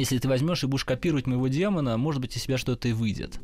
если 0.00 0.18
ты 0.18 0.28
возьмешь 0.28 0.64
и 0.64 0.66
будешь 0.66 0.84
копировать 0.84 1.26
моего 1.26 1.48
демона, 1.48 1.96
может 1.96 2.20
быть, 2.20 2.36
из 2.36 2.42
себя 2.42 2.58
что-то 2.58 2.88
и 2.88 2.92
выйдет. 2.92 3.38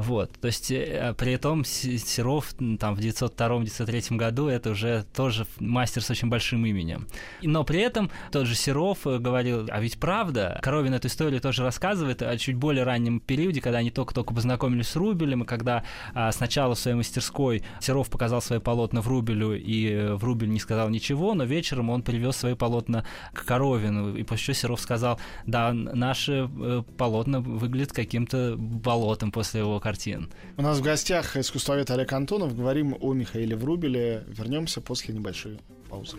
Вот, 0.00 0.32
то 0.40 0.46
есть 0.46 0.70
э, 0.70 1.14
при 1.18 1.32
этом 1.32 1.62
Серов 1.62 2.54
там 2.78 2.94
в 2.94 3.00
902-903 3.00 4.16
году 4.16 4.48
это 4.48 4.70
уже 4.70 5.04
тоже 5.14 5.46
мастер 5.58 6.02
с 6.02 6.08
очень 6.08 6.28
большим 6.28 6.64
именем. 6.64 7.06
Но 7.42 7.64
при 7.64 7.80
этом 7.80 8.10
тот 8.32 8.46
же 8.46 8.54
Серов 8.54 9.06
э, 9.06 9.18
говорил, 9.18 9.68
а 9.70 9.78
ведь 9.78 10.00
правда, 10.00 10.58
Коровин 10.62 10.94
эту 10.94 11.08
историю 11.08 11.42
тоже 11.42 11.62
рассказывает 11.64 12.22
о 12.22 12.38
чуть 12.38 12.56
более 12.56 12.84
раннем 12.84 13.20
периоде, 13.20 13.60
когда 13.60 13.78
они 13.78 13.90
только-только 13.90 14.32
познакомились 14.32 14.88
с 14.88 14.96
Рубелем, 14.96 15.42
и 15.42 15.46
когда 15.46 15.84
а, 16.14 16.32
сначала 16.32 16.74
в 16.74 16.78
своей 16.78 16.96
мастерской 16.96 17.62
Серов 17.80 18.08
показал 18.08 18.40
свои 18.40 18.58
полотна 18.58 19.02
в 19.02 19.08
Рубелю, 19.08 19.54
и 19.54 19.86
э, 19.86 20.14
Врубель 20.14 20.48
не 20.48 20.60
сказал 20.60 20.88
ничего, 20.88 21.34
но 21.34 21.44
вечером 21.44 21.90
он 21.90 22.02
привез 22.02 22.36
свои 22.36 22.54
полотна 22.54 23.04
к 23.34 23.44
Коровину, 23.44 24.16
и 24.16 24.22
после 24.22 24.46
чего 24.46 24.54
Серов 24.54 24.80
сказал, 24.80 25.20
да, 25.44 25.74
наши 25.74 26.48
полотна 26.96 27.40
выглядят 27.40 27.92
каким-то 27.92 28.56
болотом 28.56 29.30
после 29.30 29.60
его 29.60 29.78
картин. 29.90 30.30
У 30.56 30.62
нас 30.62 30.78
в 30.78 30.82
гостях 30.82 31.36
искусствовед 31.36 31.90
Олег 31.90 32.12
Антонов. 32.12 32.56
Говорим 32.56 32.96
о 33.00 33.12
Михаиле 33.12 33.56
Врубеле. 33.56 34.22
Вернемся 34.28 34.80
после 34.80 35.12
небольшой 35.12 35.58
паузы. 35.88 36.16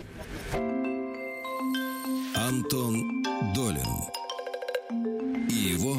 Антон 2.35 3.23
Долин 3.55 3.91
и 5.49 5.53
его 5.53 5.95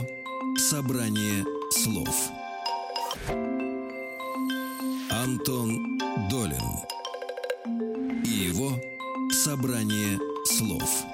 собрание 0.58 1.44
слов. 1.70 2.30
Антон 5.10 5.98
Долин 6.30 6.68
и 8.26 8.50
его 8.50 8.72
собрание 9.30 10.18
слов. 10.44 11.11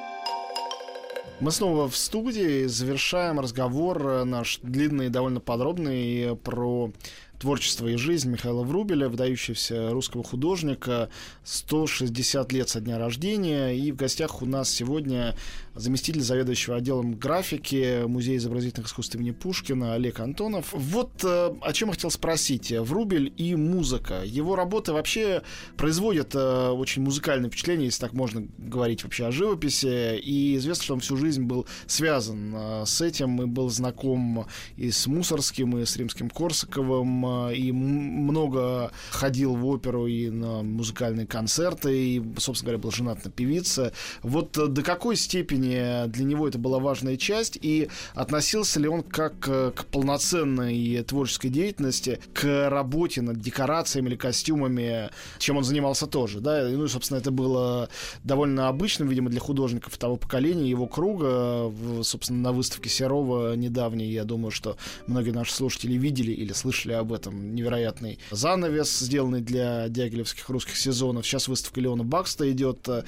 Мы 1.41 1.53
снова 1.53 1.89
в 1.89 1.97
студии, 1.97 2.67
завершаем 2.67 3.39
разговор 3.39 4.05
э, 4.09 4.25
наш 4.25 4.59
длинный 4.61 5.07
и 5.07 5.09
довольно 5.09 5.39
подробный 5.39 6.35
про 6.35 6.91
творчество 7.39 7.87
и 7.87 7.95
жизнь 7.95 8.29
Михаила 8.29 8.65
Врубеля, 8.65 9.09
выдающегося 9.09 9.91
русского 9.91 10.25
художника, 10.25 11.11
160 11.45 12.53
лет 12.53 12.69
со 12.69 12.81
дня 12.81 12.99
рождения. 12.99 13.71
И 13.71 13.93
в 13.93 13.97
гостях 13.97 14.43
у 14.43 14.47
нас 14.47 14.69
сегодня 14.69 15.37
заместитель 15.79 16.23
заведующего 16.23 16.77
отделом 16.77 17.15
графики 17.15 18.05
Музея 18.07 18.37
изобразительных 18.37 18.89
искусств 18.89 19.15
имени 19.15 19.31
Пушкина 19.31 19.95
Олег 19.95 20.21
Антонов. 20.21 20.73
Вот 20.73 21.25
э, 21.25 21.55
о 21.61 21.73
чем 21.73 21.89
я 21.89 21.95
хотел 21.95 22.11
спросить. 22.11 22.73
Врубель 22.73 23.33
и 23.37 23.55
музыка. 23.55 24.23
Его 24.25 24.57
работы 24.57 24.93
вообще 24.93 25.43
производят 25.77 26.35
э, 26.35 26.69
очень 26.69 27.03
музыкальное 27.03 27.49
впечатление, 27.49 27.87
если 27.87 28.01
так 28.01 28.13
можно 28.13 28.47
говорить 28.59 29.05
вообще 29.05 29.27
о 29.27 29.31
живописи. 29.31 30.19
И 30.19 30.57
известно, 30.57 30.85
что 30.85 30.95
он 30.95 31.01
всю 31.01 31.17
жизнь 31.17 31.45
был 31.45 31.67
связан 31.87 32.55
э, 32.55 32.85
с 32.87 33.01
этим 33.01 33.43
и 33.43 33.47
был 33.47 33.71
знаком 33.71 34.47
и 34.77 34.91
с 34.91 35.07
Мусорским, 35.07 35.79
и 35.79 35.85
с 35.85 35.97
Римским 35.97 36.31
Корсаковым, 36.31 37.51
и 37.51 37.73
много 37.73 38.91
ходил 39.11 39.55
в 39.55 39.67
оперу 39.67 40.07
и 40.07 40.31
на 40.31 40.63
музыкальные 40.63 41.27
концерты, 41.27 42.17
и, 42.17 42.23
собственно 42.39 42.73
говоря, 42.73 42.83
был 42.83 42.91
женат 42.91 43.25
на 43.25 43.31
певице. 43.31 43.93
Вот 44.23 44.53
до 44.53 44.83
какой 44.83 45.17
степени 45.17 45.68
степени 45.69 46.09
для 46.09 46.25
него 46.25 46.49
это 46.49 46.59
была 46.59 46.79
важная 46.79 47.17
часть, 47.17 47.59
и 47.61 47.89
относился 48.15 48.81
ли 48.81 48.89
он 48.89 49.03
как 49.03 49.49
э, 49.49 49.73
к 49.75 49.87
полноценной 49.87 51.03
творческой 51.03 51.49
деятельности, 51.49 52.21
к 52.33 52.69
работе 52.69 53.23
над 53.23 53.41
декорациями 53.41 54.09
или 54.09 54.17
костюмами, 54.17 55.11
чем 55.39 55.57
он 55.57 55.65
занимался 55.65 56.07
тоже, 56.07 56.41
да, 56.41 56.69
ну 56.69 56.85
и, 56.85 56.89
собственно, 56.89 57.19
это 57.19 57.31
было 57.31 57.89
довольно 58.25 58.69
обычным, 58.69 59.09
видимо, 59.09 59.31
для 59.31 59.41
художников 59.41 59.97
того 59.99 60.17
поколения, 60.17 60.69
его 60.69 60.87
круга, 60.87 61.73
собственно, 62.03 62.41
на 62.41 62.53
выставке 62.53 62.89
Серова 62.89 63.55
недавней, 63.55 64.11
я 64.11 64.25
думаю, 64.25 64.51
что 64.51 64.77
многие 65.07 65.31
наши 65.31 65.53
слушатели 65.53 65.95
видели 65.95 66.33
или 66.33 66.53
слышали 66.53 66.93
об 66.93 67.13
этом 67.13 67.55
невероятный 67.55 68.19
занавес, 68.31 68.99
сделанный 68.99 69.41
для 69.41 69.89
дягилевских 69.89 70.49
русских 70.49 70.77
сезонов. 70.77 71.27
Сейчас 71.27 71.49
выставка 71.49 71.81
Леона 71.81 72.05
Бакста 72.05 72.51
идет, 72.51 72.89
э, 72.89 73.05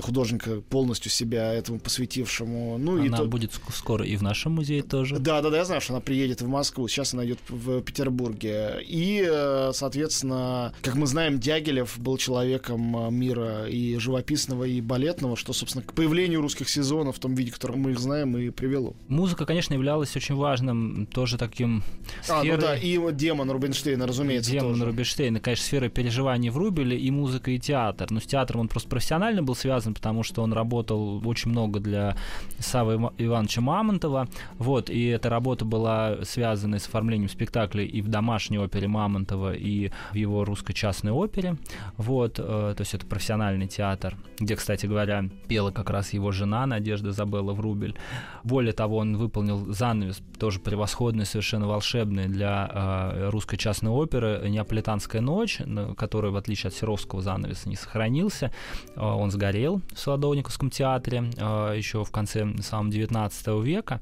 художника 0.00 0.60
полностью 0.60 1.10
себя 1.10 1.52
этому 1.52 1.80
посвятил 1.80 2.03
посвятившему. 2.04 2.78
Ну, 2.78 2.96
она 2.96 3.04
и 3.04 3.08
то... 3.10 3.24
будет 3.24 3.52
скоро 3.72 4.04
и 4.04 4.16
в 4.16 4.22
нашем 4.22 4.52
музее 4.52 4.82
тоже. 4.82 5.18
Да, 5.18 5.40
да, 5.42 5.50
да, 5.50 5.58
я 5.58 5.64
знаю, 5.64 5.80
что 5.80 5.94
она 5.94 6.00
приедет 6.00 6.42
в 6.42 6.48
Москву. 6.48 6.88
Сейчас 6.88 7.14
она 7.14 7.24
идет 7.24 7.38
в 7.48 7.80
Петербурге. 7.82 8.78
И, 8.86 9.26
э, 9.26 9.70
соответственно, 9.72 10.72
как 10.82 10.94
мы 10.94 11.06
знаем, 11.06 11.38
Дягилев 11.38 11.98
был 11.98 12.16
человеком 12.16 12.96
э, 12.96 13.10
мира 13.10 13.66
и 13.66 13.96
живописного, 13.98 14.64
и 14.64 14.80
балетного, 14.80 15.36
что, 15.36 15.52
собственно, 15.52 15.84
к 15.84 15.94
появлению 15.94 16.40
русских 16.40 16.68
сезонов 16.68 17.16
в 17.16 17.18
том 17.18 17.34
виде, 17.34 17.50
в 17.50 17.54
котором 17.54 17.80
мы 17.80 17.92
их 17.92 17.98
знаем, 17.98 18.36
и 18.36 18.50
привело. 18.50 18.94
Музыка, 19.08 19.46
конечно, 19.46 19.74
являлась 19.74 20.14
очень 20.16 20.34
важным 20.34 21.06
тоже 21.06 21.38
таким 21.38 21.82
сферой... 22.22 22.50
А, 22.50 22.54
ну 22.54 22.60
да, 22.60 22.76
и 22.76 22.98
демон 23.12 23.50
Рубинштейна, 23.50 24.06
разумеется, 24.06 24.50
Демон 24.50 24.72
тоже. 24.72 24.84
Рубинштейна, 24.86 25.40
конечно, 25.40 25.64
сфера 25.64 25.88
переживаний 25.88 26.50
в 26.50 26.56
Рубеле, 26.56 26.98
и 26.98 27.10
музыка, 27.10 27.50
и 27.50 27.58
театр. 27.58 28.10
Но 28.10 28.20
с 28.20 28.24
театром 28.24 28.60
он 28.62 28.68
просто 28.68 28.88
профессионально 28.88 29.42
был 29.42 29.54
связан, 29.54 29.94
потому 29.94 30.22
что 30.22 30.42
он 30.42 30.52
работал 30.52 31.22
очень 31.26 31.50
много 31.50 31.80
для 31.84 32.16
Савы 32.58 33.12
Ивановича 33.18 33.60
Мамонтова. 33.60 34.26
Вот, 34.58 34.90
и 34.90 35.06
эта 35.06 35.28
работа 35.28 35.64
была 35.64 36.24
связана 36.24 36.78
с 36.78 36.86
оформлением 36.86 37.28
спектаклей 37.28 37.86
и 37.86 38.02
в 38.02 38.08
домашней 38.08 38.58
опере 38.58 38.88
Мамонтова, 38.88 39.54
и 39.54 39.90
в 40.12 40.14
его 40.16 40.44
русской 40.44 40.72
частной 40.72 41.12
опере. 41.12 41.56
Вот, 41.96 42.38
э, 42.38 42.42
то 42.42 42.80
есть 42.80 42.94
это 42.94 43.06
профессиональный 43.06 43.68
театр, 43.68 44.16
где, 44.38 44.56
кстати 44.56 44.86
говоря, 44.86 45.28
пела 45.48 45.70
как 45.70 45.90
раз 45.90 46.12
его 46.12 46.32
жена 46.32 46.66
Надежда 46.66 47.12
Забелла 47.12 47.52
Врубель. 47.52 47.94
Более 48.42 48.72
того, 48.72 48.96
он 48.96 49.16
выполнил 49.16 49.72
занавес, 49.72 50.20
тоже 50.38 50.60
превосходный, 50.60 51.26
совершенно 51.26 51.68
волшебный 51.68 52.26
для 52.26 52.70
э, 52.72 53.28
русской 53.30 53.56
частной 53.56 53.90
оперы 53.92 54.48
«Неаполитанская 54.48 55.20
ночь», 55.20 55.60
который, 55.96 56.30
в 56.30 56.36
отличие 56.36 56.68
от 56.68 56.74
Серовского 56.74 57.20
занавеса, 57.20 57.68
не 57.68 57.76
сохранился. 57.76 58.50
Э, 58.96 59.00
он 59.00 59.30
сгорел 59.30 59.82
в 59.92 59.98
Солодовниковском 59.98 60.70
театре 60.70 61.24
еще 61.74 62.04
в 62.04 62.10
конце 62.10 62.46
самого 62.60 62.92
19 62.92 63.46
века. 63.64 64.00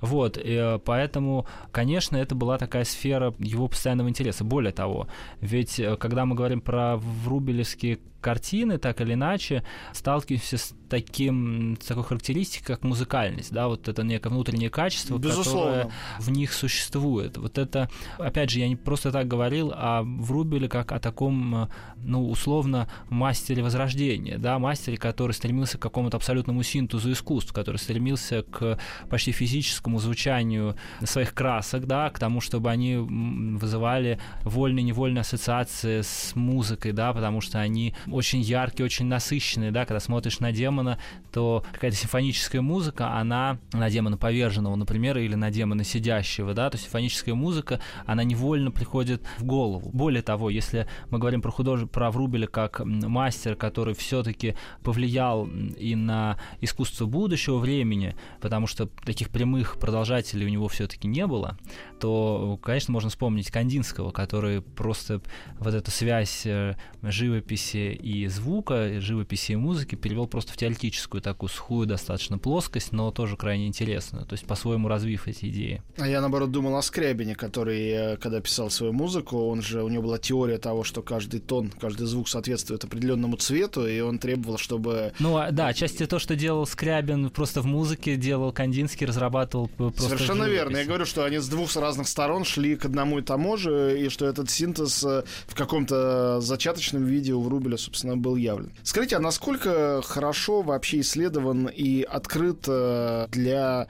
Вот, 0.00 0.36
и 0.36 0.42
э, 0.54 0.78
поэтому, 0.84 1.46
конечно, 1.72 2.16
это 2.16 2.34
была 2.34 2.58
такая 2.58 2.84
сфера 2.84 3.34
его 3.38 3.68
постоянного 3.68 4.08
интереса. 4.08 4.44
Более 4.44 4.72
того, 4.72 5.08
ведь 5.40 5.78
э, 5.80 5.96
когда 5.96 6.24
мы 6.24 6.34
говорим 6.34 6.60
про 6.60 6.96
врубелевские 6.96 7.98
картины, 8.24 8.78
так 8.78 9.00
или 9.02 9.12
иначе, 9.12 9.62
сталкиваемся 9.92 10.56
с 10.56 10.74
таким, 10.88 11.76
с 11.80 11.86
такой 11.86 12.04
характеристикой, 12.04 12.76
как 12.76 12.84
музыкальность, 12.84 13.52
да, 13.52 13.68
вот 13.68 13.88
это 13.88 14.02
некое 14.02 14.30
внутреннее 14.30 14.70
качество, 14.70 15.18
Безусловно. 15.18 15.72
которое 15.72 15.92
в 16.20 16.30
них 16.30 16.52
существует. 16.52 17.36
Вот 17.36 17.58
это, 17.58 17.90
опять 18.18 18.50
же, 18.50 18.60
я 18.60 18.68
не 18.68 18.76
просто 18.76 19.12
так 19.12 19.28
говорил 19.28 19.72
о 19.74 20.02
Врубеле 20.02 20.68
как 20.68 20.92
о 20.92 20.98
таком, 21.00 21.68
ну, 21.98 22.30
условно, 22.30 22.88
мастере 23.10 23.62
возрождения, 23.62 24.38
да, 24.38 24.58
мастере, 24.58 24.96
который 24.96 25.32
стремился 25.32 25.78
к 25.78 25.82
какому-то 25.82 26.16
абсолютному 26.16 26.62
синтезу 26.62 27.12
искусств, 27.12 27.52
который 27.52 27.76
стремился 27.76 28.42
к 28.42 28.78
почти 29.10 29.32
физическому 29.32 29.98
звучанию 29.98 30.76
своих 31.04 31.34
красок, 31.34 31.86
да, 31.86 32.08
к 32.10 32.18
тому, 32.18 32.40
чтобы 32.40 32.70
они 32.70 32.96
вызывали 32.96 34.18
вольные-невольные 34.42 35.20
ассоциации 35.20 36.00
с 36.02 36.32
музыкой, 36.34 36.92
да, 36.92 37.12
потому 37.12 37.40
что 37.40 37.58
они 37.58 37.94
очень 38.14 38.40
яркие, 38.40 38.84
очень 38.84 39.06
насыщенные, 39.06 39.70
да, 39.70 39.84
когда 39.84 40.00
смотришь 40.00 40.40
на 40.40 40.52
демона, 40.52 40.98
то 41.32 41.64
какая-то 41.72 41.96
симфоническая 41.96 42.62
музыка, 42.62 43.14
она 43.14 43.58
на 43.72 43.90
демона 43.90 44.16
поверженного, 44.16 44.76
например, 44.76 45.18
или 45.18 45.34
на 45.34 45.50
демона 45.50 45.84
сидящего, 45.84 46.54
да, 46.54 46.70
то 46.70 46.78
симфоническая 46.78 47.34
музыка, 47.34 47.80
она 48.06 48.24
невольно 48.24 48.70
приходит 48.70 49.22
в 49.38 49.44
голову. 49.44 49.90
Более 49.92 50.22
того, 50.22 50.48
если 50.50 50.86
мы 51.10 51.18
говорим 51.18 51.42
про 51.42 51.50
художника, 51.50 51.92
про 51.92 52.10
Врубеля 52.10 52.46
как 52.46 52.80
мастер, 52.84 53.56
который 53.56 53.94
все-таки 53.94 54.54
повлиял 54.82 55.46
и 55.46 55.94
на 55.96 56.38
искусство 56.60 57.06
будущего 57.06 57.58
времени, 57.58 58.14
потому 58.40 58.66
что 58.66 58.86
таких 59.04 59.30
прямых 59.30 59.78
продолжателей 59.78 60.46
у 60.46 60.50
него 60.50 60.68
все-таки 60.68 61.08
не 61.08 61.26
было, 61.26 61.58
то, 62.00 62.58
конечно, 62.62 62.92
можно 62.92 63.10
вспомнить 63.10 63.50
Кандинского, 63.50 64.10
который 64.10 64.62
просто 64.62 65.20
вот 65.58 65.74
эту 65.74 65.90
связь 65.90 66.46
э, 66.46 66.76
живописи 67.02 67.98
и 68.04 68.26
звука, 68.26 69.00
живописи 69.00 69.52
и 69.52 69.56
музыки 69.56 69.94
перевел 69.94 70.26
просто 70.26 70.52
в 70.52 70.56
теоретическую 70.58 71.22
такую 71.22 71.48
сухую 71.48 71.86
достаточно 71.86 72.36
плоскость, 72.36 72.92
но 72.92 73.10
тоже 73.10 73.38
крайне 73.38 73.66
интересную, 73.66 74.26
то 74.26 74.34
есть 74.34 74.44
по-своему 74.44 74.88
развив 74.88 75.26
эти 75.26 75.46
идеи. 75.46 75.82
А 75.96 76.06
я, 76.06 76.20
наоборот, 76.20 76.50
думал 76.50 76.76
о 76.76 76.82
Скрябине, 76.82 77.34
который, 77.34 77.88
э, 77.88 78.16
когда 78.18 78.40
писал 78.42 78.68
свою 78.68 78.92
музыку, 78.92 79.48
он 79.48 79.62
же, 79.62 79.82
у 79.82 79.88
него 79.88 80.02
была 80.02 80.18
теория 80.18 80.58
того, 80.58 80.84
что 80.84 81.00
каждый 81.00 81.40
тон, 81.40 81.70
каждый 81.80 82.06
звук 82.06 82.28
соответствует 82.28 82.84
определенному 82.84 83.38
цвету, 83.38 83.86
и 83.86 84.00
он 84.00 84.18
требовал, 84.18 84.58
чтобы... 84.58 85.14
Ну, 85.18 85.38
а, 85.38 85.50
да, 85.50 85.72
части 85.72 86.04
то, 86.04 86.18
что 86.18 86.36
делал 86.36 86.66
Скрябин 86.66 87.30
просто 87.30 87.62
в 87.62 87.66
музыке, 87.66 88.16
делал 88.16 88.52
Кандинский, 88.52 89.06
разрабатывал 89.06 89.68
просто 89.68 90.02
Совершенно 90.02 90.44
верно. 90.44 90.76
Я 90.76 90.84
говорю, 90.84 91.06
что 91.06 91.24
они 91.24 91.38
с 91.38 91.48
двух 91.48 91.74
разных 91.74 92.06
сторон 92.06 92.44
шли 92.44 92.76
к 92.76 92.84
одному 92.84 93.20
и 93.20 93.22
тому 93.22 93.56
же, 93.56 93.98
и 93.98 94.10
что 94.10 94.26
этот 94.26 94.50
синтез 94.50 95.02
э, 95.04 95.24
в 95.46 95.54
каком-то 95.54 96.42
зачаточном 96.42 97.04
виде 97.04 97.32
у 97.32 97.40
Врубеля, 97.40 97.78
собственно, 97.78 97.93
был 98.02 98.36
явлен. 98.36 98.72
Скажите, 98.82 99.16
а 99.16 99.20
насколько 99.20 100.02
хорошо 100.02 100.62
вообще 100.62 101.00
исследован 101.00 101.68
и 101.68 102.02
открыт 102.02 102.64
э, 102.66 103.26
для 103.30 103.88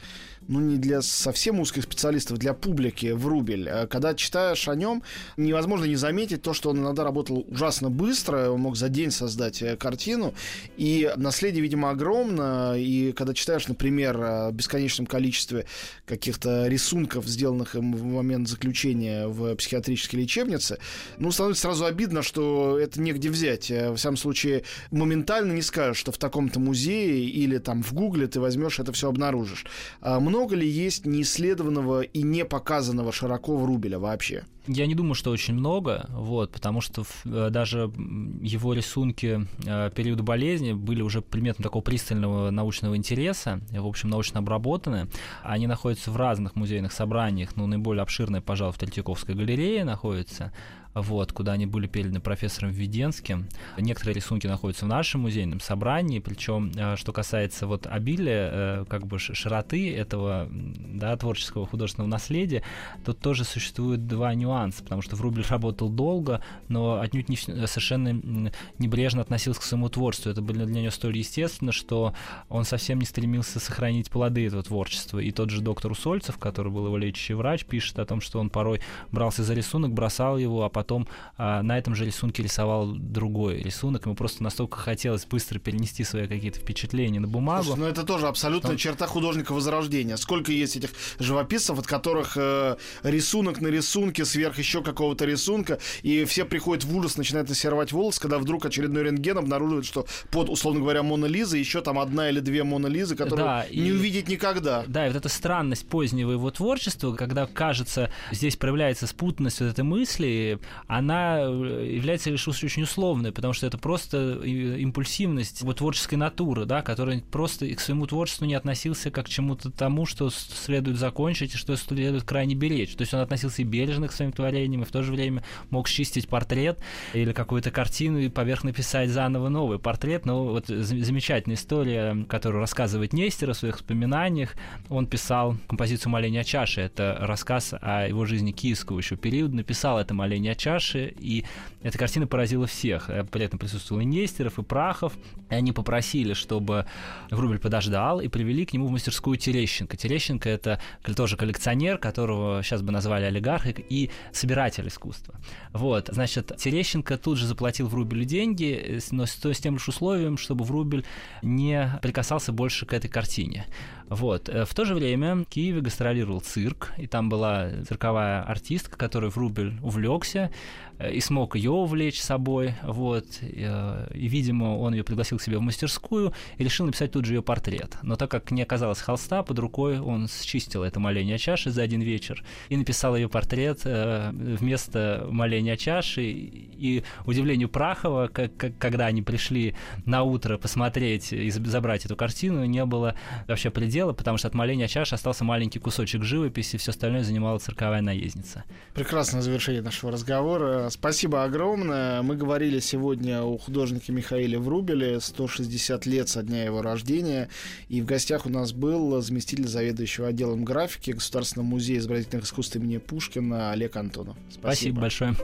ну 0.49 0.61
не 0.61 0.77
для 0.77 1.03
совсем 1.03 1.61
узких 1.61 1.85
специалистов, 1.85 2.39
для 2.39 2.55
публики 2.55 3.13
Врубель. 3.13 3.69
Э, 3.69 3.87
когда 3.87 4.15
читаешь 4.15 4.69
о 4.69 4.75
нем, 4.75 5.03
невозможно 5.37 5.85
не 5.85 5.97
заметить 5.97 6.43
то, 6.43 6.55
что 6.55 6.71
он 6.71 6.79
иногда 6.79 7.05
работал 7.05 7.45
ужасно 7.49 7.91
быстро, 7.91 8.51
он 8.51 8.61
мог 8.61 8.77
за 8.77 8.89
день 8.89 9.11
создать 9.11 9.63
э, 9.63 9.77
картину, 9.77 10.35
и 10.77 11.13
наследие, 11.17 11.63
видимо, 11.63 11.91
огромно, 11.91 12.75
и 12.77 13.13
когда 13.13 13.35
читаешь, 13.35 13.69
например, 13.69 14.21
о 14.21 14.53
бесконечном 14.53 15.07
количестве 15.07 15.67
каких-то 16.07 16.67
рисунков, 16.67 17.27
сделанных 17.27 17.75
им 17.77 17.95
в 17.95 18.05
момент 18.05 18.49
заключения 18.49 19.27
в 19.27 19.55
психиатрической 19.57 20.21
лечебнице, 20.21 20.79
ну, 21.19 21.31
становится 21.31 21.63
сразу 21.63 21.85
обидно, 21.85 22.23
что 22.23 22.79
это 22.79 23.01
негде 23.01 23.31
взять. 23.31 23.71
Э, 23.71 23.91
в 23.91 23.97
всяком 23.97 24.17
случае, 24.17 24.65
моментально 24.91 25.53
не 25.53 25.63
скажешь, 25.63 25.99
что 25.99 26.13
в 26.13 26.19
таком-то 26.19 26.61
музее 26.61 27.25
или 27.25 27.59
там 27.59 27.83
в 27.83 27.93
Гугле 27.93 28.27
ты 28.27 28.41
возьмешь 28.41 28.79
это 28.79 28.93
все 28.93 29.09
обнаружишь. 29.09 29.65
А 30.01 30.21
много 30.35 30.57
ли 30.57 30.69
есть 30.69 31.07
неисследованного 31.07 32.03
и 32.03 32.23
не 32.23 32.45
показанного 32.45 33.13
широко 33.13 33.57
Врубеля 33.57 34.01
вообще? 34.01 34.45
Я 34.67 34.87
не 34.87 34.95
думаю, 34.95 35.15
что 35.15 35.31
очень 35.31 35.55
много, 35.55 36.07
вот, 36.11 36.51
потому 36.51 36.81
что 36.81 37.05
э, 37.25 37.51
даже 37.51 37.93
его 38.41 38.73
рисунки 38.73 39.47
э, 39.65 39.91
периода 39.95 40.23
болезни 40.23 40.73
были 40.73 41.03
уже 41.03 41.21
предметом 41.21 41.63
такого 41.63 41.83
пристального 41.83 42.51
научного 42.51 42.97
интереса, 42.97 43.61
в 43.71 43.87
общем, 43.87 44.09
научно 44.09 44.41
обработаны. 44.41 45.07
Они 45.43 45.67
находятся 45.67 46.11
в 46.11 46.17
разных 46.17 46.57
музейных 46.57 46.93
собраниях, 46.93 47.57
ну, 47.57 47.67
наиболее 47.67 48.03
обширная, 48.03 48.41
пожалуй, 48.41 48.73
в 48.73 48.79
Третьяковской 48.79 49.37
галерее 49.37 49.85
находится, 49.85 50.53
вот, 50.95 51.33
куда 51.33 51.53
они 51.53 51.67
были 51.67 51.87
переданы 51.87 52.21
профессором 52.21 52.71
Введенским. 52.71 53.49
Некоторые 53.79 54.15
рисунки 54.15 54.47
находятся 54.47 54.85
в 54.85 54.89
нашем 54.89 55.23
музейном 55.23 55.61
собрании, 55.61 56.21
причем, 56.21 56.73
э, 56.75 56.97
что 56.97 57.13
касается 57.13 57.67
вот 57.67 57.87
обилия, 57.87 58.51
э, 58.53 58.85
как 58.89 59.07
бы 59.07 59.19
широты 59.19 59.95
этого 59.95 60.49
да, 60.51 61.17
творческого 61.17 61.67
художественного 61.67 62.11
наследия, 62.11 62.63
тут 63.05 63.19
тоже 63.19 63.45
существует 63.45 64.07
два 64.07 64.35
нюанса, 64.35 64.83
потому 64.83 65.03
что 65.03 65.17
Врубель 65.17 65.45
работал 65.49 65.89
долго, 65.89 66.41
но 66.69 67.01
отнюдь 67.01 67.29
не 67.29 67.37
совершенно 67.37 68.51
небрежно 68.79 69.23
относился 69.23 69.61
к 69.61 69.65
своему 69.65 69.89
творчеству. 69.89 70.31
Это 70.31 70.43
было 70.43 70.65
для 70.65 70.81
него 70.83 70.91
столь 70.91 71.19
естественно, 71.19 71.73
что 71.73 72.15
он 72.49 72.65
совсем 72.65 72.99
не 72.99 73.05
стремился 73.05 73.61
сохранить 73.61 74.11
плоды 74.11 74.47
этого 74.47 74.63
творчества. 74.63 75.19
И 75.19 75.31
тот 75.31 75.51
же 75.51 75.61
доктор 75.61 75.93
Усольцев, 75.93 76.39
который 76.39 76.71
был 76.73 76.87
его 76.87 76.97
лечащий 76.97 77.35
врач, 77.35 77.65
пишет 77.65 77.99
о 77.99 78.07
том, 78.07 78.21
что 78.21 78.39
он 78.39 78.51
порой 78.51 78.81
брался 79.11 79.43
за 79.43 79.55
рисунок, 79.55 79.93
бросал 79.93 80.39
его, 80.39 80.65
а 80.65 80.69
потом 80.69 80.84
потом 80.85 81.09
а, 81.39 81.63
на 81.63 81.79
этом 81.79 81.95
же 81.95 82.05
рисунке 82.05 82.43
рисовал 82.43 82.93
другой 82.95 83.63
рисунок. 83.63 84.05
Ему 84.05 84.15
просто 84.15 84.43
настолько 84.43 84.79
хотелось 84.79 85.25
быстро 85.25 85.59
перенести 85.59 86.05
свои 86.05 86.29
какие-то 86.29 86.61
впечатления 86.61 87.21
на 87.21 87.27
бумагу. 87.27 87.65
Слушай, 87.65 87.79
ну 87.79 87.87
это 87.87 88.05
тоже 88.05 88.29
абсолютная 88.29 88.73
Он... 88.73 88.77
черта 88.77 89.07
художника 89.07 89.53
Возрождения. 89.55 90.17
Сколько 90.19 90.53
есть 90.53 90.77
этих 90.77 90.91
живописцев, 91.19 91.79
от 91.79 91.87
которых 91.87 92.37
э, 92.37 92.77
рисунок 93.03 93.61
на 93.61 93.69
рисунке, 93.69 94.25
сверх 94.27 94.59
еще 94.59 94.83
какого-то 94.83 95.25
рисунка, 95.25 95.79
и 96.03 96.25
все 96.25 96.45
приходят 96.45 96.85
в 96.85 96.95
ужас, 96.95 97.17
начинают 97.17 97.49
насервать 97.49 97.93
волос, 97.93 98.19
когда 98.19 98.39
вдруг 98.39 98.67
очередной 98.67 99.05
рентген 99.05 99.39
обнаруживает, 99.39 99.87
что 99.87 100.07
под, 100.31 100.51
условно 100.51 100.81
говоря, 100.81 101.03
Мона 101.03 101.27
Лиза 101.27 101.57
еще 101.57 101.81
там 101.81 101.99
одна 101.99 102.29
или 102.29 102.41
две 102.41 102.63
Мона 102.63 102.89
Лизы, 102.89 103.17
которые 103.17 103.47
да, 103.47 103.67
не 103.71 103.89
и... 103.89 103.93
увидеть 103.93 104.29
никогда. 104.29 104.85
Да, 104.87 105.07
и 105.07 105.09
вот 105.09 105.17
эта 105.17 105.29
странность 105.31 105.89
позднего 105.89 106.33
его 106.33 106.51
творчества, 106.51 107.15
когда 107.15 107.47
кажется, 107.47 108.11
здесь 108.31 108.57
проявляется 108.57 109.07
спутанность 109.07 109.61
вот 109.61 109.71
этой 109.71 109.85
мысли, 109.85 110.59
она 110.87 111.39
э, 111.41 111.91
является 111.95 112.31
лишь 112.31 112.47
очень 112.47 112.83
условной, 112.83 113.33
потому 113.33 113.53
что 113.53 113.67
это 113.67 113.79
просто 113.79 114.41
импульсивность 114.45 115.63
вот 115.63 115.79
творческой 115.79 116.17
натуры, 116.17 116.67
да, 116.67 116.83
которая 116.83 117.21
просто 117.21 117.67
к 117.75 117.81
своему 117.81 118.07
творчеству 118.07 118.45
не 118.45 118.55
относился 118.55 119.11
как 119.11 119.27
к 119.27 119.29
чему-то 119.29 119.71
тому, 119.71 120.07
что 120.07 120.31
следует 120.31 120.99
закончить 120.99 121.55
и 121.55 121.57
что 121.57 121.77
следует 121.77 122.25
крайне 122.25 122.55
беречь. 122.55 122.95
То 122.95 123.03
есть 123.03 123.15
он 123.15 123.21
относился 123.21 123.63
и 123.63 123.65
бережно 123.65 124.09
к 124.09 124.13
своим 124.13 124.33
творениям, 124.33 124.83
и 124.83 124.85
в 124.85 124.91
то 124.91 125.03
же 125.03 125.13
время 125.13 125.45
мог 125.71 125.89
счистить 125.89 126.29
портрет 126.29 126.79
или 127.13 127.33
какую-то 127.33 127.71
картину 127.71 128.19
и 128.19 128.29
поверх 128.29 128.65
написать 128.65 129.11
заново 129.11 129.49
новый 129.49 129.79
портрет. 129.79 130.27
Но 130.27 130.45
вот 130.45 130.67
замечательная 130.67 131.57
история, 131.57 132.25
которую 132.29 132.61
рассказывает 132.61 133.13
Нестер 133.13 133.51
о 133.51 133.55
своих 133.55 133.77
воспоминаниях. 133.77 134.55
Он 134.89 135.07
писал 135.07 135.57
композицию 135.67 136.11
«Моление 136.13 136.45
чаши». 136.45 136.81
Это 136.81 137.17
рассказ 137.21 137.75
о 137.81 138.07
его 138.07 138.25
жизни 138.25 138.53
киевского 138.53 138.99
еще 138.99 139.17
периода. 139.17 139.57
Написал 139.57 139.99
это 139.99 140.15
«Моление 140.15 140.55
чаши», 140.65 141.15
и 141.19 141.45
эта 141.83 141.99
картина 141.99 142.27
поразила 142.27 142.67
всех. 142.67 143.11
Э, 143.11 143.25
этом 143.33 143.59
присутствовал 143.59 144.01
и 144.01 144.05
Нестеров, 144.05 144.59
и 144.59 144.63
Прахов. 144.63 145.13
И 145.51 145.55
они 145.55 145.73
попросили, 145.73 146.33
чтобы 146.33 146.87
Врубель 147.31 147.59
подождал, 147.59 148.21
и 148.21 148.29
привели 148.29 148.65
к 148.65 148.73
нему 148.73 148.87
в 148.87 148.91
мастерскую 148.91 149.37
Терещенко. 149.37 149.97
Терещенко— 149.97 150.49
это 150.51 150.81
тоже 151.17 151.37
коллекционер, 151.37 151.99
которого 151.99 152.63
сейчас 152.63 152.83
бы 152.83 152.93
назвали 152.93 153.25
олигарх, 153.25 153.67
и 153.67 154.11
собиратель 154.33 154.89
искусства. 154.89 155.35
Вот, 155.73 156.09
значит, 156.13 156.57
Терещенко 156.57 157.19
тут 157.19 157.39
же 157.39 157.47
заплатил 157.47 157.87
Врубелю 157.89 158.25
деньги, 158.25 158.73
э, 158.73 159.01
но 159.11 159.27
с, 159.27 159.33
с 159.33 159.59
тем 159.59 159.75
лишь 159.75 159.89
условием, 159.89 160.39
чтобы 160.39 160.65
Врубель 160.65 161.05
не 161.43 161.99
прикасался 162.03 162.53
больше 162.53 162.87
к 162.87 162.93
этой 162.93 163.09
картине. 163.09 163.67
Вот. 164.09 164.49
Э, 164.49 164.65
в 164.65 164.75
то 164.75 164.85
же 164.85 164.95
время 164.95 165.37
в 165.37 165.45
Киеве 165.45 165.81
гастролировал 165.81 166.41
цирк, 166.41 166.93
и 166.99 167.07
там 167.07 167.29
была 167.29 167.71
цирковая 167.89 168.43
артистка, 168.43 168.97
которой 168.97 169.31
Врубель 169.31 169.79
увлекся, 169.83 170.51
и 170.99 171.21
смог 171.21 171.57
ее 171.57 171.71
увлечь 171.71 172.21
собой, 172.21 172.75
вот, 172.83 173.27
э, 173.41 174.09
и, 174.15 174.29
видимо, 174.29 174.77
он 174.79 174.95
ее 174.95 175.05
пригласил 175.05 175.39
к 175.39 175.43
себе 175.43 175.59
в 175.59 175.61
мастерскую 175.61 176.33
и 176.57 176.65
решил 176.65 176.87
написать 176.87 177.13
тут 177.13 177.25
же 177.25 177.35
ее 177.35 177.43
портрет. 177.43 177.97
Но 178.03 178.17
так 178.17 178.31
как 178.31 178.51
не 178.51 178.63
оказалось 178.63 179.01
холста 179.01 179.43
под 179.43 179.59
рукой, 179.59 179.99
он 179.99 180.29
счистил 180.29 180.83
это 180.83 181.01
моление 181.01 181.39
чаши 181.39 181.71
за 181.71 181.83
один 181.83 182.01
вечер 182.01 182.45
и 182.69 182.77
написал 182.77 183.17
ее 183.17 183.29
портрет 183.29 183.81
э, 183.85 184.31
вместо 184.33 185.27
моления 185.31 185.77
чаши. 185.77 186.23
И 186.25 187.03
удивлению 187.27 187.69
Прахова, 187.69 188.29
как, 188.29 188.57
как, 188.57 188.79
когда 188.79 189.07
они 189.07 189.23
пришли 189.23 189.75
на 190.05 190.23
утро 190.23 190.59
посмотреть 190.59 191.33
и 191.33 191.51
забрать 191.51 192.05
эту 192.05 192.17
картину, 192.17 192.65
не 192.65 192.85
было 192.85 193.17
вообще 193.49 193.71
предела, 193.71 194.13
потому 194.13 194.39
что 194.39 194.49
от 194.49 194.55
моления 194.55 194.87
чаши 194.87 195.15
остался 195.15 195.45
маленький 195.45 195.79
кусочек 195.79 196.23
живописи, 196.23 196.77
все 196.77 196.91
остальное 196.91 197.25
занимала 197.25 197.59
цирковая 197.59 198.01
наездница. 198.01 198.65
Прекрасное 198.95 199.43
завершение 199.43 199.83
нашего 199.83 200.13
разговора. 200.13 200.84
Спасибо 200.91 201.45
огромное. 201.45 202.23
Мы 202.23 202.37
говорили 202.37 202.79
сегодня 202.81 203.43
о 203.43 203.59
художнике 203.59 204.13
Михаиле 204.13 204.59
Врубеле, 204.59 205.21
160 205.21 206.07
лет 206.07 206.29
со 206.29 206.43
дня 206.43 206.65
его 206.65 206.83
рождения. 206.83 207.49
И 207.89 208.01
в 208.01 208.05
гостях 208.05 208.47
у 208.47 208.49
нас 208.49 208.73
был 208.73 209.21
заместитель 209.21 209.69
заведующего 209.69 210.29
отделом 210.29 210.65
графики 210.65 211.13
Государственного 211.13 211.67
музея 211.67 211.99
изобразительных 211.99 212.45
искусств 212.45 212.77
имени 212.77 212.99
Пушкина 212.99 213.73
Олег 213.73 213.97
Антонов. 213.97 214.37
Спасибо, 214.51 215.01
Спасибо 215.01 215.01
большое. 215.01 215.35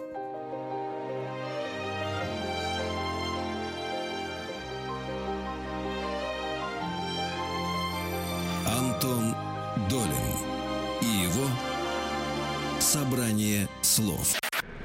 Антон 8.66 9.34
Долин 9.88 10.10
и 11.02 11.24
его 11.24 11.46
«Собрание 12.78 13.68
слов». 13.82 14.40